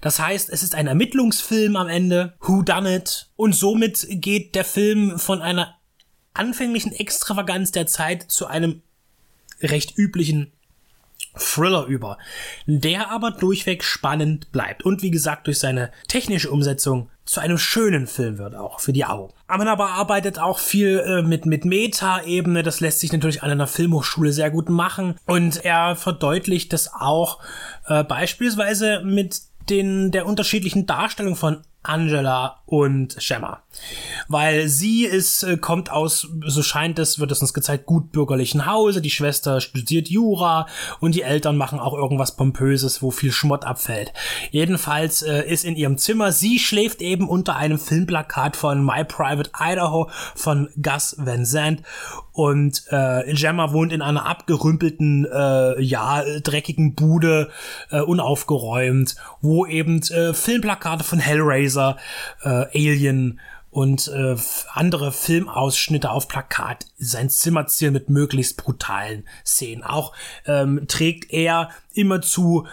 [0.00, 4.64] Das heißt, es ist ein Ermittlungsfilm am Ende, Who Done It, und somit geht der
[4.64, 5.76] Film von einer
[6.34, 8.82] anfänglichen Extravaganz der Zeit zu einem
[9.62, 10.52] recht üblichen
[11.38, 12.18] Thriller über,
[12.66, 18.06] der aber durchweg spannend bleibt und wie gesagt durch seine technische Umsetzung zu einem schönen
[18.06, 19.34] Film wird auch für die Augen.
[19.48, 23.66] Aber aber arbeitet auch viel äh, mit mit Meta-Ebene, das lässt sich natürlich an einer
[23.66, 25.16] Filmhochschule sehr gut machen.
[25.26, 27.40] Und er verdeutlicht das auch
[27.86, 33.62] äh, beispielsweise mit den der unterschiedlichen Darstellung von Angela und Gemma.
[34.28, 38.66] Weil sie ist, äh, kommt aus, so scheint es, wird es uns gezeigt, gut bürgerlichen
[38.66, 40.66] Hause, die Schwester studiert Jura
[41.00, 44.12] und die Eltern machen auch irgendwas Pompöses, wo viel Schmott abfällt.
[44.50, 49.50] Jedenfalls äh, ist in ihrem Zimmer, sie schläft eben unter einem Filmplakat von My Private
[49.58, 51.82] Idaho von Gus Van Sant
[52.36, 57.48] und äh, Gemma wohnt in einer abgerümpelten, äh, ja, dreckigen Bude,
[57.90, 63.40] äh, unaufgeräumt, wo eben äh, Filmplakate von Hellraiser, äh, Alien
[63.70, 64.36] und äh,
[64.72, 69.82] andere Filmausschnitte auf Plakat sein Zimmer ziehen mit möglichst brutalen Szenen.
[69.82, 70.14] Auch
[70.46, 72.66] ähm, trägt er immer zu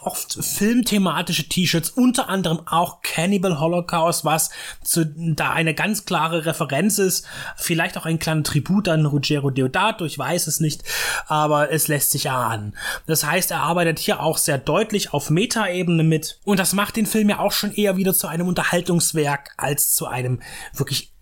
[0.00, 4.50] oft filmthematische T-Shirts, unter anderem auch Cannibal Holocaust, was
[4.82, 7.26] zu, da eine ganz klare Referenz ist,
[7.56, 10.82] vielleicht auch ein kleiner Tribut an Ruggero Deodato, ich weiß es nicht,
[11.26, 12.76] aber es lässt sich erahnen.
[13.06, 17.06] Das heißt, er arbeitet hier auch sehr deutlich auf Metaebene mit und das macht den
[17.06, 20.40] Film ja auch schon eher wieder zu einem Unterhaltungswerk als zu einem
[20.74, 21.12] wirklich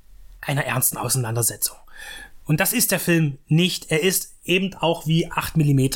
[0.40, 1.76] einer ernsten Auseinandersetzung.
[2.46, 3.90] Und das ist der Film nicht.
[3.90, 5.88] Er ist eben auch wie 8 mm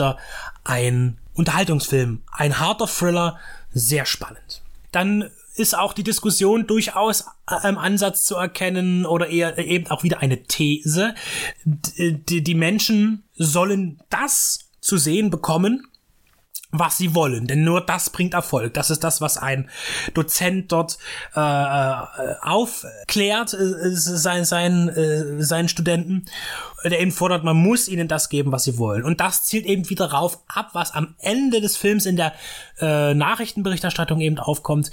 [0.64, 3.39] ein Unterhaltungsfilm, ein harter Thriller,
[3.72, 4.62] sehr spannend.
[4.93, 7.27] Dann ist auch die Diskussion durchaus
[7.64, 11.14] im Ansatz zu erkennen oder eher eben auch wieder eine These.
[11.64, 15.86] Die, die Menschen sollen das zu sehen bekommen,
[16.73, 18.75] was sie wollen, denn nur das bringt Erfolg.
[18.75, 19.69] Das ist das, was ein
[20.15, 20.99] Dozent dort
[21.35, 22.05] äh, äh
[22.43, 26.27] aufklärt, äh, sein, sein, äh, seinen Studenten,
[26.85, 29.05] der ihnen fordert, man muss ihnen das geben, was sie wollen.
[29.05, 32.32] Und das zielt eben wieder darauf ab, was am Ende des Films in der
[32.81, 34.90] äh, Nachrichtenberichterstattung eben aufkommt.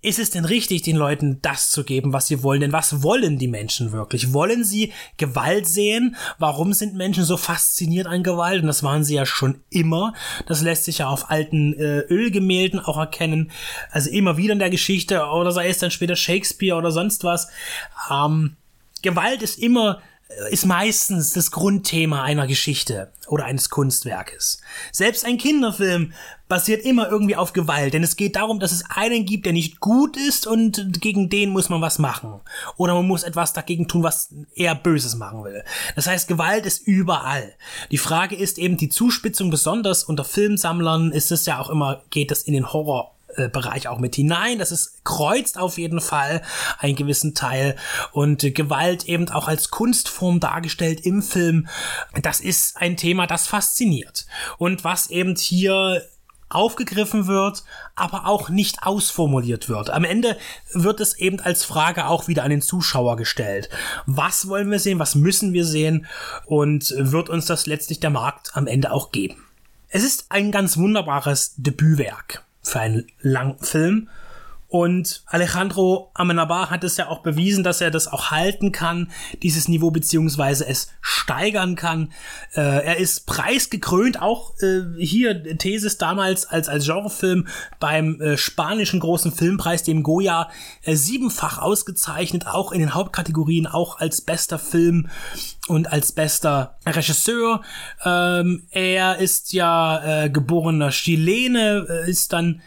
[0.00, 2.60] Ist es denn richtig, den Leuten das zu geben, was sie wollen?
[2.60, 4.32] Denn was wollen die Menschen wirklich?
[4.32, 6.16] Wollen sie Gewalt sehen?
[6.38, 8.62] Warum sind Menschen so fasziniert an Gewalt?
[8.62, 10.14] Und das waren sie ja schon immer.
[10.46, 13.50] Das lässt sich ja auf alten äh, Ölgemälden auch erkennen.
[13.90, 17.48] Also immer wieder in der Geschichte, oder sei es dann später Shakespeare oder sonst was.
[18.10, 18.56] Ähm,
[19.02, 20.00] Gewalt ist immer
[20.50, 24.60] ist meistens das Grundthema einer Geschichte oder eines Kunstwerkes.
[24.92, 26.12] Selbst ein Kinderfilm
[26.48, 29.80] basiert immer irgendwie auf Gewalt, denn es geht darum, dass es einen gibt, der nicht
[29.80, 32.40] gut ist und gegen den muss man was machen.
[32.76, 35.64] Oder man muss etwas dagegen tun, was er Böses machen will.
[35.94, 37.54] Das heißt, Gewalt ist überall.
[37.90, 42.30] Die Frage ist eben die Zuspitzung, besonders unter Filmsammlern ist es ja auch immer, geht
[42.30, 44.58] es in den Horror äh, Bereich auch mit hinein.
[44.58, 46.42] Das ist kreuzt auf jeden Fall
[46.78, 47.76] einen gewissen Teil
[48.12, 51.68] und äh, Gewalt eben auch als Kunstform dargestellt im Film.
[52.22, 54.26] Das ist ein Thema, das fasziniert
[54.58, 56.02] und was eben hier
[56.48, 57.64] aufgegriffen wird,
[57.96, 59.90] aber auch nicht ausformuliert wird.
[59.90, 60.36] Am Ende
[60.72, 63.68] wird es eben als Frage auch wieder an den Zuschauer gestellt.
[64.06, 64.98] Was wollen wir sehen?
[64.98, 66.06] Was müssen wir sehen?
[66.46, 69.42] Und wird uns das letztlich der Markt am Ende auch geben?
[69.88, 74.08] Es ist ein ganz wunderbares Debütwerk für einen Langfilm.
[74.68, 79.10] Und Alejandro Amenabar hat es ja auch bewiesen, dass er das auch halten kann,
[79.42, 82.12] dieses Niveau, beziehungsweise es steigern kann.
[82.54, 87.46] Äh, er ist preisgekrönt, auch äh, hier Thesis damals als, als Genrefilm
[87.78, 90.50] beim äh, spanischen großen Filmpreis, dem Goya,
[90.82, 95.08] äh, siebenfach ausgezeichnet, auch in den Hauptkategorien, auch als bester Film
[95.68, 97.62] und als bester Regisseur.
[98.04, 102.62] Ähm, er ist ja äh, geborener Chilene, äh, ist dann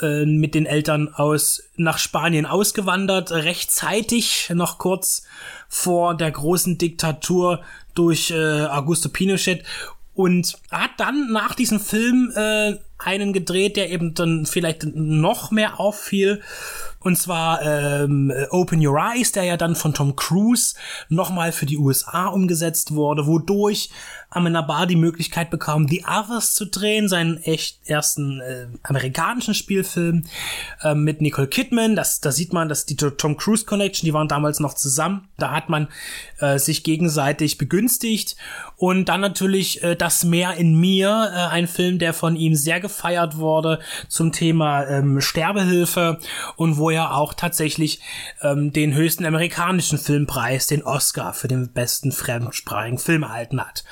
[0.00, 5.24] äh, mit den Eltern aus nach Spanien ausgewandert, rechtzeitig noch kurz
[5.68, 7.62] vor der großen Diktatur
[7.94, 9.64] durch äh, Augusto Pinochet
[10.14, 15.78] und hat dann nach diesem Film äh, einen gedreht, der eben dann vielleicht noch mehr
[15.78, 16.42] auffiel.
[17.00, 20.74] Und zwar ähm, Open Your Eyes, der ja dann von Tom Cruise
[21.08, 23.90] nochmal für die USA umgesetzt wurde, wodurch
[24.30, 30.24] Amenabar die Möglichkeit bekam, The Others zu drehen, seinen echt ersten äh, amerikanischen Spielfilm
[30.82, 31.96] äh, mit Nicole Kidman.
[31.96, 35.28] Das, da sieht man, dass die Tom Cruise Connection, die waren damals noch zusammen.
[35.38, 35.88] Da hat man
[36.40, 38.36] äh, sich gegenseitig begünstigt.
[38.76, 42.80] Und dann natürlich äh, Das Meer in mir, äh, ein Film, der von ihm sehr
[42.80, 46.18] gefeiert wurde zum Thema ähm, Sterbehilfe
[46.56, 48.00] und wo er auch tatsächlich
[48.42, 53.84] ähm, den höchsten amerikanischen Filmpreis, den Oscar für den besten fremdsprachigen Film erhalten hat.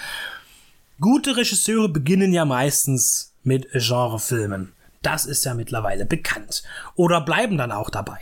[0.98, 4.72] Gute Regisseure beginnen ja meistens mit Genrefilmen.
[5.02, 6.62] Das ist ja mittlerweile bekannt.
[6.94, 8.18] Oder bleiben dann auch dabei.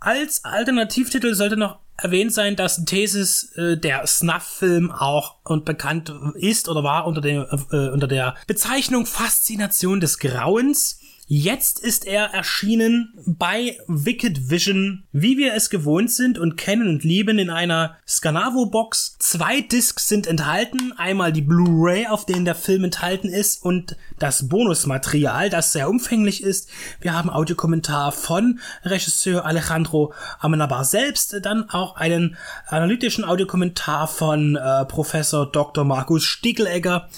[0.00, 6.68] Als Alternativtitel sollte noch erwähnt sein, dass Thesis äh, der Snuff-Film auch und bekannt ist
[6.68, 11.00] oder war unter, dem, äh, unter der Bezeichnung Faszination des Grauens.
[11.28, 17.02] Jetzt ist er erschienen bei Wicked Vision, wie wir es gewohnt sind und kennen und
[17.02, 19.16] lieben in einer Scanavo-Box.
[19.18, 24.48] Zwei Discs sind enthalten, einmal die Blu-ray, auf denen der Film enthalten ist und das
[24.48, 26.70] Bonusmaterial, das sehr umfänglich ist.
[27.00, 32.36] Wir haben Audiokommentar von Regisseur Alejandro Amenabar selbst, dann auch einen
[32.68, 35.84] analytischen Audiokommentar von äh, Professor Dr.
[35.84, 37.08] Markus Stiegelegger.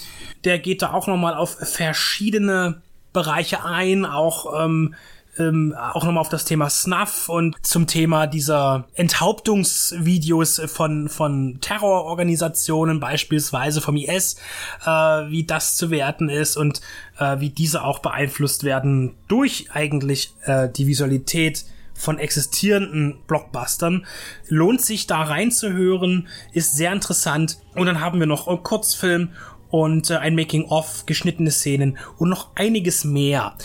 [0.45, 2.81] Der geht da auch nochmal auf verschiedene
[3.19, 4.95] Bereiche ein, auch ähm,
[5.37, 13.01] ähm, auch nochmal auf das Thema Snuff und zum Thema dieser Enthauptungsvideos von, von Terrororganisationen,
[13.01, 14.37] beispielsweise vom IS,
[14.85, 16.81] äh, wie das zu werten ist und
[17.17, 24.05] äh, wie diese auch beeinflusst werden durch eigentlich äh, die Visualität von existierenden Blockbustern.
[24.47, 27.59] Lohnt sich da reinzuhören, ist sehr interessant.
[27.75, 29.31] Und dann haben wir noch einen Kurzfilm
[29.69, 33.55] und äh, ein Making-of, geschnittene Szenen und noch einiges mehr.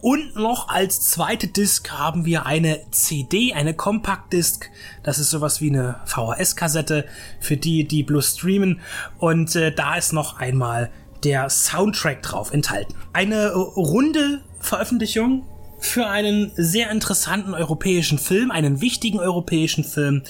[0.00, 4.68] Und noch als zweite Disc haben wir eine CD, eine Compact Disc.
[5.02, 7.06] Das ist sowas wie eine VHS-Kassette
[7.40, 8.80] für die, die bloß streamen.
[9.18, 10.90] Und äh, da ist noch einmal
[11.24, 12.94] der Soundtrack drauf enthalten.
[13.14, 15.46] Eine äh, runde Veröffentlichung
[15.78, 20.22] für einen sehr interessanten europäischen Film, einen wichtigen europäischen Film.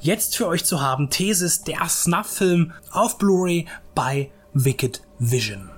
[0.00, 5.77] Jetzt für euch zu haben, Thesis, der Snuff-Film auf Blu-ray bei Wicked Vision.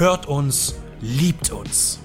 [0.00, 2.00] hört uns, liebt uns.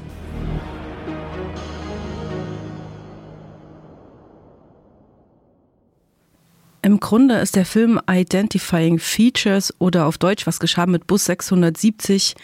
[6.81, 12.35] Im Grunde ist der Film Identifying Features oder auf Deutsch Was geschah mit Bus 670,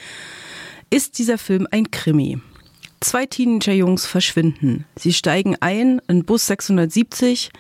[0.90, 2.40] ist dieser Film ein Krimi.
[3.02, 4.86] Zwei Teenager-Jungs verschwinden.
[4.96, 7.52] Sie steigen ein in Bus 670,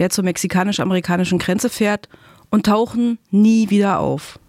[0.00, 2.08] der zur mexikanisch-amerikanischen Grenze fährt,
[2.50, 4.40] und tauchen nie wieder auf.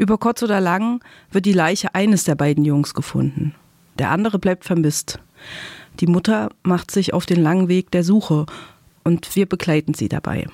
[0.00, 3.54] Über kurz oder lang wird die Leiche eines der beiden Jungs gefunden.
[3.98, 5.18] Der andere bleibt vermisst.
[6.00, 8.46] Die Mutter macht sich auf den langen Weg der Suche
[9.04, 10.46] und wir begleiten sie dabei.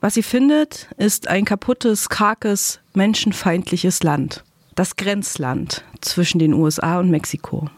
[0.00, 4.42] Was sie findet, ist ein kaputtes, karkes, menschenfeindliches Land.
[4.74, 7.70] Das Grenzland zwischen den USA und Mexiko.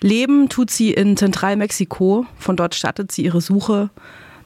[0.00, 3.90] Leben tut sie in Zentralmexiko, von dort startet sie ihre Suche,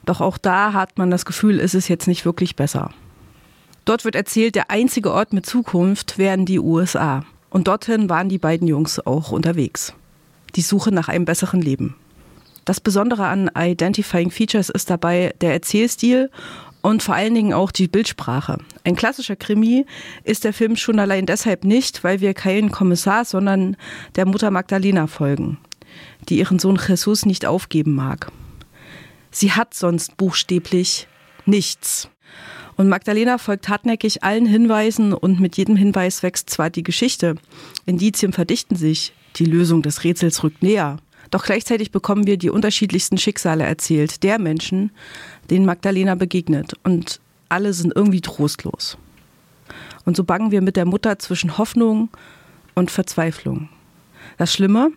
[0.03, 2.89] doch auch da hat man das Gefühl, ist es jetzt nicht wirklich besser.
[3.85, 7.25] Dort wird erzählt, der einzige Ort mit Zukunft wären die USA.
[7.49, 9.93] Und dorthin waren die beiden Jungs auch unterwegs.
[10.55, 11.95] Die Suche nach einem besseren Leben.
[12.65, 16.31] Das Besondere an Identifying Features ist dabei der Erzählstil
[16.81, 18.57] und vor allen Dingen auch die Bildsprache.
[18.85, 19.85] Ein klassischer Krimi
[20.23, 23.75] ist der Film schon allein deshalb nicht, weil wir keinen Kommissar, sondern
[24.15, 25.57] der Mutter Magdalena folgen,
[26.29, 28.31] die ihren Sohn Jesus nicht aufgeben mag.
[29.31, 31.07] Sie hat sonst buchstäblich
[31.45, 32.09] nichts.
[32.75, 37.35] Und Magdalena folgt hartnäckig allen Hinweisen und mit jedem Hinweis wächst zwar die Geschichte.
[37.85, 40.97] Indizien verdichten sich, die Lösung des Rätsels rückt näher.
[41.31, 44.91] Doch gleichzeitig bekommen wir die unterschiedlichsten Schicksale erzählt, der Menschen,
[45.49, 46.73] denen Magdalena begegnet.
[46.83, 47.19] Und
[47.49, 48.97] alle sind irgendwie trostlos.
[50.05, 52.09] Und so bangen wir mit der Mutter zwischen Hoffnung
[52.75, 53.69] und Verzweiflung.
[54.37, 54.91] Das Schlimme,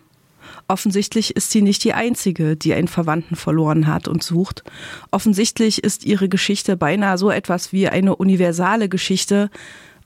[0.69, 4.65] Offensichtlich ist sie nicht die Einzige, die einen Verwandten verloren hat und sucht.
[5.11, 9.51] Offensichtlich ist ihre Geschichte beinahe so etwas wie eine universale Geschichte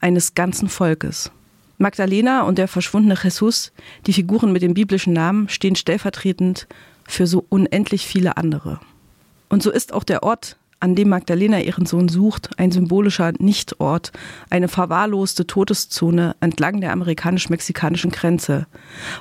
[0.00, 1.30] eines ganzen Volkes.
[1.78, 3.72] Magdalena und der verschwundene Jesus,
[4.06, 6.66] die Figuren mit dem biblischen Namen, stehen stellvertretend
[7.08, 8.80] für so unendlich viele andere.
[9.48, 14.12] Und so ist auch der Ort, an dem Magdalena ihren Sohn sucht, ein symbolischer Nichtort,
[14.48, 18.66] eine verwahrloste Todeszone entlang der amerikanisch-mexikanischen Grenze,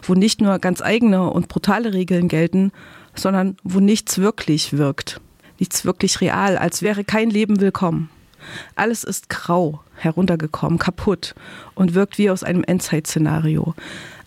[0.02, 2.72] wo nicht nur ganz eigene und brutale Regeln gelten,
[3.14, 5.20] sondern wo nichts wirklich wirkt,
[5.60, 8.10] nichts wirklich real, als wäre kein Leben willkommen.
[8.76, 11.36] Alles ist grau, heruntergekommen, kaputt
[11.76, 13.76] und wirkt wie aus einem Endzeit-Szenario.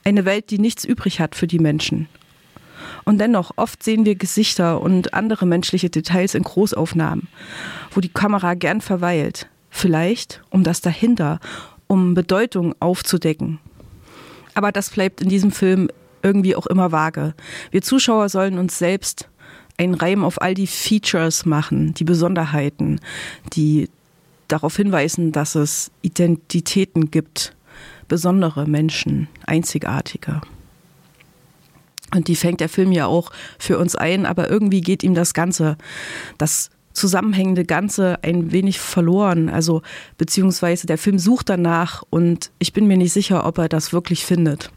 [0.04, 2.08] Eine Welt, die nichts übrig hat für die Menschen,
[3.04, 7.28] und dennoch, oft sehen wir Gesichter und andere menschliche Details in Großaufnahmen,
[7.90, 9.48] wo die Kamera gern verweilt.
[9.70, 11.40] Vielleicht, um das dahinter,
[11.86, 13.58] um Bedeutung aufzudecken.
[14.54, 15.88] Aber das bleibt in diesem Film
[16.22, 17.34] irgendwie auch immer vage.
[17.70, 19.28] Wir Zuschauer sollen uns selbst
[19.78, 23.00] einen Reim auf all die Features machen, die Besonderheiten,
[23.54, 23.88] die
[24.48, 27.56] darauf hinweisen, dass es Identitäten gibt,
[28.08, 30.42] besondere Menschen, einzigartige.
[32.14, 35.34] Und die fängt der Film ja auch für uns ein, aber irgendwie geht ihm das
[35.34, 35.76] Ganze,
[36.38, 39.48] das zusammenhängende Ganze ein wenig verloren.
[39.48, 39.82] Also
[40.18, 44.26] beziehungsweise der Film sucht danach und ich bin mir nicht sicher, ob er das wirklich
[44.26, 44.70] findet.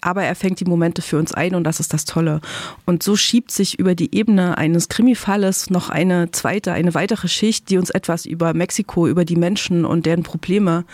[0.00, 2.40] Aber er fängt die Momente für uns ein und das ist das Tolle.
[2.84, 7.70] Und so schiebt sich über die Ebene eines Krimifalles noch eine zweite, eine weitere Schicht,
[7.70, 10.84] die uns etwas über Mexiko, über die Menschen und deren Probleme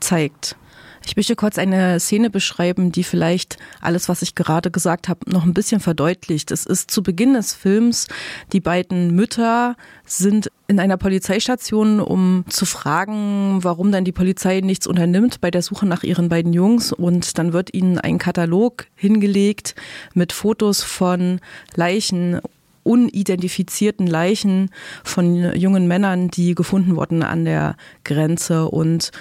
[0.00, 0.56] zeigt.
[1.04, 5.44] Ich möchte kurz eine Szene beschreiben, die vielleicht alles, was ich gerade gesagt habe, noch
[5.44, 6.50] ein bisschen verdeutlicht.
[6.50, 8.06] Es ist zu Beginn des Films,
[8.52, 14.86] die beiden Mütter sind in einer Polizeistation, um zu fragen, warum dann die Polizei nichts
[14.86, 16.92] unternimmt bei der Suche nach ihren beiden Jungs.
[16.92, 19.74] Und dann wird ihnen ein Katalog hingelegt
[20.14, 21.40] mit Fotos von
[21.74, 22.40] Leichen
[22.84, 24.70] unidentifizierten Leichen
[25.04, 29.12] von jungen Männern, die gefunden wurden an der Grenze und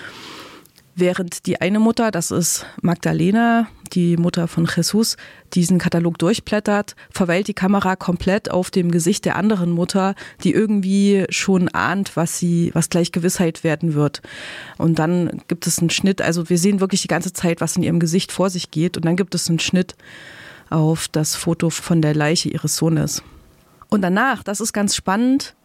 [1.02, 5.18] Während die eine Mutter, das ist Magdalena, die Mutter von Jesus,
[5.56, 10.14] diesen Katalog durchblättert, verweilt die Kamera komplett auf dem Gesicht der anderen Mutter,
[10.44, 14.22] die irgendwie schon ahnt, was sie, was gleich Gewissheit werden wird.
[14.78, 17.82] Und dann gibt es einen Schnitt, also wir sehen wirklich die ganze Zeit, was in
[17.82, 18.96] ihrem Gesicht vor sich geht.
[18.96, 19.96] Und dann gibt es einen Schnitt
[20.70, 23.24] auf das Foto von der Leiche ihres Sohnes.
[23.90, 25.56] Und danach, das ist ganz spannend,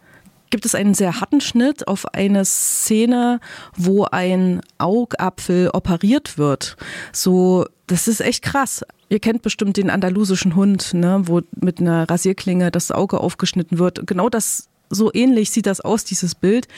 [0.51, 3.40] gibt es einen sehr harten Schnitt auf eine Szene,
[3.77, 6.77] wo ein Augapfel operiert wird.
[7.12, 8.85] So, das ist echt krass.
[9.09, 14.06] Ihr kennt bestimmt den andalusischen Hund, ne, wo mit einer Rasierklinge das Auge aufgeschnitten wird.
[14.06, 16.68] Genau das so ähnlich sieht das aus, dieses Bild.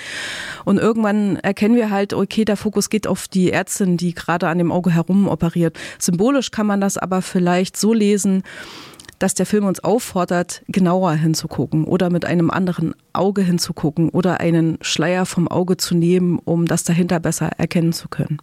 [0.64, 4.58] Und irgendwann erkennen wir halt, okay, der Fokus geht auf die Ärztin, die gerade an
[4.58, 5.78] dem Auge herum operiert.
[5.98, 8.42] Symbolisch kann man das aber vielleicht so lesen,
[9.18, 14.78] dass der Film uns auffordert, genauer hinzugucken oder mit einem anderen Auge hinzugucken oder einen
[14.80, 18.38] Schleier vom Auge zu nehmen, um das dahinter besser erkennen zu können.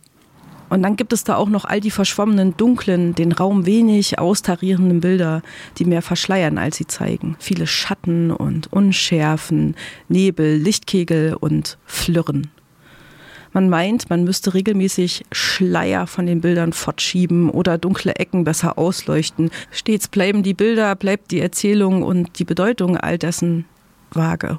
[0.69, 4.99] Und dann gibt es da auch noch all die verschwommenen, dunklen, den Raum wenig austarierenden
[4.99, 5.41] Bilder,
[5.77, 7.35] die mehr verschleiern, als sie zeigen.
[7.39, 9.75] Viele Schatten und Unschärfen,
[10.09, 12.49] Nebel, Lichtkegel und Flirren.
[13.55, 19.49] Man meint, man müsste regelmäßig Schleier von den Bildern fortschieben oder dunkle Ecken besser ausleuchten.
[19.71, 23.63] Stets bleiben die Bilder, bleibt die Erzählung und die Bedeutung all dessen
[24.11, 24.57] vage.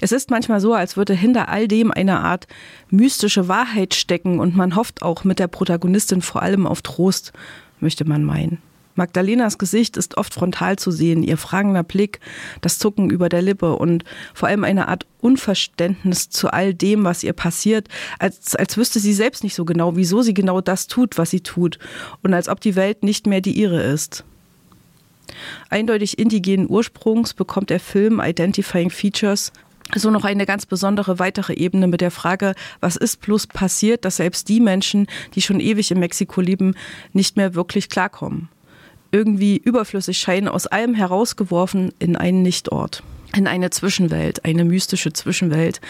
[0.00, 2.48] Es ist manchmal so, als würde hinter all dem eine Art
[2.90, 7.32] mystische Wahrheit stecken und man hofft auch mit der Protagonistin vor allem auf Trost,
[7.78, 8.58] möchte man meinen.
[8.94, 12.20] Magdalenas Gesicht ist oft frontal zu sehen, ihr fragender Blick,
[12.60, 14.04] das Zucken über der Lippe und
[14.34, 17.88] vor allem eine Art Unverständnis zu all dem, was ihr passiert,
[18.18, 21.40] als, als wüsste sie selbst nicht so genau, wieso sie genau das tut, was sie
[21.40, 21.78] tut
[22.22, 24.24] und als ob die Welt nicht mehr die ihre ist.
[25.70, 29.52] Eindeutig indigenen Ursprungs bekommt der Film Identifying Features
[29.94, 34.16] so noch eine ganz besondere weitere Ebene mit der Frage, was ist bloß passiert, dass
[34.16, 36.74] selbst die Menschen, die schon ewig in Mexiko leben,
[37.12, 38.48] nicht mehr wirklich klarkommen
[39.14, 43.04] irgendwie überflüssig scheinen, aus allem herausgeworfen in einen Nichtort
[43.36, 45.80] in eine Zwischenwelt, eine mystische Zwischenwelt,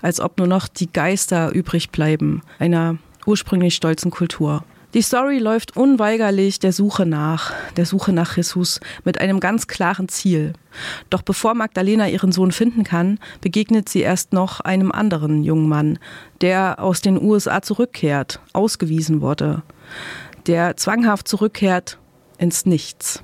[0.00, 2.96] als ob nur noch die Geister übrig bleiben, einer
[3.26, 4.64] ursprünglich stolzen Kultur.
[4.94, 10.08] Die Story läuft unweigerlich der Suche nach, der Suche nach Jesus mit einem ganz klaren
[10.08, 10.52] Ziel.
[11.10, 15.98] Doch bevor Magdalena ihren Sohn finden kann, begegnet sie erst noch einem anderen jungen Mann,
[16.40, 19.62] der aus den USA zurückkehrt, ausgewiesen wurde,
[20.46, 21.98] der zwanghaft zurückkehrt
[22.38, 23.22] ins Nichts.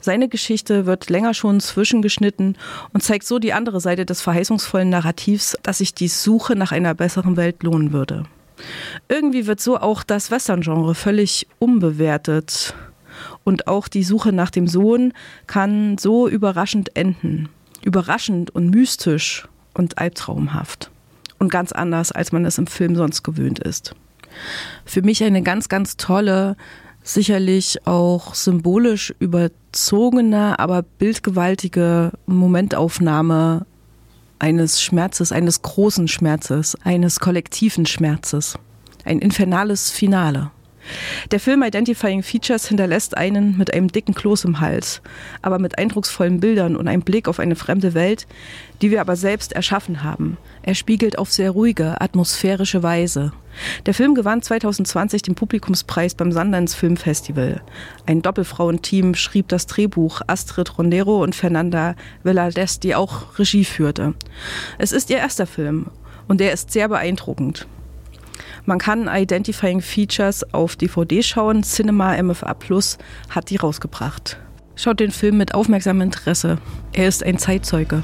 [0.00, 2.56] Seine Geschichte wird länger schon zwischengeschnitten
[2.92, 6.94] und zeigt so die andere Seite des verheißungsvollen Narrativs, dass sich die Suche nach einer
[6.94, 8.24] besseren Welt lohnen würde.
[9.08, 12.74] Irgendwie wird so auch das Western-Genre völlig umbewertet.
[13.44, 15.12] Und auch die Suche nach dem Sohn
[15.46, 17.48] kann so überraschend enden.
[17.82, 20.90] Überraschend und mystisch und albtraumhaft.
[21.38, 23.94] Und ganz anders, als man es im Film sonst gewöhnt ist.
[24.84, 26.56] Für mich eine ganz, ganz tolle,
[27.02, 33.66] sicherlich auch symbolisch überzogene, aber bildgewaltige Momentaufnahme
[34.38, 38.58] eines Schmerzes, eines großen Schmerzes, eines kollektiven Schmerzes.
[39.04, 40.50] Ein infernales Finale.
[41.30, 45.00] Der Film Identifying Features hinterlässt einen mit einem dicken Kloß im Hals,
[45.40, 48.26] aber mit eindrucksvollen Bildern und einem Blick auf eine fremde Welt,
[48.80, 50.36] die wir aber selbst erschaffen haben.
[50.62, 53.32] Er spiegelt auf sehr ruhige, atmosphärische Weise.
[53.86, 57.60] Der Film gewann 2020 den Publikumspreis beim Sundance Film Festival.
[58.06, 64.14] Ein Doppelfrauenteam schrieb das Drehbuch Astrid Rondero und Fernanda Velades, die auch Regie führte.
[64.78, 65.86] Es ist ihr erster Film
[66.28, 67.66] und er ist sehr beeindruckend.
[68.64, 71.62] Man kann Identifying Features auf DVD schauen.
[71.64, 72.96] Cinema MFA Plus
[73.28, 74.38] hat die rausgebracht.
[74.76, 76.58] Schaut den Film mit aufmerksamem Interesse.
[76.92, 78.02] Er ist ein Zeitzeuge.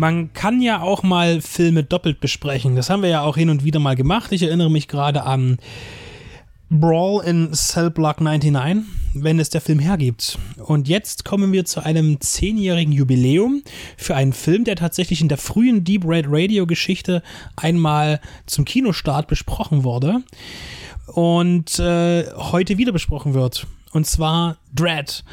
[0.00, 2.74] Man kann ja auch mal Filme doppelt besprechen.
[2.74, 4.32] Das haben wir ja auch hin und wieder mal gemacht.
[4.32, 5.58] Ich erinnere mich gerade an
[6.70, 10.38] Brawl in Cell Block 99, wenn es der Film hergibt.
[10.56, 13.62] Und jetzt kommen wir zu einem zehnjährigen Jubiläum
[13.98, 17.22] für einen Film, der tatsächlich in der frühen Deep Red Radio Geschichte
[17.56, 20.22] einmal zum Kinostart besprochen wurde
[21.08, 23.66] und äh, heute wieder besprochen wird.
[23.92, 25.24] Und zwar Dread.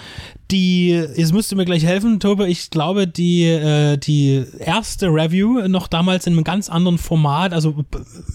[0.49, 2.47] Die, jetzt musst du mir gleich helfen, Tobe.
[2.47, 7.85] Ich glaube, die, äh, die erste Review noch damals in einem ganz anderen Format, also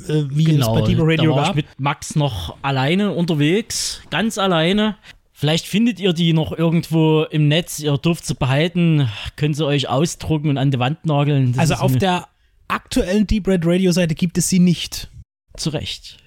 [0.09, 1.51] äh, wie genau, es bei Deeper Radio da war gab.
[1.51, 4.97] ich mit Max noch alleine unterwegs, ganz alleine.
[5.33, 9.89] Vielleicht findet ihr die noch irgendwo im Netz, ihr dürft sie behalten, könnt sie euch
[9.89, 11.53] ausdrucken und an die Wand nageln.
[11.53, 12.29] Das Also auf der
[12.69, 15.11] aktuellen Deep Red Radio Seite gibt es sie nicht.
[15.57, 16.22] Zu Recht.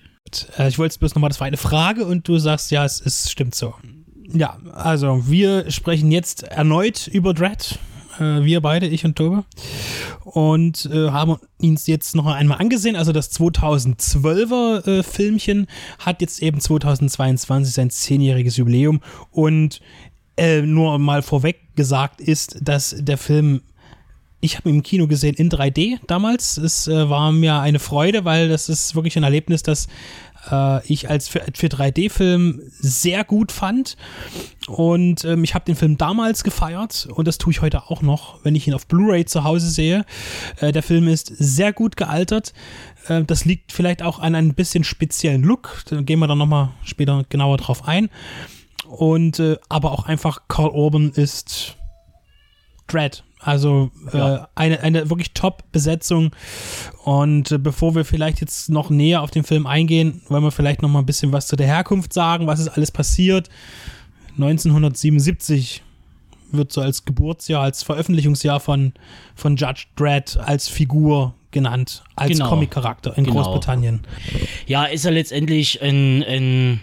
[0.58, 3.30] Äh, ich wollte bloß nochmal, das war eine Frage und du sagst, ja, es, es
[3.30, 3.74] stimmt so.
[4.28, 7.80] Ja, also wir sprechen jetzt erneut über Dread.
[8.20, 9.46] Äh, wir beide, ich und Tobe.
[10.24, 12.96] Und äh, haben uns jetzt noch einmal angesehen.
[12.96, 15.68] Also das 2012er äh, Filmchen
[16.00, 19.02] hat jetzt eben 2022 sein zehnjähriges Jubiläum.
[19.32, 19.82] Und
[20.38, 23.62] äh, nur mal vorweg gesagt ist, dass der Film
[24.46, 26.58] ich habe ihn im Kino gesehen in 3D damals.
[26.58, 29.88] Es äh, war mir eine Freude, weil das ist wirklich ein Erlebnis, das
[30.52, 33.98] äh, ich als für, für 3D-Film sehr gut fand.
[34.68, 38.44] Und ähm, ich habe den Film damals gefeiert und das tue ich heute auch noch,
[38.44, 40.06] wenn ich ihn auf Blu-ray zu Hause sehe.
[40.60, 42.54] Äh, der Film ist sehr gut gealtert.
[43.08, 45.84] Äh, das liegt vielleicht auch an einem bisschen speziellen Look.
[45.90, 48.10] Da gehen wir dann nochmal später genauer drauf ein.
[48.88, 51.78] Und äh, aber auch einfach Carl Urban ist
[52.88, 53.24] Dread.
[53.40, 54.50] Also äh, Ja.
[54.56, 56.32] eine, eine wirklich Top-Besetzung.
[57.04, 60.82] Und äh, bevor wir vielleicht jetzt noch näher auf den Film eingehen, wollen wir vielleicht
[60.82, 63.50] noch mal ein bisschen was zu der Herkunft sagen, was ist alles passiert.
[64.38, 65.82] 1977
[66.52, 68.94] wird so als Geburtsjahr, als Veröffentlichungsjahr von,
[69.36, 72.50] von Judge Dredd als Figur genannt, als Genau.
[72.50, 73.42] Comic-Charakter in Genau.
[73.44, 74.02] Großbritannien.
[74.68, 76.82] Ja, ist ja letztendlich ein, ein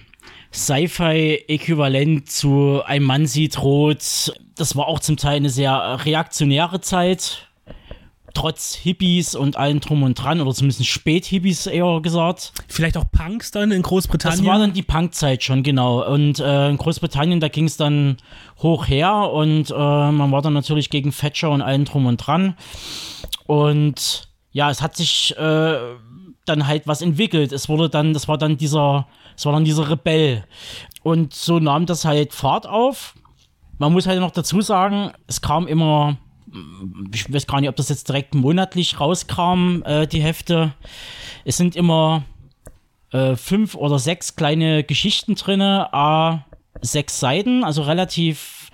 [0.52, 4.32] Sci-Fi-Äquivalent zu Ein Mann sieht rot.
[4.56, 7.48] Das war auch zum Teil eine sehr reaktionäre Zeit.
[8.34, 12.52] Trotz Hippies und allem drum und dran, oder zumindest Spät-Hippies eher gesagt.
[12.66, 14.38] Vielleicht auch Punks dann in Großbritannien.
[14.38, 16.02] Das war dann die Punkzeit schon, genau.
[16.10, 18.16] Und äh, in Großbritannien, da ging es dann
[18.62, 22.56] hoch her und äh, man war dann natürlich gegen Thatcher und allen drum und dran.
[23.46, 25.78] Und ja, es hat sich äh,
[26.46, 27.52] dann halt was entwickelt.
[27.52, 30.44] Es wurde dann, das war dann dieser, es war dann dieser Rebell.
[31.02, 33.14] Und so nahm das halt Fahrt auf.
[33.78, 36.16] Man muss halt noch dazu sagen, es kam immer,
[37.12, 40.74] ich weiß gar nicht, ob das jetzt direkt monatlich rauskam, äh, die Hefte.
[41.44, 42.24] Es sind immer
[43.10, 46.46] äh, fünf oder sechs kleine Geschichten drinne, a
[46.80, 48.70] sechs Seiten, also relativ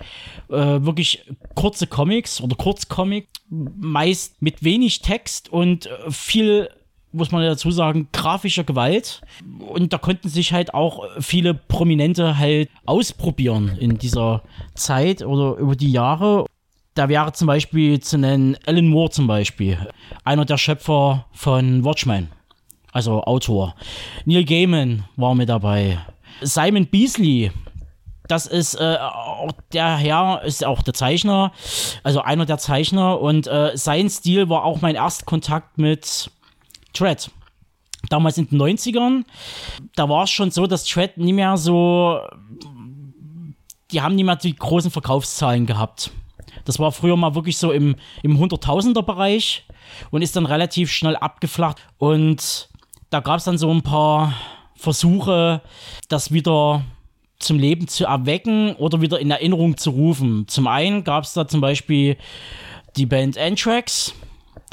[0.49, 1.25] äh, wirklich
[1.55, 6.69] kurze Comics oder Kurzcomic, meist mit wenig Text und äh, viel
[7.11, 9.21] muss man dazu sagen, grafischer Gewalt.
[9.59, 14.43] Und da konnten sich halt auch viele Prominente halt ausprobieren in dieser
[14.75, 16.45] Zeit oder über die Jahre.
[16.95, 19.77] Da wäre zum Beispiel zu nennen Alan Moore zum Beispiel,
[20.23, 22.29] einer der Schöpfer von Watchmen,
[22.91, 23.75] also Autor.
[24.25, 25.99] Neil Gaiman war mit dabei.
[26.41, 27.51] Simon Beasley,
[28.27, 31.51] das ist äh, auch der Herr, ist auch der Zeichner,
[32.03, 36.31] also einer der Zeichner und äh, sein Stil war auch mein Erstkontakt mit
[36.99, 37.31] Tread.
[38.09, 39.23] Damals in den 90ern,
[39.95, 42.19] da war es schon so, dass Tread nicht mehr so,
[43.91, 46.11] die haben nicht mehr die großen Verkaufszahlen gehabt.
[46.65, 49.65] Das war früher mal wirklich so im, im Hunderttausender Bereich
[50.11, 51.77] und ist dann relativ schnell abgeflacht.
[51.97, 52.69] Und
[53.09, 54.33] da gab es dann so ein paar
[54.75, 55.61] Versuche,
[56.09, 56.83] das wieder
[57.39, 60.47] zum Leben zu erwecken oder wieder in Erinnerung zu rufen.
[60.47, 62.17] Zum einen gab es da zum Beispiel
[62.97, 64.13] die Band Anthrax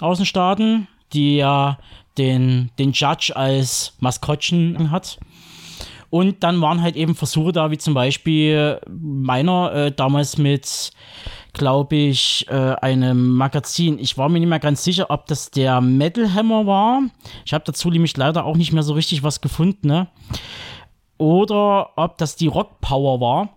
[0.00, 1.78] aus den Staaten, die ja
[2.18, 5.18] den, den Judge als Maskottchen hat.
[6.10, 10.92] Und dann waren halt eben Versuche da, wie zum Beispiel meiner äh, damals mit,
[11.52, 13.98] glaube ich, äh, einem Magazin.
[13.98, 17.02] Ich war mir nicht mehr ganz sicher, ob das der Metal Hammer war.
[17.44, 19.88] Ich habe dazu nämlich leider auch nicht mehr so richtig was gefunden.
[19.88, 20.06] Ne?
[21.18, 23.55] Oder ob das die Rock Power war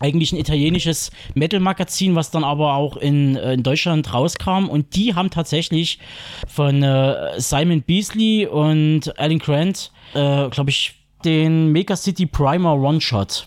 [0.00, 4.68] eigentlich ein italienisches Metal-Magazin, was dann aber auch in, äh, in Deutschland rauskam.
[4.68, 5.98] Und die haben tatsächlich
[6.46, 10.94] von äh, Simon Beasley und Alan Grant, äh, glaube ich,
[11.24, 13.46] den Mega City Primer One-Shot.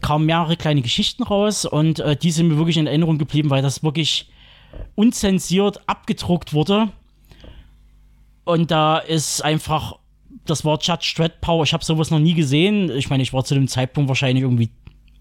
[0.00, 3.62] Kamen mehrere kleine Geschichten raus und äh, die sind mir wirklich in Erinnerung geblieben, weil
[3.62, 4.30] das wirklich
[4.94, 6.88] unzensiert abgedruckt wurde.
[8.44, 9.98] Und da ist einfach
[10.44, 12.90] das Wort Judge Dread Power, ich habe sowas noch nie gesehen.
[12.90, 14.70] Ich meine, ich war zu dem Zeitpunkt wahrscheinlich irgendwie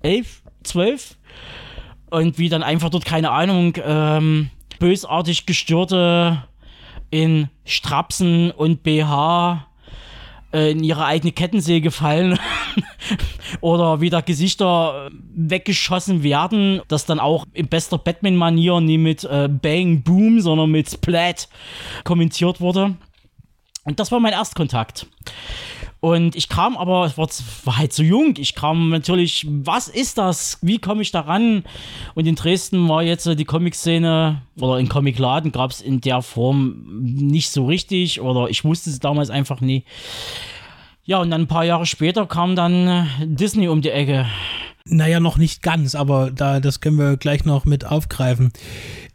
[0.02, 1.18] elf, zwölf
[2.10, 6.44] und wie dann einfach dort, keine Ahnung, ähm, bösartig gestörte
[7.10, 9.68] in Strapsen und BH
[10.54, 12.40] äh, in ihre eigene Kettensäge fallen
[13.62, 20.04] oder wieder Gesichter weggeschossen werden, das dann auch in bester Batman-Manier nie mit äh, Bang
[20.04, 21.50] Boom, sondern mit Splat
[22.04, 22.96] kommentiert wurde.
[23.84, 25.08] Und das war mein Erstkontakt.
[26.06, 27.28] Und ich kam aber, ich war,
[27.64, 30.60] war halt so jung, ich kam natürlich, was ist das?
[30.62, 31.64] Wie komme ich da ran?
[32.14, 36.86] Und in Dresden war jetzt die Comic-Szene oder in Comicladen gab es in der Form
[37.02, 39.84] nicht so richtig oder ich wusste es damals einfach nie.
[41.06, 44.28] Ja, und dann ein paar Jahre später kam dann Disney um die Ecke.
[44.88, 48.54] Naja, noch nicht ganz, aber da, das können wir gleich noch mit aufgreifen.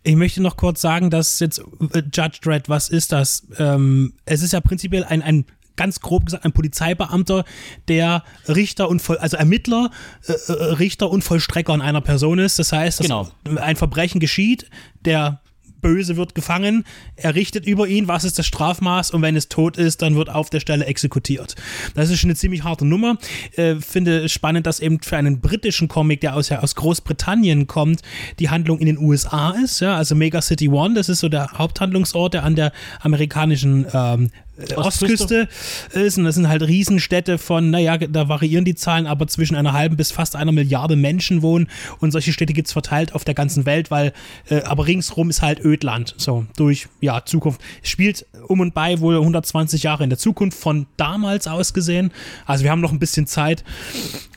[0.02, 1.60] Ich möchte noch kurz sagen, dass jetzt
[1.92, 3.46] äh, Judge Dredd, was ist das?
[3.58, 5.44] Ähm, es ist ja prinzipiell ein, ein
[5.81, 7.47] ganz grob gesagt ein Polizeibeamter,
[7.89, 9.90] der Richter und Voll, also Ermittler,
[10.27, 12.59] äh, äh, Richter und Vollstrecker in einer Person ist.
[12.59, 13.28] Das heißt, Genau.
[13.57, 14.69] ein Verbrechen geschieht,
[15.07, 15.40] der
[15.81, 16.85] Böse wird gefangen,
[17.16, 20.28] er richtet über ihn, was ist das Strafmaß und wenn es tot ist, dann wird
[20.28, 21.55] auf der Stelle exekutiert.
[21.94, 23.16] Das ist schon eine ziemlich harte Nummer.
[23.57, 27.66] Äh, finde es spannend, dass eben für einen britischen Comic, der aus, ja, aus Großbritannien
[27.66, 28.02] kommt,
[28.39, 29.81] die Handlung in den USA ist.
[29.81, 29.97] Ja?
[29.97, 34.31] Also Mega City One, das ist so der Haupthandlungsort, der an der amerikanischen ähm,
[34.76, 35.48] Ostküste
[35.92, 39.72] ist und das sind halt Riesenstädte von, naja, da variieren die Zahlen, aber zwischen einer
[39.72, 41.68] halben bis fast einer Milliarde Menschen wohnen
[41.98, 44.12] und solche Städte gibt es verteilt auf der ganzen Welt, weil,
[44.48, 47.60] äh, aber ringsrum ist halt Ödland, so durch, ja, Zukunft.
[47.82, 52.12] Es spielt um und bei wohl 120 Jahre in der Zukunft von damals aus gesehen,
[52.46, 53.64] also wir haben noch ein bisschen Zeit.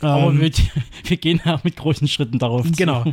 [0.01, 0.51] Aber Ähm, wir,
[1.05, 2.71] wir gehen ja mit großen Schritten darauf zu.
[2.73, 3.05] Genau.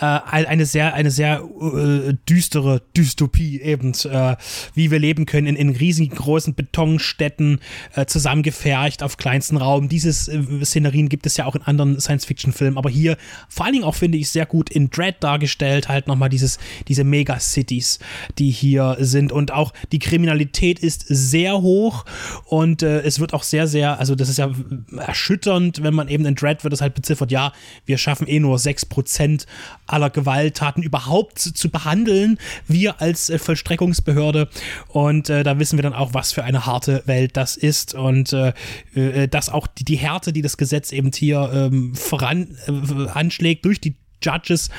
[0.00, 4.36] Äh, eine sehr, eine sehr äh, düstere Dystopie eben, äh,
[4.74, 7.60] wie wir leben können in, in riesengroßen Betonstädten,
[7.94, 9.88] äh, zusammengefercht auf kleinsten Raum.
[9.88, 13.16] Diese äh, Szenerien gibt es ja auch in anderen Science-Fiction-Filmen, aber hier
[13.48, 16.58] vor allen Dingen auch, finde ich, sehr gut in Dread dargestellt, halt nochmal dieses,
[16.88, 18.00] diese Megacities,
[18.38, 22.04] die hier sind und auch die Kriminalität ist sehr hoch
[22.44, 24.50] und äh, es wird auch sehr, sehr, also das ist ja
[24.96, 27.52] erschütternd, wenn man eben in Dread wird es halt beziffert, ja,
[27.86, 29.46] wir schaffen eh nur 6%
[29.86, 34.48] aller Gewalttaten überhaupt zu, zu behandeln, wir als äh, Vollstreckungsbehörde
[34.88, 38.32] und äh, da wissen wir dann auch, was für eine harte Welt das ist und
[38.32, 38.52] äh,
[38.94, 43.64] äh, dass auch die, die Härte, die das Gesetz eben hier ähm, voran äh, anschlägt
[43.64, 44.70] durch die Judges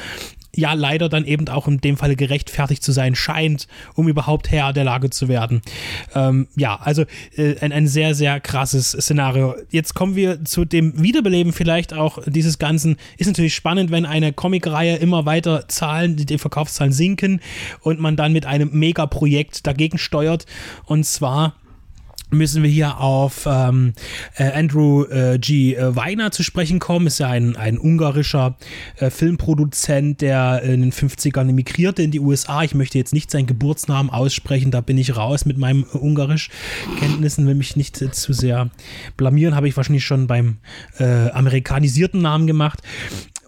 [0.56, 4.74] ja leider dann eben auch in dem Falle gerechtfertigt zu sein scheint, um überhaupt Herr
[4.74, 5.62] der Lage zu werden.
[6.16, 7.06] Ähm, ja, also
[7.36, 9.56] äh, ein, ein sehr, sehr krasses Szenario.
[9.70, 12.98] Jetzt kommen wir zu dem Wiederbeleben vielleicht auch dieses Ganzen.
[13.18, 17.42] Ist natürlich spannend, wenn eine Comicreihe immer weiter Zahlen, die Verkaufszahlen sinken
[17.82, 20.46] und man dann mit einem Megaprojekt dagegen steuert.
[20.86, 21.56] Und zwar
[22.32, 23.94] müssen wir hier auf ähm,
[24.36, 25.76] äh, Andrew äh, G.
[25.76, 27.08] Äh, Weiner zu sprechen kommen.
[27.08, 28.58] Ist ja ein, ein ungarischer
[28.98, 32.64] äh, Filmproduzent, der in den 50ern emigrierte in die USA.
[32.64, 37.48] Ich möchte jetzt nicht seinen Geburtsnamen aussprechen, da bin ich raus mit meinem äh, Ungarisch-Kenntnissen,
[37.48, 38.70] will mich nicht äh, zu sehr
[39.18, 40.58] blamieren, habe ich wahrscheinlich schon beim
[40.98, 42.82] äh, amerikanisierten Namen gemacht.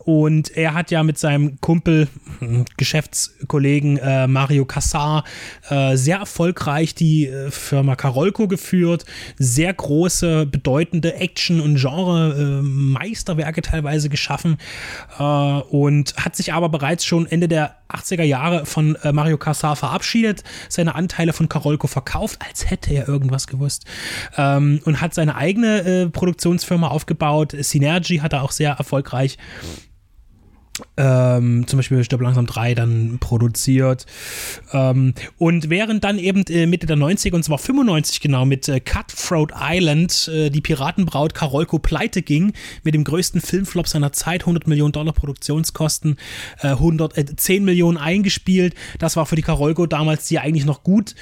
[0.05, 2.07] Und er hat ja mit seinem Kumpel,
[2.39, 5.23] hm, Geschäftskollegen äh, Mario Cassar
[5.69, 9.05] äh, sehr erfolgreich die äh, Firma Karolko geführt.
[9.37, 14.57] Sehr große, bedeutende Action- und Genre-Meisterwerke teilweise geschaffen.
[15.19, 19.75] Äh, und hat sich aber bereits schon Ende der 80er Jahre von äh, Mario Cassar
[19.75, 23.85] verabschiedet, seine Anteile von Karolko verkauft, als hätte er irgendwas gewusst.
[24.37, 27.55] Ähm, und hat seine eigene Produktionsfirma aufgebaut.
[27.59, 29.37] Synergy hat er auch sehr erfolgreich
[30.97, 34.05] ähm, zum Beispiel Stirb langsam 3 dann produziert.
[34.71, 38.79] Ähm, und während dann eben äh, Mitte der 90er, und zwar 95 genau, mit äh,
[38.79, 42.53] Cutthroat Island äh, die Piratenbraut Karolko pleite ging,
[42.83, 46.17] mit dem größten Filmflop seiner Zeit, 100 Millionen Dollar Produktionskosten,
[46.61, 48.75] 100, 10 Millionen eingespielt.
[48.99, 51.15] Das war für die Karolko damals, die eigentlich noch gut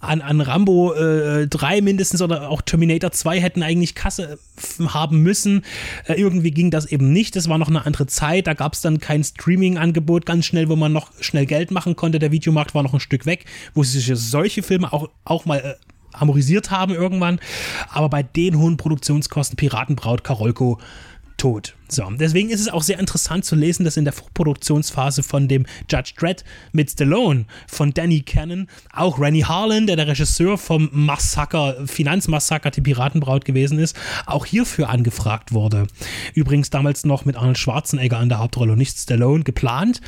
[0.00, 4.38] an, an Rambo äh, 3 mindestens oder auch Terminator 2 hätten eigentlich Kasse
[4.86, 5.62] haben müssen.
[6.06, 7.36] Äh, irgendwie ging das eben nicht.
[7.36, 8.46] Das war noch eine andere Zeit.
[8.46, 12.18] Da gab es dann kein Streaming-Angebot ganz schnell, wo man noch schnell Geld machen konnte.
[12.18, 13.44] Der Videomarkt war noch ein Stück weg,
[13.74, 15.74] wo sich solche Filme auch, auch mal äh,
[16.12, 17.38] amorisiert haben irgendwann.
[17.90, 20.78] Aber bei den hohen Produktionskosten Piratenbraut, Karolko,
[21.36, 21.74] tot.
[21.92, 25.66] So, deswegen ist es auch sehr interessant zu lesen, dass in der Vorproduktionsphase von dem
[25.90, 31.86] Judge Dredd mit Stallone von Danny Cannon auch Rennie Harlan, der der Regisseur vom Massaker,
[31.86, 33.96] Finanzmassaker, die Piratenbraut gewesen ist,
[34.26, 35.86] auch hierfür angefragt wurde.
[36.34, 40.00] Übrigens damals noch mit Arnold Schwarzenegger an der Hauptrolle und nicht Stallone geplant.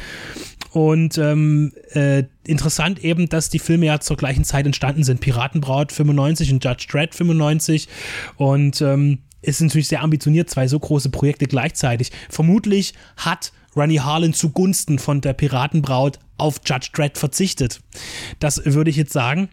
[0.70, 5.20] Und ähm, äh, interessant eben, dass die Filme ja zur gleichen Zeit entstanden sind.
[5.20, 7.88] Piratenbraut 95 und Judge Dredd 95.
[8.36, 12.12] Und ähm, ist natürlich sehr ambitioniert, zwei so große Projekte gleichzeitig.
[12.30, 17.80] Vermutlich hat Ronnie Harlan zugunsten von der Piratenbraut auf Judge Dredd verzichtet.
[18.38, 19.48] Das würde ich jetzt sagen.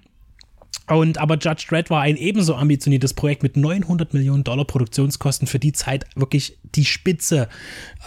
[0.87, 5.59] Und aber Judge Dredd war ein ebenso ambitioniertes Projekt mit 900 Millionen Dollar Produktionskosten für
[5.59, 7.47] die Zeit wirklich die Spitze,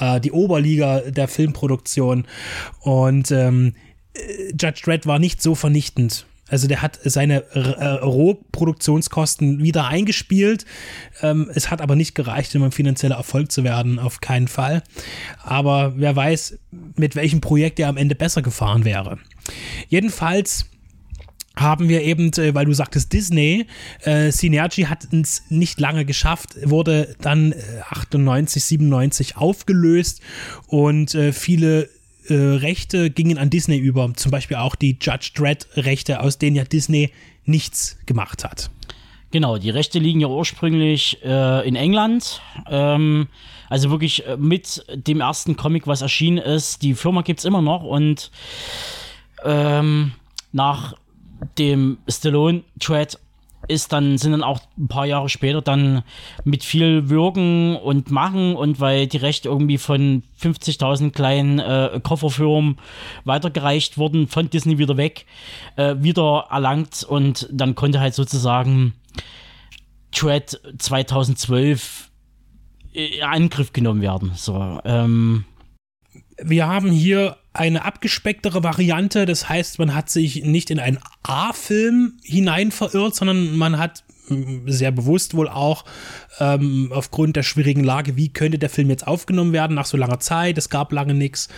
[0.01, 2.27] äh, die Oberliga der Filmproduktion.
[2.81, 3.75] Und ähm,
[4.15, 10.67] äh, Judge Dredd war nicht so vernichtend also der hat seine äh, Rohproduktionskosten wieder eingespielt.
[11.23, 14.83] Ähm, es hat aber nicht gereicht, um ein finanzieller Erfolg zu werden, auf keinen Fall.
[15.43, 16.59] Aber wer weiß,
[16.97, 19.19] mit welchem Projekt er am Ende besser gefahren wäre.
[19.89, 20.67] Jedenfalls
[21.57, 23.67] haben wir eben, äh, weil du sagtest Disney,
[24.03, 27.57] äh, Synergy hat es nicht lange geschafft, wurde dann äh,
[27.89, 30.21] 98, 97 aufgelöst
[30.67, 31.89] und äh, viele
[32.29, 36.65] äh, Rechte gingen an Disney über, zum Beispiel auch die Judge Dredd-Rechte, aus denen ja
[36.65, 37.13] Disney
[37.45, 38.71] nichts gemacht hat.
[39.33, 42.43] Genau, die Rechte liegen ja ursprünglich äh, in England.
[42.69, 43.29] Ähm,
[43.71, 46.83] also wirklich äh, mit dem ersten Comic, was erschienen ist.
[46.83, 48.31] Die Firma gibt es immer noch und
[49.43, 50.13] ähm,
[50.53, 50.95] nach
[51.59, 53.19] dem Stallone-Thread
[53.73, 56.03] ist dann, sind dann auch ein paar Jahre später dann
[56.45, 62.79] mit viel Wirken und Machen und weil die Rechte irgendwie von 50.000 kleinen äh, Kofferfirmen
[63.25, 65.27] weitergereicht wurden, von Disney wieder weg,
[65.77, 68.95] äh, wieder erlangt und dann konnte halt sozusagen
[70.13, 72.11] Tread 2012
[72.93, 74.33] in Angriff genommen werden.
[74.35, 75.45] So, ähm,
[76.37, 79.27] wir haben hier eine abgespecktere Variante.
[79.27, 84.69] Das heißt, man hat sich nicht in einen A-Film hinein verirrt, sondern man hat mm,
[84.69, 85.85] sehr bewusst wohl auch
[86.41, 90.21] ähm, aufgrund der schwierigen Lage, wie könnte der Film jetzt aufgenommen werden nach so langer
[90.21, 91.49] Zeit, es gab lange nichts,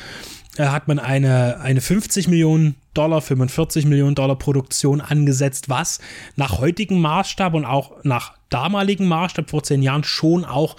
[0.57, 6.01] äh, hat man eine, eine 50 Millionen Dollar, 45 Millionen Dollar Produktion angesetzt, was
[6.37, 10.77] nach heutigem Maßstab und auch nach damaligen Maßstab vor zehn Jahren schon auch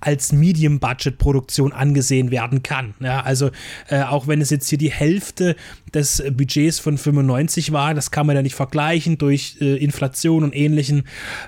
[0.00, 2.94] als Medium-Budget-Produktion angesehen werden kann.
[3.00, 3.50] Ja, also
[3.88, 5.56] äh, auch wenn es jetzt hier die Hälfte
[5.94, 10.54] des Budgets von 95 war, das kann man ja nicht vergleichen durch äh, Inflation und
[10.54, 11.04] ähnlichen.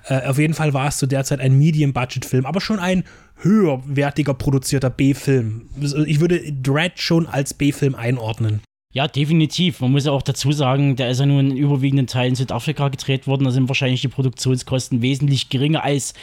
[0.06, 3.04] Äh, auf jeden Fall war es zu der Zeit ein Medium-Budget-Film, aber schon ein
[3.40, 5.68] höherwertiger produzierter B-Film.
[6.06, 8.60] Ich würde Dread schon als B-Film einordnen.
[8.90, 9.81] Ja, definitiv.
[9.81, 13.27] Man muss ja auch dazu sagen, der ist ja nun in überwiegenden Teilen Südafrika gedreht
[13.27, 13.44] worden.
[13.44, 16.15] Da sind wahrscheinlich die Produktionskosten wesentlich geringer als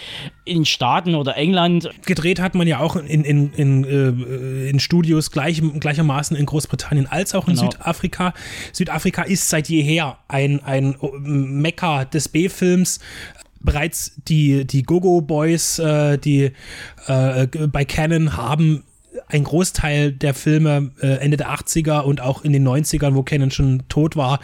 [0.46, 1.92] in Staaten oder England.
[2.08, 7.06] Gedreht hat man ja auch in, in, in, äh, in Studios gleich, gleichermaßen in Großbritannien
[7.06, 7.70] als auch in Genau.
[7.70, 8.34] Südafrika.
[8.74, 13.00] Südafrika ist seit jeher ein, ein Mekka des B-Films.
[13.62, 16.52] Bereits die, die Gogo Boys, äh, die
[17.06, 18.84] äh, bei Canon haben
[19.28, 23.52] ein Großteil der Filme äh, Ende der 80er und auch in den 90ern, wo Canon
[23.52, 24.40] schon tot war,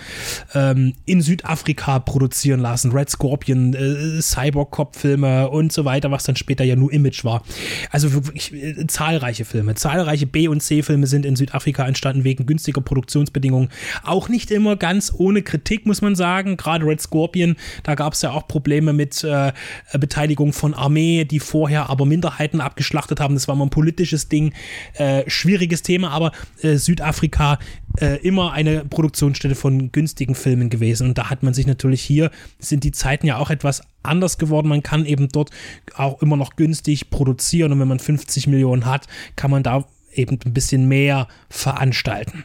[0.53, 2.91] ähm, in Südafrika produzieren lassen.
[2.91, 7.43] Red Scorpion, äh, Cyborg-Cop-Filme und so weiter, was dann später ja nur Image war.
[7.91, 9.76] Also wirklich äh, zahlreiche Filme.
[9.76, 13.69] Zahlreiche B- und C-Filme sind in Südafrika entstanden wegen günstiger Produktionsbedingungen.
[14.03, 16.57] Auch nicht immer ganz ohne Kritik, muss man sagen.
[16.57, 19.52] Gerade Red Scorpion, da gab es ja auch Probleme mit äh,
[19.93, 23.35] Beteiligung von Armee, die vorher aber Minderheiten abgeschlachtet haben.
[23.35, 24.53] Das war mal ein politisches Ding.
[24.93, 26.31] Äh, schwieriges Thema, aber
[26.61, 27.59] äh, Südafrika
[27.99, 31.07] äh, immer eine Produktionsstätte von günstigen Filmen gewesen.
[31.07, 34.67] Und da hat man sich natürlich hier, sind die Zeiten ja auch etwas anders geworden.
[34.67, 35.51] Man kann eben dort
[35.95, 37.71] auch immer noch günstig produzieren.
[37.71, 42.43] Und wenn man 50 Millionen hat, kann man da eben ein bisschen mehr veranstalten.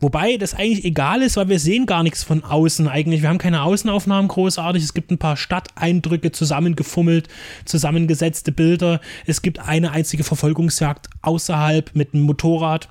[0.00, 3.22] Wobei das eigentlich egal ist, weil wir sehen gar nichts von außen eigentlich.
[3.22, 4.82] Wir haben keine Außenaufnahmen großartig.
[4.82, 7.28] Es gibt ein paar Stadteindrücke zusammengefummelt,
[7.64, 9.00] zusammengesetzte Bilder.
[9.26, 12.88] Es gibt eine einzige Verfolgungsjagd außerhalb mit einem Motorrad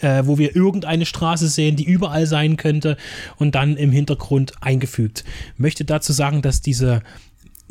[0.00, 2.96] äh, wo wir irgendeine Straße sehen, die überall sein könnte
[3.36, 5.24] und dann im Hintergrund eingefügt.
[5.56, 7.02] Möchte dazu sagen, dass diese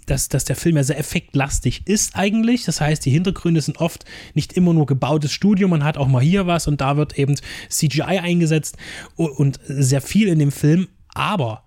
[0.06, 2.64] dass, dass der Film ja sehr effektlastig ist eigentlich.
[2.66, 6.22] Das heißt, die Hintergründe sind oft nicht immer nur gebautes Studio, man hat auch mal
[6.22, 7.36] hier was und da wird eben
[7.70, 8.78] CGI eingesetzt
[9.16, 11.64] und, sehr viel in dem Film, aber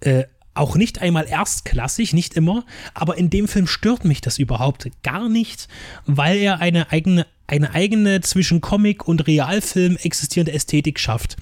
[0.00, 0.24] äh,
[0.54, 2.64] auch nicht einmal erstklassig, nicht immer,
[2.94, 5.68] aber in dem Film stört mich das überhaupt gar nicht,
[6.06, 11.36] weil er eine eigene eine eigene zwischen Comic und Realfilm existierende Ästhetik schafft,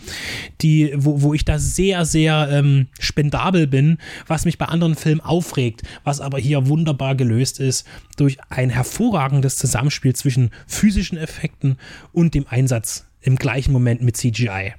[0.60, 5.20] die, wo, wo ich da sehr, sehr ähm, spendabel bin, was mich bei anderen Filmen
[5.20, 11.76] aufregt, was aber hier wunderbar gelöst ist durch ein hervorragendes Zusammenspiel zwischen physischen Effekten
[12.12, 14.72] und dem Einsatz im gleichen Moment mit CGI.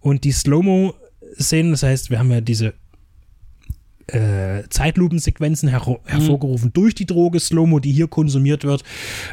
[0.00, 2.74] Und die Slow-Mo-Szenen, das heißt, wir haben ja diese
[4.06, 8.82] äh, Zeitlupensequenzen her hervorgerufen durch die Droge Slow-Mo, die hier konsumiert wird,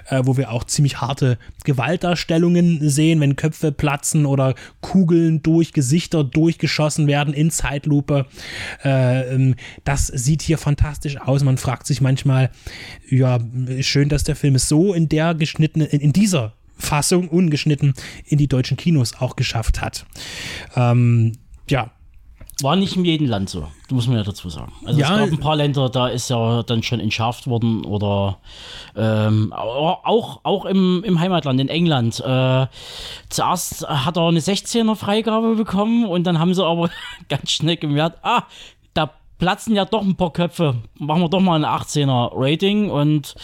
[0.07, 6.23] äh, wo wir auch ziemlich harte Gewaltdarstellungen sehen, wenn Köpfe platzen oder Kugeln durch Gesichter
[6.23, 8.25] durchgeschossen werden in Zeitlupe.
[8.83, 11.43] Äh, ähm, das sieht hier fantastisch aus.
[11.43, 12.49] Man fragt sich manchmal,
[13.09, 13.39] ja,
[13.81, 17.93] schön, dass der Film es so in der geschnittenen, in, in dieser Fassung ungeschnitten
[18.25, 20.05] in die deutschen Kinos auch geschafft hat.
[20.75, 21.33] Ähm,
[21.69, 21.91] ja,
[22.61, 24.71] War nicht in jedem Land so, muss man ja dazu sagen.
[24.85, 25.13] Also Ja.
[25.15, 28.37] es gab ein paar Länder, da ist ja dann schon entschärft worden oder
[28.95, 32.19] ähm, au- auch, auch im, im Heimatland, in England.
[32.19, 32.67] Äh,
[33.29, 36.89] zuerst hat er eine 16er Freigabe bekommen und dann haben sie aber
[37.29, 38.43] ganz schnell gemerkt, ah,
[39.41, 40.75] platzen ja doch ein paar Köpfe.
[40.99, 43.35] Machen wir doch mal ein 18er Rating und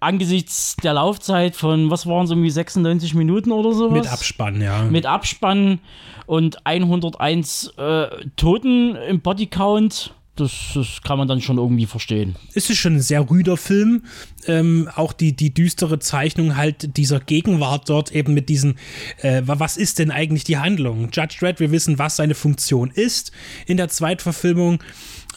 [0.00, 3.92] angesichts der Laufzeit von, was waren es, irgendwie 96 Minuten oder sowas?
[4.04, 4.84] mit Abspann, ja.
[4.84, 5.80] mit Abspann
[6.26, 8.06] und 101 äh,
[8.36, 10.14] Toten im Bodycount.
[10.34, 12.36] Das, das kann man dann schon irgendwie verstehen.
[12.54, 14.04] es ist schon ein sehr rüder Film.
[14.46, 18.78] Ähm, auch die, die düstere Zeichnung halt dieser Gegenwart dort eben mit diesen,
[19.20, 21.10] äh, wa- was ist denn eigentlich die Handlung?
[21.12, 23.30] Judge Dredd, wir wissen, was seine Funktion ist
[23.66, 24.78] in der Zweitverfilmung,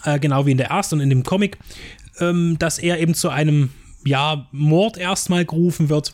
[0.06, 1.57] äh, genau wie in der ersten und in dem Comic,
[2.19, 3.69] ähm, dass er eben zu einem,
[4.06, 6.14] ja, Mord erstmal gerufen wird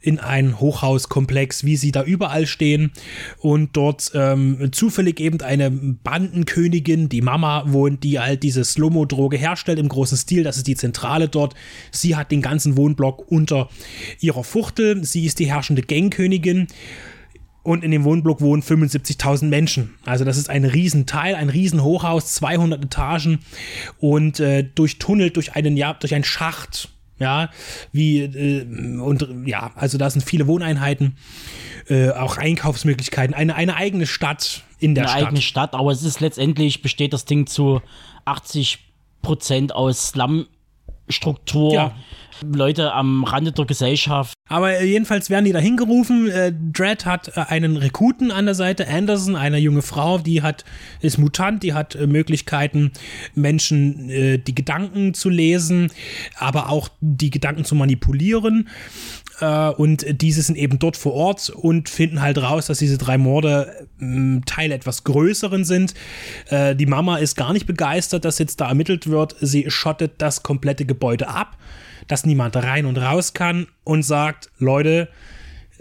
[0.00, 2.92] in ein Hochhauskomplex, wie sie da überall stehen.
[3.38, 9.78] Und dort ähm, zufällig eben eine Bandenkönigin, die Mama wohnt, die halt diese Slow-Mo-Droge herstellt
[9.78, 11.54] im großen Stil, das ist die Zentrale dort.
[11.90, 13.68] Sie hat den ganzen Wohnblock unter
[14.20, 16.68] ihrer Fuchtel, sie ist die herrschende Gangkönigin
[17.62, 19.94] und in dem Wohnblock wohnen 75.000 Menschen.
[20.04, 23.40] Also das ist ein Riesenteil, ein Riesenhochhaus, 200 Etagen
[23.98, 26.88] und äh, durchtunnelt durch einen, ja, durch einen Schacht.
[27.20, 27.50] Ja,
[27.90, 28.64] wie, äh,
[29.00, 31.16] und ja, also da sind viele Wohneinheiten,
[31.88, 35.26] äh, auch Einkaufsmöglichkeiten, eine, eine eigene Stadt in der Eine Stadt.
[35.26, 37.82] eigene Stadt, aber es ist letztendlich besteht das Ding zu
[38.24, 38.78] 80
[39.22, 41.74] Prozent aus Slum-Struktur.
[41.74, 41.96] Ja.
[42.42, 44.34] Leute am Rande der Gesellschaft.
[44.48, 46.28] Aber äh, jedenfalls werden die da hingerufen.
[46.28, 50.64] Äh, Dredd hat äh, einen Rekruten an der Seite, Anderson, eine junge Frau, die hat,
[51.00, 52.92] ist Mutant, die hat Möglichkeiten,
[53.34, 55.90] Menschen die Gedanken zu lesen,
[56.36, 58.68] aber auch die Gedanken zu manipulieren.
[59.76, 63.88] Und diese sind eben dort vor Ort und finden halt raus, dass diese drei Morde
[64.00, 65.94] ähm, Teil etwas Größeren sind.
[66.50, 69.36] Die Mama ist gar nicht begeistert, dass jetzt da ermittelt wird.
[69.40, 71.56] Sie schottet das komplette Gebäude ab,
[72.08, 75.08] dass niemand rein und raus kann und sagt, Leute,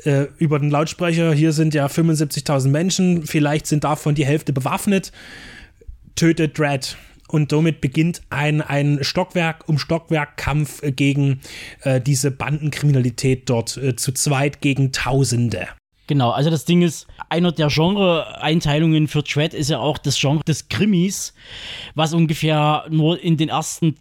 [0.03, 5.11] äh, über den Lautsprecher, hier sind ja 75.000 Menschen, vielleicht sind davon die Hälfte bewaffnet,
[6.15, 6.97] tötet Dredd.
[7.29, 11.41] Und somit beginnt ein, ein Stockwerk um Stockwerk-Kampf äh, gegen
[11.81, 15.67] äh, diese Bandenkriminalität dort, äh, zu zweit gegen Tausende.
[16.07, 20.41] Genau, also das Ding ist, einer der Genre-Einteilungen für Dread ist ja auch das Genre
[20.45, 21.33] des Krimis,
[21.95, 23.95] was ungefähr nur in den ersten,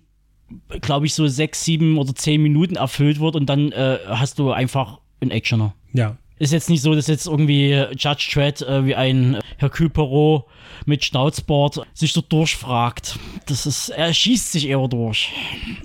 [0.80, 4.52] glaube ich, so sechs, sieben oder zehn Minuten erfüllt wird und dann äh, hast du
[4.52, 5.74] einfach einen Actioner.
[5.92, 6.16] Ja.
[6.38, 10.44] Ist jetzt nicht so, dass jetzt irgendwie Judge Dredd äh, wie ein Hercule Poirot
[10.84, 13.18] mit Schnauzbart sich so durchfragt.
[13.46, 15.32] Das ist, er schießt sich eher durch.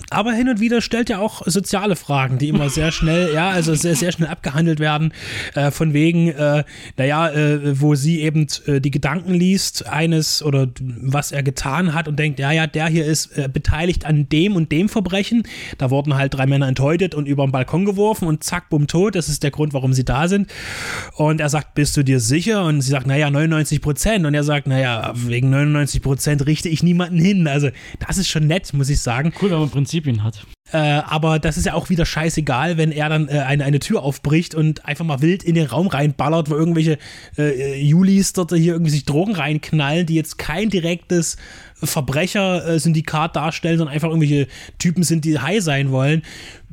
[0.10, 3.74] Aber hin und wieder stellt er auch soziale Fragen, die immer sehr schnell, ja, also
[3.76, 5.14] sehr, sehr schnell abgehandelt werden.
[5.56, 6.64] Äh, von wegen, äh,
[6.98, 12.08] naja, äh, wo sie eben äh, die Gedanken liest, eines oder was er getan hat
[12.08, 15.44] und denkt, ja, ja, der hier ist äh, beteiligt an dem und dem Verbrechen.
[15.78, 19.16] Da wurden halt drei Männer enthäutet und über den Balkon geworfen und zack, bumm, tot.
[19.16, 20.41] Das ist der Grund, warum sie da sind.
[21.16, 22.66] Und er sagt, bist du dir sicher?
[22.66, 24.26] Und sie sagt, naja, 99 Prozent.
[24.26, 27.48] Und er sagt, naja, wegen 99 Prozent richte ich niemanden hin.
[27.48, 27.70] Also,
[28.06, 29.34] das ist schon nett, muss ich sagen.
[29.42, 30.46] Cool, wenn man Prinzipien hat.
[30.72, 34.04] Äh, aber das ist ja auch wieder scheißegal, wenn er dann äh, eine, eine Tür
[34.04, 36.98] aufbricht und einfach mal wild in den Raum reinballert, wo irgendwelche
[37.38, 41.36] äh, Julis dort hier irgendwie sich Drogen reinknallen, die jetzt kein direktes
[41.84, 44.48] Verbrechersyndikat darstellen, sondern einfach irgendwelche
[44.78, 46.22] Typen sind, die high sein wollen.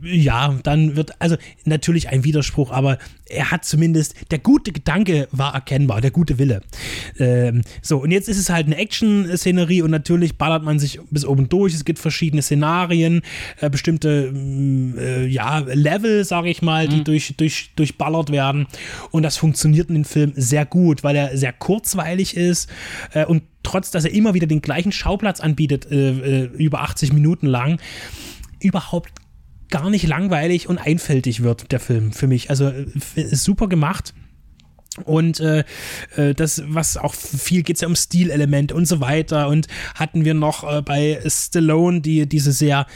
[0.01, 5.55] Ja, dann wird, also natürlich ein Widerspruch, aber er hat zumindest, der gute Gedanke war
[5.55, 6.62] erkennbar, der gute Wille.
[7.18, 11.24] Ähm, so, und jetzt ist es halt eine Action-Szenerie und natürlich ballert man sich bis
[11.24, 11.74] oben durch.
[11.74, 13.22] Es gibt verschiedene Szenarien,
[13.60, 14.32] äh, bestimmte
[14.98, 18.66] äh, ja, Level, sage ich mal, die durch, durch, durchballert werden.
[19.10, 22.68] Und das funktioniert in dem Film sehr gut, weil er sehr kurzweilig ist
[23.12, 27.12] äh, und trotz, dass er immer wieder den gleichen Schauplatz anbietet, äh, äh, über 80
[27.12, 27.80] Minuten lang,
[28.60, 29.12] überhaupt
[29.70, 32.51] gar nicht langweilig und einfältig wird, der Film für mich.
[32.51, 34.15] Also äh, ist super gemacht.
[35.05, 35.65] Und äh,
[36.16, 39.49] äh, das, was auch viel geht es ja um Stilelemente und so weiter.
[39.49, 42.86] Und hatten wir noch äh, bei Stallone die, diese sehr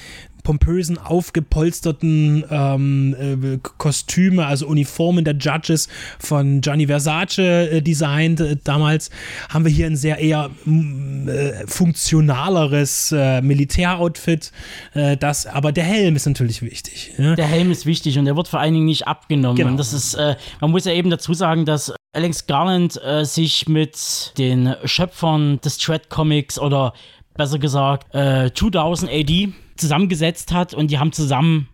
[0.43, 5.89] pompösen, aufgepolsterten ähm, äh, Kostüme, also Uniformen der Judges
[6.19, 8.41] von Gianni Versace äh, designt.
[8.41, 9.11] Äh, damals
[9.49, 14.53] haben wir hier ein sehr eher äh, funktionaleres äh, Militäroutfit.
[14.95, 17.13] Äh, das, aber der Helm ist natürlich wichtig.
[17.19, 17.35] Ja?
[17.35, 19.57] Der Helm ist wichtig und der wird vor allen Dingen nicht abgenommen.
[19.57, 19.71] Genau.
[19.71, 20.17] Und das ist,
[20.61, 26.11] man muss ja eben dazu sagen, dass Alex Garland sich mit den Schöpfern des Dread
[26.11, 26.93] Comics oder
[27.35, 31.69] besser gesagt äh, 2000 AD zusammengesetzt hat und die haben zusammen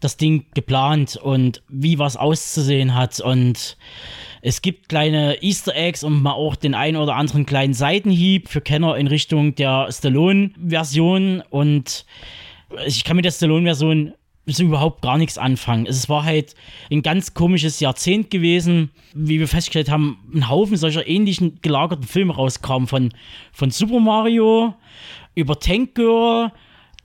[0.00, 3.20] das Ding geplant und wie was auszusehen hat.
[3.20, 3.76] Und
[4.42, 8.60] es gibt kleine Easter Eggs und mal auch den einen oder anderen kleinen Seitenhieb für
[8.60, 11.42] Kenner in Richtung der Stallone-Version.
[11.50, 12.04] Und
[12.86, 14.14] ich kann mit der Stallone-Version
[14.46, 15.86] so überhaupt gar nichts anfangen.
[15.86, 16.54] Es war halt
[16.90, 22.34] ein ganz komisches Jahrzehnt gewesen, wie wir festgestellt haben, ein Haufen solcher ähnlichen gelagerten Filme
[22.34, 23.12] rauskamen von,
[23.52, 24.74] von Super Mario
[25.34, 26.50] über Tank Girl,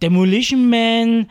[0.01, 1.27] Demolition Man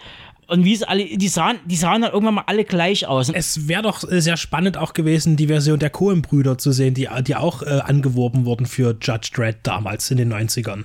[0.52, 3.30] und wie es alle, die sahen, die sahen dann irgendwann mal alle gleich aus.
[3.30, 7.08] Es wäre doch äh, sehr spannend auch gewesen, die Version der Coen-Brüder zu sehen, die,
[7.22, 10.84] die auch äh, angeworben wurden für Judge Dredd damals in den 90ern,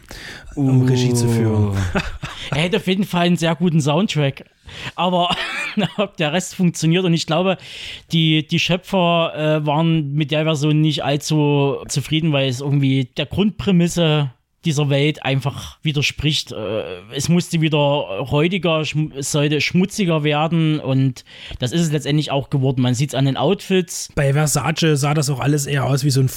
[0.56, 1.76] um Regie zu führen.
[2.52, 4.46] er hätte auf jeden Fall einen sehr guten Soundtrack.
[4.96, 5.36] Aber
[5.98, 7.58] ob der Rest funktioniert und ich glaube,
[8.14, 13.26] die, die Schöpfer äh, waren mit der Version nicht allzu zufrieden, weil es irgendwie der
[13.26, 14.32] Grundprämisse
[14.68, 16.52] dieser Welt einfach widerspricht.
[16.52, 16.84] Äh,
[17.16, 21.26] Es musste wieder räudiger, schm- es sollte schmutziger werden und
[21.60, 22.82] das ist es letztendlich auch geworden.
[22.82, 24.10] Man sieht es an den Outfits.
[24.14, 26.30] Bei Versace sah das auch alles eher aus wie so ein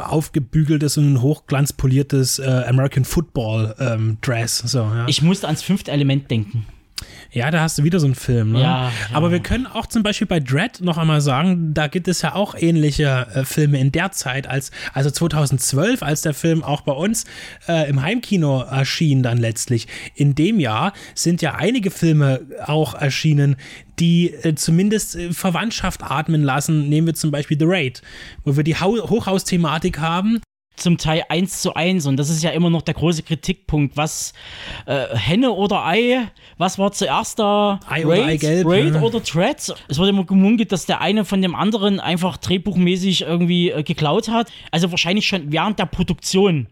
[0.00, 4.58] aufgebügeltes und hochglanzpoliertes äh, American Football ähm, Dress.
[4.58, 5.06] So, ja.
[5.08, 6.66] Ich musste ans fünfte Element denken.
[7.30, 8.52] Ja, da hast du wieder so einen Film.
[8.52, 8.60] Ne?
[8.62, 8.92] Ja, ja.
[9.12, 12.34] Aber wir können auch zum Beispiel bei Dread noch einmal sagen, da gibt es ja
[12.34, 16.92] auch ähnliche äh, Filme in der Zeit, als also 2012, als der Film auch bei
[16.92, 17.24] uns
[17.68, 19.86] äh, im Heimkino erschien dann letztlich.
[20.14, 23.56] In dem Jahr sind ja einige Filme auch erschienen,
[23.98, 26.88] die äh, zumindest äh, Verwandtschaft atmen lassen.
[26.88, 28.02] Nehmen wir zum Beispiel The Raid,
[28.44, 30.40] wo wir die Hau Hochhausthematik haben.
[30.76, 34.32] Zum Teil eins zu eins und das ist ja immer noch der große Kritikpunkt, was
[34.86, 36.28] äh, Henne oder Ei,
[36.58, 37.80] was war zuerst da?
[37.88, 39.00] Ei oder Eigelb, Raid ja.
[39.00, 39.74] oder Threads?
[39.88, 44.28] Es wurde immer gemunkelt, dass der eine von dem anderen einfach drehbuchmäßig irgendwie äh, geklaut
[44.28, 44.50] hat.
[44.70, 46.66] Also wahrscheinlich schon während der Produktion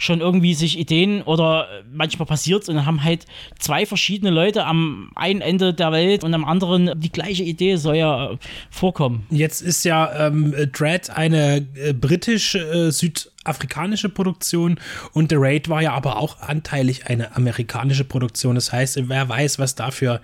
[0.00, 3.26] schon irgendwie sich Ideen oder äh, manchmal passiert und dann haben halt
[3.58, 7.96] zwei verschiedene Leute am einen Ende der Welt und am anderen die gleiche Idee soll
[7.96, 8.38] ja äh,
[8.70, 9.26] vorkommen.
[9.28, 14.80] Jetzt ist ja ähm, Dread eine äh, britisch-südafrikanische Produktion
[15.12, 18.54] und The Raid war ja aber auch anteilig eine amerikanische Produktion.
[18.54, 20.22] Das heißt, wer weiß, was da für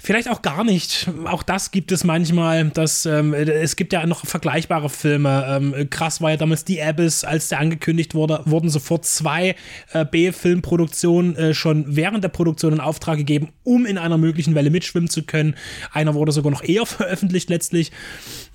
[0.00, 1.10] Vielleicht auch gar nicht.
[1.24, 2.70] Auch das gibt es manchmal.
[2.70, 5.44] Dass, ähm, es gibt ja noch vergleichbare Filme.
[5.48, 9.56] Ähm, krass war ja damals die Abyss, als der angekündigt wurde, wurden sofort zwei
[9.92, 14.70] äh, B-Filmproduktionen äh, schon während der Produktion in Auftrag gegeben, um in einer möglichen Welle
[14.70, 15.56] mitschwimmen zu können.
[15.92, 17.90] Einer wurde sogar noch eher veröffentlicht letztlich.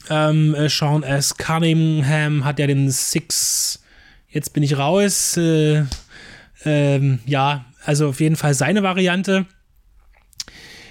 [0.10, 1.38] Ähm, äh, Sean S.
[1.38, 3.84] Cunningham hat ja den Six.
[4.30, 5.36] Jetzt bin ich raus.
[5.36, 5.84] Äh,
[6.64, 9.46] ähm, ja, also auf jeden Fall seine Variante.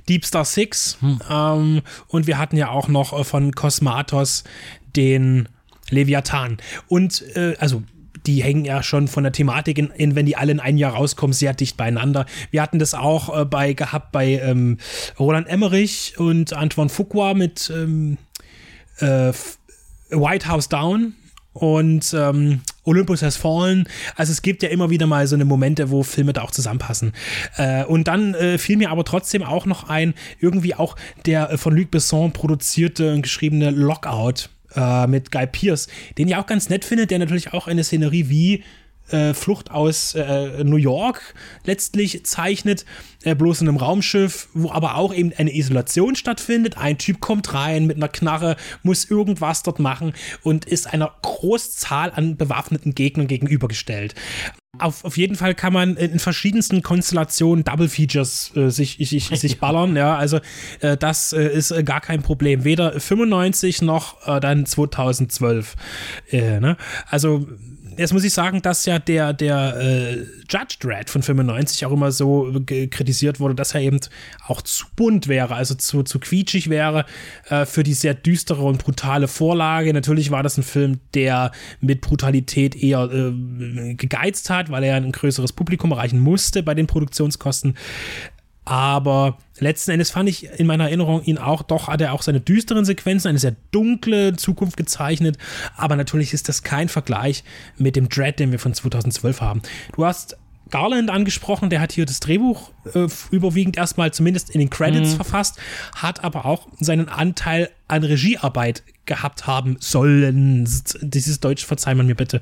[0.08, 0.98] Deep Star Six.
[1.00, 1.20] Hm.
[1.28, 4.44] Ähm, und wir hatten ja auch noch äh, von Cosmatos
[4.96, 5.48] den
[5.90, 6.58] Leviathan.
[6.88, 7.82] Und äh, also
[8.26, 10.94] die hängen ja schon von der Thematik in, in, wenn die alle in ein Jahr
[10.94, 12.26] rauskommen, sehr dicht beieinander.
[12.50, 14.78] Wir hatten das auch äh, bei gehabt bei ähm,
[15.18, 18.18] Roland Emmerich und Antoine Fuqua mit ähm,
[18.98, 19.32] äh,
[20.10, 21.14] White House Down
[21.52, 23.88] und ähm, Olympus Has Fallen.
[24.16, 27.12] Also es gibt ja immer wieder mal so eine Momente, wo Filme da auch zusammenpassen.
[27.56, 30.96] Äh, und dann äh, fiel mir aber trotzdem auch noch ein, irgendwie auch
[31.26, 35.88] der äh, von Luc Besson produzierte und geschriebene Lockout äh, mit Guy Pierce,
[36.18, 38.64] den ich auch ganz nett finde, der natürlich auch eine Szenerie wie
[39.10, 41.34] äh, Flucht aus äh, New York
[41.64, 42.84] letztlich zeichnet,
[43.24, 46.78] äh, bloß in einem Raumschiff, wo aber auch eben eine Isolation stattfindet.
[46.78, 50.12] Ein Typ kommt rein mit einer Knarre, muss irgendwas dort machen
[50.42, 54.14] und ist einer Großzahl an bewaffneten Gegnern gegenübergestellt.
[54.78, 59.60] Auf, auf jeden Fall kann man in verschiedensten Konstellationen Double Features äh, sich, sich, sich
[59.60, 59.96] ballern.
[59.96, 60.40] Ja, also
[60.80, 62.64] äh, das äh, ist äh, gar kein Problem.
[62.64, 65.76] Weder 95 noch äh, dann 2012.
[66.30, 66.78] Äh, ne?
[67.06, 67.46] Also
[67.96, 70.16] jetzt muss ich sagen, dass ja der, der äh,
[70.48, 72.52] Judge Dredd von 95 auch immer so
[72.90, 74.00] kritisiert wurde, dass er eben
[74.46, 77.04] auch zu bunt wäre, also zu, zu quietschig wäre
[77.48, 79.92] äh, für die sehr düstere und brutale Vorlage.
[79.92, 85.12] Natürlich war das ein Film, der mit Brutalität eher äh, gegeizt hat, weil er ein
[85.12, 87.76] größeres Publikum erreichen musste bei den Produktionskosten.
[88.64, 92.40] Aber letzten Endes fand ich in meiner Erinnerung ihn auch, doch hat er auch seine
[92.40, 95.36] düsteren Sequenzen, eine sehr dunkle Zukunft gezeichnet.
[95.76, 97.42] Aber natürlich ist das kein Vergleich
[97.76, 99.62] mit dem Dread, den wir von 2012 haben.
[99.96, 100.36] Du hast
[100.70, 105.16] Garland angesprochen, der hat hier das Drehbuch äh, überwiegend erstmal zumindest in den Credits mhm.
[105.16, 105.58] verfasst,
[105.94, 110.64] hat aber auch seinen Anteil an Regiearbeit gehabt haben sollen.
[111.00, 112.40] Dieses Deutsch verzeiht man mir bitte.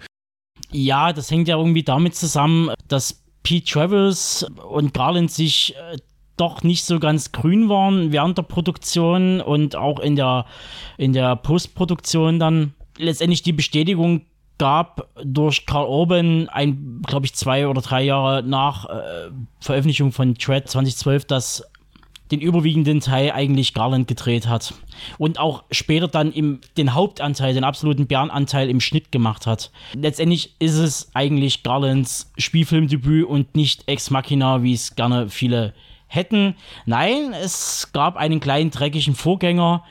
[0.71, 5.97] Ja, das hängt ja irgendwie damit zusammen, dass Pete Travers und Garland sich äh,
[6.41, 10.47] doch nicht so ganz grün waren während der Produktion und auch in der,
[10.97, 14.23] in der Postproduktion dann letztendlich die Bestätigung
[14.59, 20.35] gab durch Karl Urban, ein, glaube ich, zwei oder drei Jahre nach äh, Veröffentlichung von
[20.35, 21.65] Tread 2012, dass
[22.31, 24.75] den überwiegenden Teil eigentlich Garland gedreht hat.
[25.19, 29.71] Und auch später dann im, den Hauptanteil, den absoluten Bärenanteil im Schnitt gemacht hat.
[29.95, 35.75] Letztendlich ist es eigentlich Garlands Spielfilmdebüt und nicht Ex Machina, wie es gerne viele
[36.11, 36.55] hätten.
[36.85, 39.85] Nein, es gab einen kleinen dreckigen Vorgänger.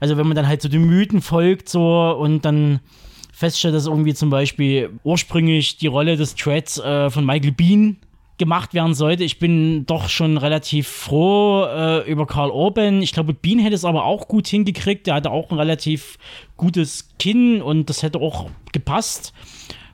[0.00, 2.80] Also wenn man dann halt so den Mythen folgt so und dann
[3.32, 7.98] feststellt, dass irgendwie zum Beispiel ursprünglich die Rolle des Treads äh, von Michael Bean
[8.38, 9.24] gemacht werden sollte.
[9.24, 13.02] Ich bin doch schon relativ froh äh, über Karl Orban.
[13.02, 15.06] Ich glaube, Bean hätte es aber auch gut hingekriegt.
[15.06, 16.18] Der hatte auch ein relativ
[16.56, 19.32] gutes Kinn und das hätte auch gepasst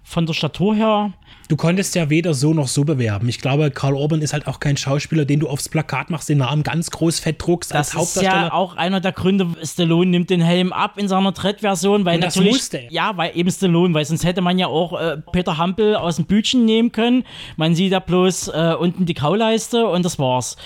[0.03, 1.13] von der Statur her.
[1.49, 3.29] Du konntest ja weder so noch so bewerben.
[3.29, 6.39] Ich glaube, Karl Orban ist halt auch kein Schauspieler, den du aufs Plakat machst, den
[6.39, 8.35] Namen ganz groß fett druckst das als Hauptdarsteller.
[8.35, 12.05] Das ist ja auch einer der Gründe, Stallone nimmt den Helm ab in seiner Dread-Version,
[12.05, 12.55] weil Und das natürlich.
[12.55, 12.83] Musste.
[12.91, 16.27] Ja, weil eben Stallone, weil sonst hätte man ja auch äh, Peter Hampel aus dem
[16.27, 17.25] Bütchen nehmen können.
[17.57, 20.57] Man sieht da bloß äh, unten die Kauleiste und das war's.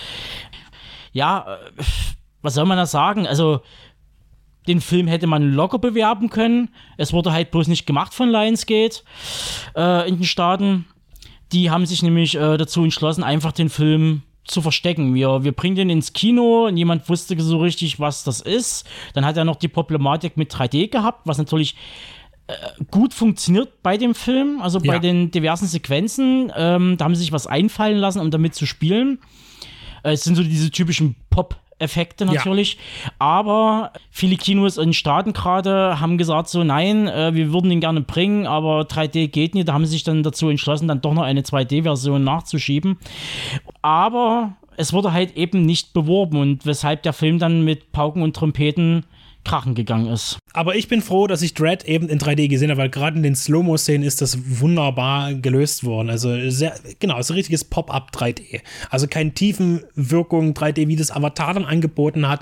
[1.11, 1.83] Ja, äh,
[2.41, 3.27] was soll man da sagen?
[3.27, 3.61] Also,
[4.67, 6.69] den Film hätte man locker bewerben können.
[6.97, 9.03] Es wurde halt bloß nicht gemacht von Lionsgate
[9.75, 10.85] äh, in den Staaten.
[11.51, 15.13] Die haben sich nämlich äh, dazu entschlossen, einfach den Film zu verstecken.
[15.13, 18.87] Wir, wir bringen den ins Kino, niemand wusste so richtig, was das ist.
[19.13, 21.75] Dann hat er noch die Problematik mit 3D gehabt, was natürlich
[22.47, 22.53] äh,
[22.91, 24.99] gut funktioniert bei dem Film, also bei ja.
[24.99, 26.51] den diversen Sequenzen.
[26.55, 29.19] Ähm, da haben sie sich was einfallen lassen, um damit zu spielen.
[30.03, 32.75] Äh, es sind so diese typischen Pop- Effekte natürlich.
[33.03, 33.11] Ja.
[33.19, 38.01] Aber viele Kinos in Staaten gerade haben gesagt so, nein, äh, wir würden ihn gerne
[38.01, 39.67] bringen, aber 3D geht nicht.
[39.67, 42.97] Da haben sie sich dann dazu entschlossen, dann doch noch eine 2D-Version nachzuschieben.
[43.81, 48.35] Aber es wurde halt eben nicht beworben und weshalb der Film dann mit Pauken und
[48.35, 49.05] Trompeten
[49.47, 50.37] krachen gegangen ist.
[50.53, 53.23] Aber ich bin froh, dass ich Dread eben in 3D gesehen habe, weil gerade in
[53.23, 56.09] den Slow-Mo-Szenen ist das wunderbar gelöst worden.
[56.09, 58.61] Also sehr, genau, ist ein richtiges Pop-up 3D.
[58.89, 62.41] Also keine tiefen Wirkung 3D, wie das Avatar dann angeboten hat.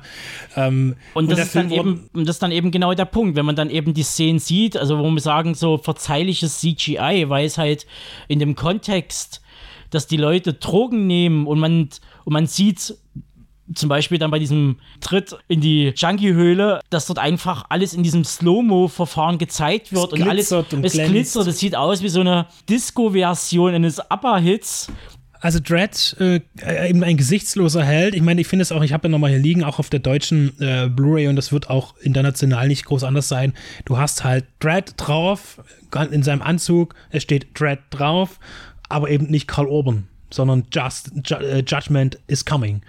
[0.56, 3.46] Ähm, und, das, und ist dann eben, das ist dann eben genau der Punkt, wenn
[3.46, 7.58] man dann eben die Szenen sieht, also wo wir sagen, so verzeihliches CGI, weil es
[7.60, 7.86] halt
[8.28, 9.42] in dem Kontext,
[9.92, 11.90] dass die Leute Drogen nehmen und man,
[12.24, 12.96] und man sieht
[13.74, 18.24] zum Beispiel dann bei diesem Tritt in die Junkie-Höhle, dass dort einfach alles in diesem
[18.24, 21.12] Slow-Mo-Verfahren gezeigt wird Es und alles glitzert und es glänzt.
[21.12, 21.48] glitzert.
[21.48, 24.92] Es sieht aus wie so eine Disco-Version eines ABBA-Hits.
[25.42, 28.16] Also Dread, äh, äh, eben ein gesichtsloser Held.
[28.16, 30.00] Ich meine, ich finde es auch, ich habe ja nochmal hier liegen, auch auf der
[30.00, 33.54] deutschen äh, Blu-ray und das wird auch international nicht groß anders sein.
[33.86, 35.62] Du hast halt Dread drauf,
[36.10, 38.40] in seinem Anzug, es steht Dread drauf,
[38.90, 42.82] aber eben nicht Karl Urban, sondern Just, Ju äh, Judgment is coming.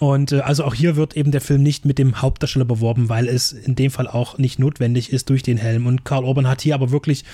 [0.00, 3.28] Und äh, also auch hier wird eben der Film nicht mit dem Hauptdarsteller beworben, weil
[3.28, 5.86] es in dem Fall auch nicht notwendig ist durch den Helm.
[5.86, 7.24] Und Karl Urban hat hier aber wirklich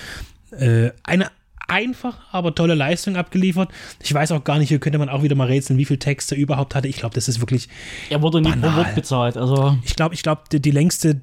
[0.51, 1.29] äh, eine
[1.67, 3.69] einfach, aber tolle Leistung abgeliefert.
[4.01, 6.31] Ich weiß auch gar nicht, hier könnte man auch wieder mal rätseln, wie viel Text
[6.31, 6.87] er überhaupt hatte.
[6.87, 7.69] Ich glaube, das ist wirklich,
[8.09, 8.75] Er wurde nie pro.
[8.75, 9.37] Wort bezahlt.
[9.37, 11.21] Also ich glaube, ich glaube, die, die längste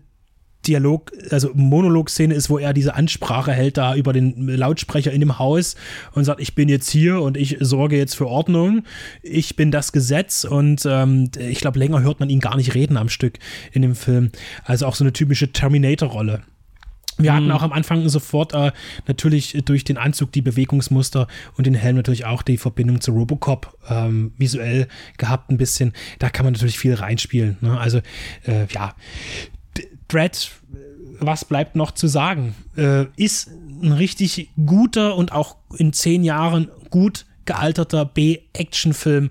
[0.67, 5.39] Dialog, also Monologszene ist, wo er diese Ansprache hält da über den Lautsprecher in dem
[5.39, 5.77] Haus
[6.13, 8.85] und sagt, ich bin jetzt hier und ich sorge jetzt für Ordnung,
[9.23, 12.97] ich bin das Gesetz und ähm, ich glaube, länger hört man ihn gar nicht reden
[12.97, 13.39] am Stück
[13.73, 14.31] in dem Film.
[14.65, 16.43] Also auch so eine typische Terminator-Rolle.
[17.23, 18.73] Wir hatten auch am Anfang sofort äh,
[19.07, 21.27] natürlich durch den Anzug die Bewegungsmuster
[21.57, 24.89] und den Helm natürlich auch die Verbindung zu Robocop ähm, visuell
[25.19, 25.93] gehabt ein bisschen.
[26.19, 27.59] Da kann man natürlich viel reinspielen.
[27.61, 27.79] Ne?
[27.79, 27.99] Also
[28.47, 28.95] äh, ja,
[30.11, 30.51] Dread,
[31.21, 32.55] was bleibt noch zu sagen?
[32.77, 33.51] Äh, ist
[33.83, 39.31] ein richtig guter und auch in zehn Jahren gut gealterter B-Action-Film,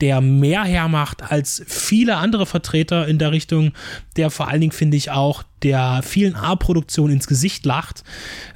[0.00, 3.72] der mehr hermacht als viele andere Vertreter in der Richtung,
[4.16, 8.02] der vor allen Dingen, finde ich, auch der vielen A-Produktion ins Gesicht lacht,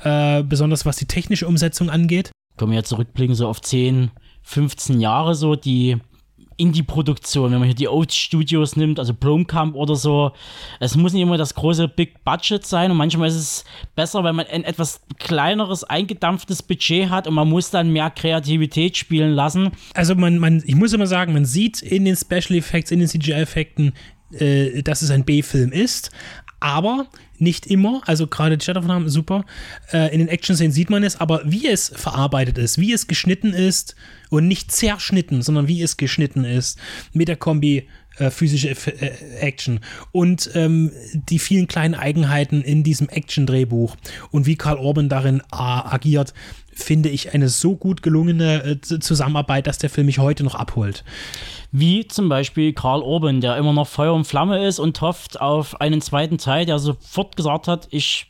[0.03, 2.33] äh, besonders was die technische Umsetzung angeht.
[2.57, 4.11] können wir zurückblicken, so auf 10,
[4.43, 5.99] 15 Jahre so, die
[6.57, 10.33] Indie-Produktion, wenn man hier die Oats Studios nimmt, also Blomkamp oder so,
[10.81, 13.65] es muss nicht immer das große Big Budget sein und manchmal ist es
[13.95, 18.97] besser, wenn man ein etwas kleineres, eingedampftes Budget hat und man muss dann mehr Kreativität
[18.97, 19.71] spielen lassen.
[19.95, 23.09] Also man, man, ich muss immer sagen, man sieht in den Special Effects, in den
[23.09, 23.93] CGI-Effekten,
[24.33, 26.11] äh, dass es ein B-Film ist,
[26.61, 27.07] aber
[27.39, 29.45] nicht immer, also gerade die Shadownamen super,
[29.93, 33.53] äh, in den Action-Szenen sieht man es, aber wie es verarbeitet ist, wie es geschnitten
[33.53, 33.97] ist
[34.31, 36.79] und nicht zerschnitten, sondern wie es geschnitten ist,
[37.13, 37.89] mit der Kombi
[38.19, 39.81] äh, physische Eff- äh, Action
[40.13, 43.97] und ähm, die vielen kleinen Eigenheiten in diesem Action-Drehbuch
[44.31, 46.33] und wie Karl Orban darin äh, agiert,
[46.75, 51.05] finde ich eine so gut gelungene äh, Zusammenarbeit, dass der Film mich heute noch abholt.
[51.73, 55.81] Wie zum Beispiel Karl Urban, der immer noch Feuer und Flamme ist und hofft auf
[55.81, 58.27] einen zweiten Teil, der sofort gesagt hat, ich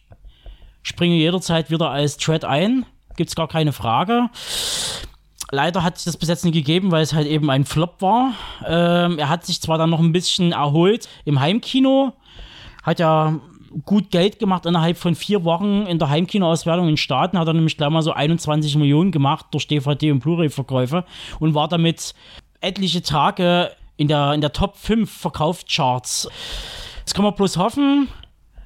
[0.83, 2.87] springe jederzeit wieder als Tread ein.
[3.17, 4.29] Gibt's gar keine Frage.
[5.51, 8.35] Leider hat sich das bis jetzt nicht gegeben, weil es halt eben ein Flop war.
[8.67, 12.13] Ähm, er hat sich zwar dann noch ein bisschen erholt im Heimkino,
[12.83, 13.41] hat ja
[13.85, 17.55] gut Geld gemacht innerhalb von vier Wochen in der Heimkinoauswertung in den Staaten, hat er
[17.55, 21.05] nämlich gleich mal so 21 Millionen gemacht durch DVD und Blu-ray-Verkäufe
[21.41, 22.15] und war damit
[22.61, 26.29] etliche Tage in der, in der Top 5 Verkaufscharts.
[27.01, 28.09] Jetzt kann man bloß hoffen,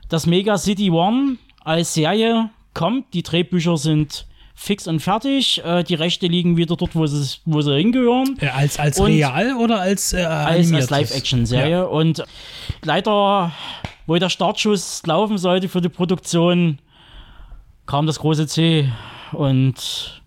[0.08, 3.12] dass Mega City One als Serie kommt.
[3.14, 5.62] Die Drehbücher sind fix und fertig.
[5.64, 8.36] Äh, die Rechte liegen wieder dort, wo sie, wo sie hingehören.
[8.40, 10.90] Äh, als als Und- real oder als äh, Als, als?
[10.90, 11.70] Live-Action-Serie.
[11.70, 11.82] Ja.
[11.84, 12.24] Und
[12.82, 13.52] leider,
[14.08, 16.78] wo der Startschuss laufen sollte für die Produktion,
[17.86, 18.90] kam das große C
[19.32, 20.22] und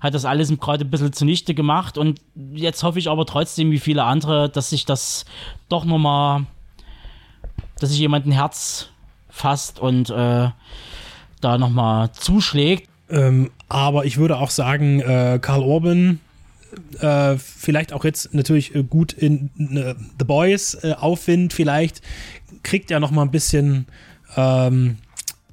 [0.00, 1.98] hat das alles gerade ein bisschen zunichte gemacht.
[1.98, 2.20] Und
[2.54, 5.26] jetzt hoffe ich aber trotzdem, wie viele andere, dass sich das
[5.68, 6.46] doch nochmal,
[7.78, 8.88] dass sich jemand ein Herz
[9.28, 10.48] fasst und äh,
[11.42, 12.88] da nochmal zuschlägt.
[13.10, 16.20] Ähm, aber ich würde auch sagen, äh, Karl Orban,
[17.00, 22.00] äh, vielleicht auch jetzt natürlich äh, gut in äh, The Boys äh, Aufwind, vielleicht
[22.64, 23.86] kriegt er noch mal ein bisschen
[24.36, 24.96] ähm,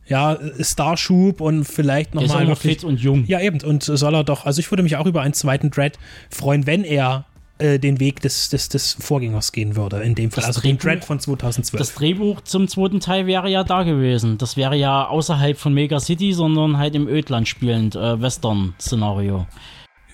[0.07, 3.25] ja, Starschub und vielleicht noch Er ist mal auch noch fit und jung.
[3.27, 3.61] Ja, eben.
[3.61, 5.97] Und soll er doch, also ich würde mich auch über einen zweiten Dread
[6.29, 7.25] freuen, wenn er
[7.59, 10.41] äh, den Weg des, des, des Vorgängers gehen würde, in dem Fall.
[10.41, 11.79] Das also den Drehbuch- Dread von 2012.
[11.79, 14.37] Das Drehbuch zum zweiten Teil wäre ja da gewesen.
[14.37, 19.45] Das wäre ja außerhalb von Mega City, sondern halt im Ödland spielend, äh, Western-Szenario.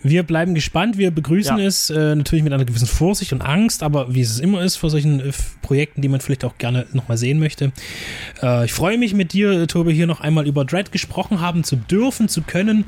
[0.03, 1.65] Wir bleiben gespannt, wir begrüßen Ja.
[1.65, 4.89] es äh, natürlich mit einer gewissen Vorsicht und Angst, aber wie es immer ist vor
[4.89, 7.71] solchen äh, Projekten, die man vielleicht auch gerne nochmal sehen möchte.
[8.41, 11.75] Äh, ich freue mich mit dir, Tobi, hier noch einmal über Dread gesprochen haben zu
[11.75, 12.85] dürfen, zu können.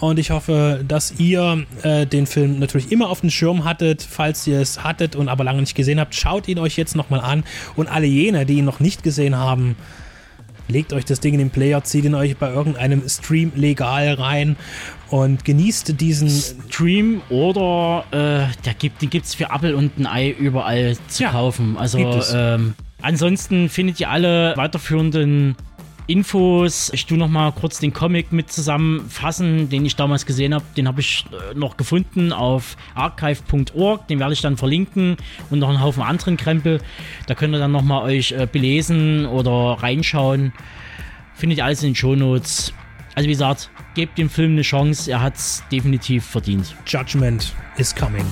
[0.00, 4.02] Und ich hoffe, dass ihr äh, den Film natürlich immer auf dem Schirm hattet.
[4.02, 7.20] Falls ihr es hattet und aber lange nicht gesehen habt, schaut ihn euch jetzt nochmal
[7.20, 7.44] an.
[7.76, 9.76] Und alle jene, die ihn noch nicht gesehen haben,
[10.68, 14.56] legt euch das Ding in den Player, zieht ihn euch bei irgendeinem Stream legal rein
[15.14, 20.08] und genießt diesen Stream oder äh, der gibt, den gibt es für Apple und ein
[20.08, 21.76] Ei überall zu Ja, kaufen.
[21.78, 25.54] Also ähm, ansonsten findet ihr alle weiterführenden
[26.08, 26.90] Infos.
[26.92, 30.64] Ich tue noch mal kurz den Comic mit zusammenfassen, den ich damals gesehen habe.
[30.76, 34.08] Den habe ich äh, noch gefunden auf archive.org.
[34.08, 35.16] Den werde ich dann verlinken
[35.48, 36.80] und noch einen Haufen anderen Krempel.
[37.28, 40.52] Da könnt ihr dann noch mal euch äh, belesen oder reinschauen.
[41.34, 42.74] Findet ihr alles in den Shownotes.
[43.14, 45.10] Also wie gesagt, gebt dem Film eine Chance.
[45.10, 46.74] Er hat es definitiv verdient.
[46.86, 48.26] Judgment is coming.